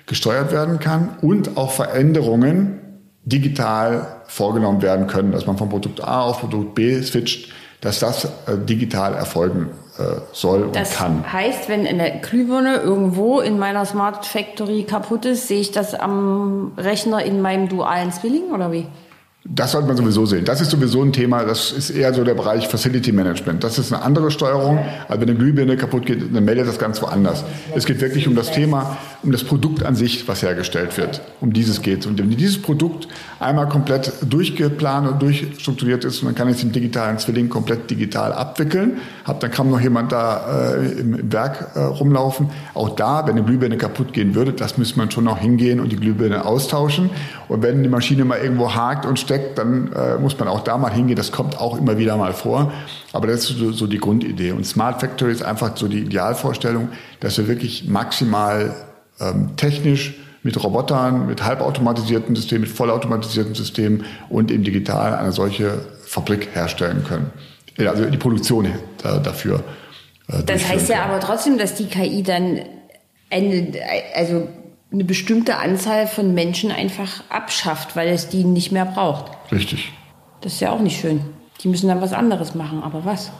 gesteuert 0.05 0.51
werden 0.51 0.79
kann 0.79 1.09
und 1.21 1.57
auch 1.57 1.71
Veränderungen 1.71 2.79
digital 3.24 4.22
vorgenommen 4.28 4.82
werden 4.82 5.07
können, 5.07 5.32
dass 5.32 5.45
man 5.45 5.57
von 5.57 5.70
Produkt 5.70 6.03
A 6.03 6.22
auf 6.22 6.39
Produkt 6.39 6.76
B 6.76 7.01
switcht, 7.01 7.51
dass 7.82 7.99
das 7.99 8.26
äh, 8.26 8.57
digital 8.57 9.13
erfolgen 9.13 9.70
äh, 9.97 10.22
soll 10.34 10.70
das 10.72 10.91
und 10.91 10.97
kann. 10.97 11.24
Das 11.24 11.34
heißt, 11.34 11.70
wenn 11.70 11.86
eine 11.86 12.20
Glühbirne 12.22 12.78
irgendwo 12.78 13.39
in 13.39 13.59
meiner 13.59 13.86
Smart 13.86 14.26
Factory 14.26 14.84
kaputt 14.84 15.26
ist, 15.26 15.47
sehe 15.47 15.61
ich 15.61 15.72
das 15.72 15.93
am 15.93 16.74
Rechner 16.78 17.24
in 17.24 17.41
meinem 17.41 17.70
dualen 17.70 18.11
Zwilling 18.11 18.51
oder 18.53 18.72
wie? 18.72 18.88
Das 19.45 19.71
sollte 19.71 19.87
man 19.87 19.95
sowieso 19.95 20.25
sehen. 20.25 20.43
Das 20.43 20.59
ist 20.59 20.69
sowieso 20.69 21.01
ein 21.01 21.13
Thema, 21.13 21.45
das 21.45 21.71
ist 21.71 21.91
eher 21.91 22.13
so 22.13 22.25
der 22.25 22.33
Bereich 22.33 22.67
Facility 22.67 23.13
Management. 23.13 23.63
Das 23.63 23.79
ist 23.79 23.93
eine 23.93 24.03
andere 24.03 24.31
Steuerung. 24.31 24.79
Also 25.07 25.21
wenn 25.21 25.29
eine 25.29 25.37
Glühbirne 25.37 25.77
kaputt 25.77 26.05
geht, 26.05 26.35
dann 26.35 26.43
meldet 26.43 26.67
das 26.67 26.77
ganz 26.77 27.01
woanders. 27.01 27.45
Es 27.73 27.85
geht 27.85 28.01
wirklich 28.01 28.27
um 28.27 28.35
das 28.35 28.51
Thema, 28.51 28.97
um 29.23 29.31
das 29.31 29.45
Produkt 29.45 29.83
an 29.83 29.95
sich, 29.95 30.27
was 30.27 30.43
hergestellt 30.43 30.97
wird. 30.97 31.21
Um 31.39 31.53
dieses 31.53 31.81
geht 31.81 32.05
Und 32.05 32.19
wenn 32.19 32.29
dieses 32.29 32.61
Produkt 32.61 33.07
einmal 33.39 33.69
komplett 33.69 34.11
durchgeplant 34.21 35.07
und 35.07 35.21
durchstrukturiert 35.21 36.03
ist, 36.03 36.21
dann 36.21 36.35
kann 36.35 36.49
ich 36.49 36.59
den 36.59 36.73
digitalen 36.73 37.17
Zwilling 37.17 37.47
komplett 37.47 37.89
digital 37.89 38.33
abwickeln. 38.33 38.97
Hab, 39.30 39.39
dann 39.39 39.51
kann 39.51 39.69
noch 39.69 39.80
jemand 39.80 40.11
da 40.11 40.73
äh, 40.73 40.99
im, 40.99 41.13
im, 41.13 41.32
Werk 41.32 41.75
äh, 41.75 41.80
rumlaufen. 41.80 42.49
Auch 42.73 42.89
da, 42.89 43.25
wenn 43.25 43.38
eine 43.38 43.43
Glühbirne 43.43 43.77
kaputt 43.77 44.11
gehen 44.11 44.36
würde, 44.36 44.51
das 44.51 44.77
müsste 44.77 44.97
man 44.97 45.11
schon 45.11 45.23
noch 45.23 45.38
hingehen 45.38 45.80
und 45.80 45.91
die 45.91 45.95
Glühbirne 45.95 46.45
austauschen. 46.45 47.11
Und 47.47 47.61
wenn 47.61 47.84
die 47.84 47.89
Maschine 47.89 48.25
mal 48.25 48.39
irgendwo 48.39 48.73
hakt 48.73 49.05
und 49.05 49.19
steckt, 49.19 49.57
dann 49.57 49.93
äh, 49.93 50.17
muss 50.17 50.38
man 50.38 50.47
auch 50.47 50.61
da 50.61 50.77
mal 50.77 50.91
hingehen. 50.91 51.15
Das 51.15 51.32
kommt 51.32 51.59
auch 51.59 51.77
immer 51.77 51.97
wieder 51.97 52.17
mal 52.17 52.34
vor. 52.34 52.73
Aber 53.13 53.27
das 53.27 53.49
ist 53.49 53.59
so, 53.59 53.71
so 53.71 53.88
die 53.88 53.99
Grundidee. 53.99 54.51
Und 54.51 54.65
Smart 54.65 54.99
Factory 54.99 55.32
ist 55.32 55.43
einfach 55.43 55.77
so 55.77 55.88
die 55.88 55.99
Idealvorstellung, 55.99 56.89
dass 57.19 57.38
wir 57.38 57.47
wirklich 57.47 57.88
maximal 57.88 58.75
ähm, 59.19 59.55
technisch 59.55 60.15
mit 60.43 60.61
Robotern, 60.63 61.27
mit 61.27 61.43
halbautomatisierten 61.43 62.36
Systemen, 62.36 62.61
mit 62.61 62.71
vollautomatisierten 62.71 63.55
Systemen 63.55 64.05
und 64.30 64.51
eben 64.51 64.63
digital 64.63 65.15
eine 65.15 65.32
solche 65.32 65.80
Fabrik 66.05 66.49
herstellen 66.53 67.03
können. 67.07 67.32
Also 67.88 68.05
die 68.05 68.17
Produktion 68.17 68.67
dafür. 69.01 69.63
Äh, 70.27 70.43
das 70.45 70.67
heißt 70.67 70.89
ja 70.89 71.03
aber 71.03 71.19
trotzdem, 71.19 71.57
dass 71.57 71.75
die 71.75 71.88
KI 71.88 72.23
dann 72.23 72.59
eine, 73.30 73.67
also 74.15 74.47
eine 74.91 75.03
bestimmte 75.03 75.57
Anzahl 75.57 76.07
von 76.07 76.34
Menschen 76.34 76.71
einfach 76.71 77.23
abschafft, 77.30 77.95
weil 77.95 78.09
es 78.09 78.30
die 78.30 78.43
nicht 78.43 78.71
mehr 78.71 78.86
braucht. 78.86 79.32
Richtig. 79.51 79.91
Das 80.41 80.53
ist 80.53 80.59
ja 80.61 80.71
auch 80.71 80.80
nicht 80.80 80.99
schön. 80.99 81.21
Die 81.61 81.67
müssen 81.67 81.88
dann 81.88 82.01
was 82.01 82.13
anderes 82.13 82.55
machen, 82.55 82.82
aber 82.84 83.05
was? 83.05 83.32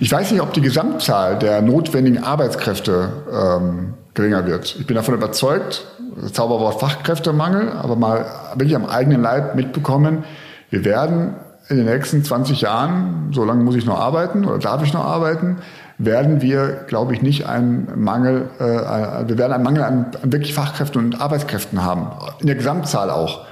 Ich 0.00 0.10
weiß 0.10 0.32
nicht, 0.32 0.40
ob 0.40 0.52
die 0.52 0.60
Gesamtzahl 0.60 1.38
der 1.38 1.62
notwendigen 1.62 2.22
Arbeitskräfte 2.22 3.12
ähm, 3.30 3.94
geringer 4.14 4.46
wird. 4.46 4.76
Ich 4.78 4.86
bin 4.86 4.96
davon 4.96 5.14
überzeugt, 5.14 5.86
Zauberwort 6.32 6.80
Fachkräftemangel, 6.80 7.72
aber 7.72 7.96
mal 7.96 8.26
wirklich 8.54 8.76
am 8.76 8.86
eigenen 8.86 9.22
Leib 9.22 9.54
mitbekommen, 9.54 10.24
wir 10.70 10.84
werden 10.84 11.34
in 11.68 11.78
den 11.78 11.86
nächsten 11.86 12.22
20 12.22 12.60
Jahren, 12.60 13.30
so 13.32 13.44
lange 13.44 13.64
muss 13.64 13.74
ich 13.74 13.86
noch 13.86 13.98
arbeiten 13.98 14.44
oder 14.44 14.58
darf 14.58 14.82
ich 14.82 14.92
noch 14.92 15.04
arbeiten, 15.04 15.56
werden 15.98 16.42
wir, 16.42 16.84
glaube 16.86 17.14
ich, 17.14 17.22
nicht 17.22 17.46
einen 17.46 17.88
Mangel, 17.96 18.50
äh, 18.58 18.62
wir 18.62 19.38
werden 19.38 19.52
einen 19.52 19.64
Mangel 19.64 19.82
an, 19.82 20.06
an 20.22 20.32
wirklich 20.32 20.54
Fachkräften 20.54 21.04
und 21.04 21.20
Arbeitskräften 21.20 21.82
haben. 21.82 22.08
In 22.40 22.48
der 22.48 22.56
Gesamtzahl 22.56 23.10
auch. 23.10 23.46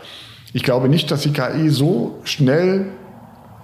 Ich 0.53 0.63
glaube 0.63 0.89
nicht, 0.89 1.11
dass 1.11 1.23
die 1.23 1.33
KI 1.33 1.71
so 1.71 2.19
schnell 2.25 2.87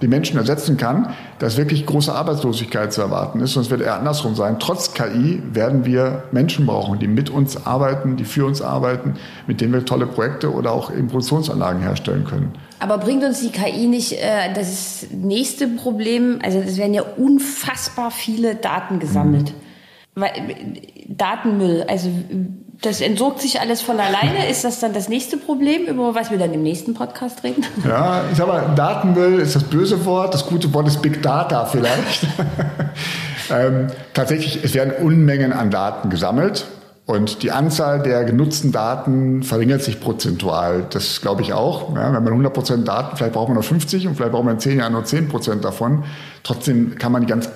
die 0.01 0.09
Menschen 0.09 0.39
ersetzen 0.39 0.77
kann, 0.77 1.15
dass 1.39 1.57
wirklich 1.57 1.87
große 1.87 2.13
Arbeitslosigkeit 2.13 2.93
zu 2.93 3.01
erwarten 3.01 3.41
ist. 3.41 3.55
Sonst 3.55 3.71
wird 3.71 3.81
eher 3.81 3.97
andersrum 3.97 4.35
sein. 4.35 4.59
Trotz 4.59 4.95
KI 4.95 5.43
werden 5.53 5.85
wir 5.85 6.25
Menschen 6.31 6.67
brauchen, 6.67 6.99
die 6.99 7.09
mit 7.09 7.31
uns 7.31 7.67
arbeiten, 7.67 8.17
die 8.17 8.25
für 8.25 8.47
uns 8.47 8.63
arbeiten, 8.63 9.15
mit 9.47 9.61
denen 9.61 9.73
wir 9.73 9.85
tolle 9.85 10.07
Projekte 10.07 10.53
oder 10.53 10.73
auch 10.73 10.91
eben 10.91 11.09
Produktionsanlagen 11.09 11.83
herstellen 11.83 12.25
können. 12.25 12.53
Aber 12.81 12.99
bringt 12.99 13.25
uns 13.25 13.41
die 13.41 13.51
KI 13.51 13.87
nicht 13.87 14.13
äh, 14.13 14.53
das 14.55 15.07
nächste 15.11 15.67
Problem? 15.67 16.39
Also 16.43 16.59
es 16.59 16.77
werden 16.77 16.95
ja 16.95 17.03
unfassbar 17.17 18.11
viele 18.11 18.55
Daten 18.55 19.01
gesammelt. 19.01 19.51
Mhm. 19.51 20.21
Weil, 20.21 20.33
Datenmüll, 21.09 21.85
also 21.89 22.11
das 22.81 23.01
entsorgt 23.01 23.41
sich 23.41 23.61
alles 23.61 23.83
von 23.83 23.99
alleine. 23.99 24.49
Ist 24.49 24.65
das 24.65 24.79
dann 24.79 24.93
das 24.93 25.09
nächste 25.09 25.37
Problem, 25.37 25.87
über 25.87 26.15
was 26.15 26.31
wir 26.31 26.39
dann 26.39 26.53
im 26.53 26.63
nächsten 26.63 26.95
Podcast 26.95 27.43
reden? 27.43 27.65
Ja, 27.85 28.23
ich 28.31 28.39
sag 28.39 28.47
mal, 28.47 28.73
Datenmüll 28.77 29.41
ist 29.41 29.57
das 29.57 29.65
böse 29.65 30.05
Wort. 30.05 30.33
Das 30.33 30.47
gute 30.47 30.73
Wort 30.73 30.87
ist 30.87 31.03
Big 31.03 31.21
Data 31.21 31.65
vielleicht. 31.65 32.27
ähm, 33.51 33.89
tatsächlich, 34.15 34.63
es 34.63 34.75
werden 34.75 34.93
Unmengen 35.05 35.53
an 35.53 35.71
Daten 35.71 36.09
gesammelt. 36.09 36.67
Und 37.05 37.43
die 37.43 37.51
Anzahl 37.51 38.03
der 38.03 38.25
genutzten 38.25 38.71
Daten 38.71 39.43
verringert 39.43 39.83
sich 39.83 39.99
prozentual. 39.99 40.85
Das 40.91 41.23
glaube 41.23 41.41
ich 41.41 41.55
auch. 41.55 41.95
Ja, 41.95 42.13
wenn 42.13 42.23
man 42.23 42.29
100 42.29 42.53
Prozent 42.53 42.87
Daten, 42.87 43.17
vielleicht 43.17 43.33
braucht 43.33 43.49
man 43.49 43.57
noch 43.57 43.65
50 43.65 44.07
und 44.07 44.15
vielleicht 44.15 44.33
braucht 44.33 44.45
man 44.45 44.55
in 44.55 44.61
10 44.61 44.79
Jahren 44.79 44.93
nur 44.93 45.05
10 45.05 45.29
Prozent 45.29 45.65
davon. 45.65 46.05
Trotzdem 46.45 46.97
kann 46.97 47.11
man 47.11 47.23
die 47.23 47.27
ganz 47.27 47.49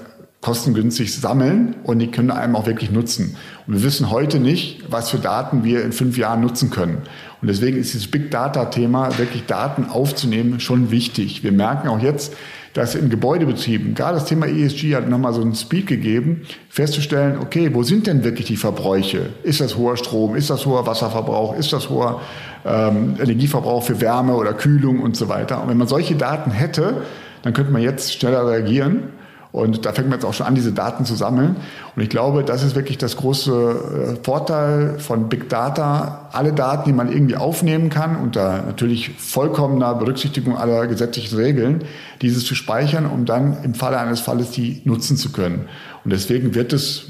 kostengünstig 0.43 1.15
sammeln 1.15 1.77
und 1.85 2.01
die 2.01 2.11
können 2.11 2.33
einem 2.33 2.57
auch 2.57 2.67
wirklich 2.67 2.91
nutzen. 2.91 3.37
Und 3.67 3.75
wir 3.75 3.83
wissen 3.85 4.11
heute 4.11 4.41
nicht, 4.41 4.83
was 4.91 5.09
für 5.09 5.19
Daten 5.19 5.63
wir 5.63 5.85
in 5.85 5.93
fünf 5.93 6.19
Jahren 6.19 6.41
nutzen 6.41 6.69
können. 6.69 6.99
Und 7.41 7.49
deswegen 7.49 7.79
ist 7.79 7.95
dieses 7.95 8.11
Big 8.11 8.33
Data-Thema, 8.33 9.19
wirklich 9.19 9.47
Daten 9.47 9.87
aufzunehmen, 9.89 10.59
schon 10.59 10.91
wichtig. 10.91 11.45
Wir 11.45 11.53
merken 11.53 11.87
auch 11.87 12.01
jetzt, 12.01 12.35
dass 12.75 12.97
in 12.97 13.09
Gebäudebetrieben, 13.09 13.95
gerade 13.95 14.15
das 14.15 14.25
Thema 14.25 14.47
ESG 14.47 14.97
hat 14.97 15.09
nochmal 15.09 15.33
so 15.33 15.43
einen 15.43 15.55
Speed 15.55 15.87
gegeben, 15.87 16.43
festzustellen, 16.69 17.39
okay, 17.41 17.71
wo 17.73 17.85
sind 17.85 18.09
denn 18.09 18.25
wirklich 18.25 18.49
die 18.49 18.57
Verbräuche? 18.57 19.29
Ist 19.45 19.61
das 19.61 19.77
hoher 19.77 19.97
Strom? 19.97 20.35
Ist 20.35 20.51
das 20.51 20.67
hoher 20.67 20.87
Wasserverbrauch? 20.87 21.57
Ist 21.57 21.73
das 21.73 21.89
hoher 21.89 22.21
ähm, 22.65 23.15
Energieverbrauch 23.21 23.85
für 23.85 24.01
Wärme 24.01 24.35
oder 24.35 24.55
Kühlung 24.55 25.01
und 25.01 25.17
so 25.17 25.29
weiter? 25.29 25.63
Und 25.63 25.69
wenn 25.69 25.77
man 25.77 25.87
solche 25.87 26.17
Daten 26.17 26.51
hätte, 26.51 27.03
dann 27.43 27.53
könnte 27.53 27.71
man 27.71 27.83
jetzt 27.83 28.13
schneller 28.13 28.49
reagieren 28.49 29.05
und 29.53 29.85
da 29.85 29.93
fängt 29.93 30.09
man 30.09 30.19
jetzt 30.19 30.25
auch 30.25 30.33
schon 30.33 30.47
an, 30.47 30.55
diese 30.55 30.73
Daten 30.73 31.05
zu 31.05 31.15
sammeln. 31.15 31.57
Und 31.95 32.03
ich 32.03 32.09
glaube, 32.09 32.43
das 32.43 32.63
ist 32.63 32.75
wirklich 32.75 32.97
das 32.97 33.19
große 33.19 34.17
äh, 34.19 34.25
Vorteil 34.25 34.99
von 34.99 35.29
Big 35.29 35.51
Data. 35.51 36.31
Alle 36.33 36.55
Daten, 36.55 36.85
die 36.87 36.95
man 36.95 37.13
irgendwie 37.13 37.37
aufnehmen 37.37 37.91
kann, 37.91 38.17
unter 38.17 38.63
natürlich 38.63 39.11
vollkommener 39.19 39.95
Berücksichtigung 39.95 40.57
aller 40.57 40.87
gesetzlichen 40.87 41.37
Regeln, 41.37 41.85
dieses 42.23 42.47
zu 42.47 42.55
speichern, 42.55 43.05
um 43.05 43.27
dann 43.27 43.63
im 43.63 43.75
Falle 43.75 43.99
eines 43.99 44.21
Falles 44.21 44.53
die 44.53 44.81
nutzen 44.85 45.19
zu 45.19 45.33
können. 45.33 45.67
Und 46.03 46.13
deswegen 46.13 46.55
wird 46.55 46.73
es 46.73 47.05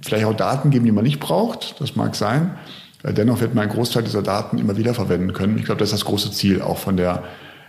vielleicht 0.00 0.24
auch 0.24 0.34
Daten 0.34 0.70
geben, 0.70 0.84
die 0.84 0.92
man 0.92 1.02
nicht 1.02 1.18
braucht. 1.18 1.80
Das 1.80 1.96
mag 1.96 2.14
sein. 2.14 2.52
Äh, 3.02 3.12
dennoch 3.12 3.40
wird 3.40 3.56
man 3.56 3.62
einen 3.64 3.72
Großteil 3.72 4.04
dieser 4.04 4.22
Daten 4.22 4.58
immer 4.58 4.76
wieder 4.76 4.94
verwenden 4.94 5.32
können. 5.32 5.58
Ich 5.58 5.64
glaube, 5.64 5.80
das 5.80 5.88
ist 5.88 6.00
das 6.00 6.04
große 6.04 6.30
Ziel 6.30 6.62
auch 6.62 6.78
von 6.78 6.96
der 6.96 7.24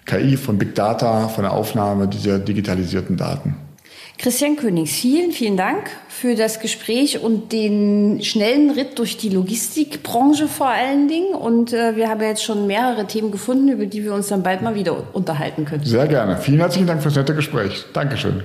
KI, 0.05 0.38
von 0.38 0.59
Big 0.59 0.75
Data, 0.75 1.30
von 1.30 1.45
der 1.45 1.53
Aufnahme 1.53 2.07
dieser 2.07 2.38
digitalisierten 2.38 3.17
Daten. 3.17 3.55
Christian 4.22 4.57
Königs, 4.57 4.91
vielen, 4.91 5.32
vielen 5.32 5.55
Dank 5.55 5.89
für 6.09 6.36
das 6.36 6.59
Gespräch 6.59 7.20
und 7.20 7.53
den 7.53 8.22
schnellen 8.22 8.70
Ritt 8.70 8.99
durch 8.99 9.15
die 9.15 9.30
Logistikbranche 9.30 10.49
vor 10.49 10.67
allen 10.67 11.07
Dingen. 11.07 11.34
Und 11.34 11.72
äh, 11.72 11.95
wir 11.95 12.09
haben 12.09 12.20
jetzt 12.20 12.43
schon 12.43 12.67
mehrere 12.67 13.07
Themen 13.07 13.32
gefunden, 13.32 13.70
über 13.70 13.86
die 13.86 14.03
wir 14.03 14.13
uns 14.13 14.28
dann 14.28 14.43
bald 14.43 14.61
mal 14.61 14.76
wieder 14.76 15.03
unterhalten 15.13 15.63
können. 15.63 15.86
Sehr 15.86 16.05
gerne. 16.05 16.36
Vielen 16.36 16.59
herzlichen 16.59 16.88
Dank 16.88 17.01
fürs 17.01 17.15
nette 17.15 17.34
Gespräch. 17.34 17.86
Dankeschön. 17.93 18.43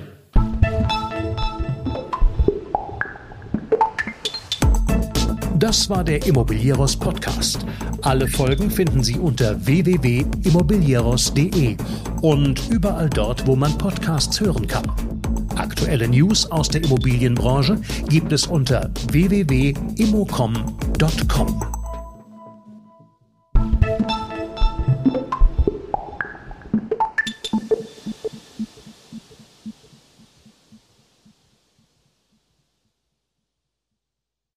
Das 5.59 5.89
war 5.89 6.05
der 6.05 6.25
Immobilieros 6.25 6.95
Podcast. 6.95 7.65
Alle 8.01 8.29
Folgen 8.29 8.71
finden 8.71 9.03
Sie 9.03 9.19
unter 9.19 9.65
www.immobilieros.de 9.65 11.75
und 12.21 12.61
überall 12.69 13.09
dort, 13.09 13.45
wo 13.45 13.57
man 13.57 13.77
Podcasts 13.77 14.39
hören 14.39 14.67
kann. 14.67 15.14
Aktuelle 15.55 16.07
News 16.07 16.51
aus 16.51 16.69
der 16.69 16.83
Immobilienbranche 16.83 17.79
gibt 18.09 18.31
es 18.31 18.45
unter 18.47 18.89
www.immocom.com. 19.11 21.84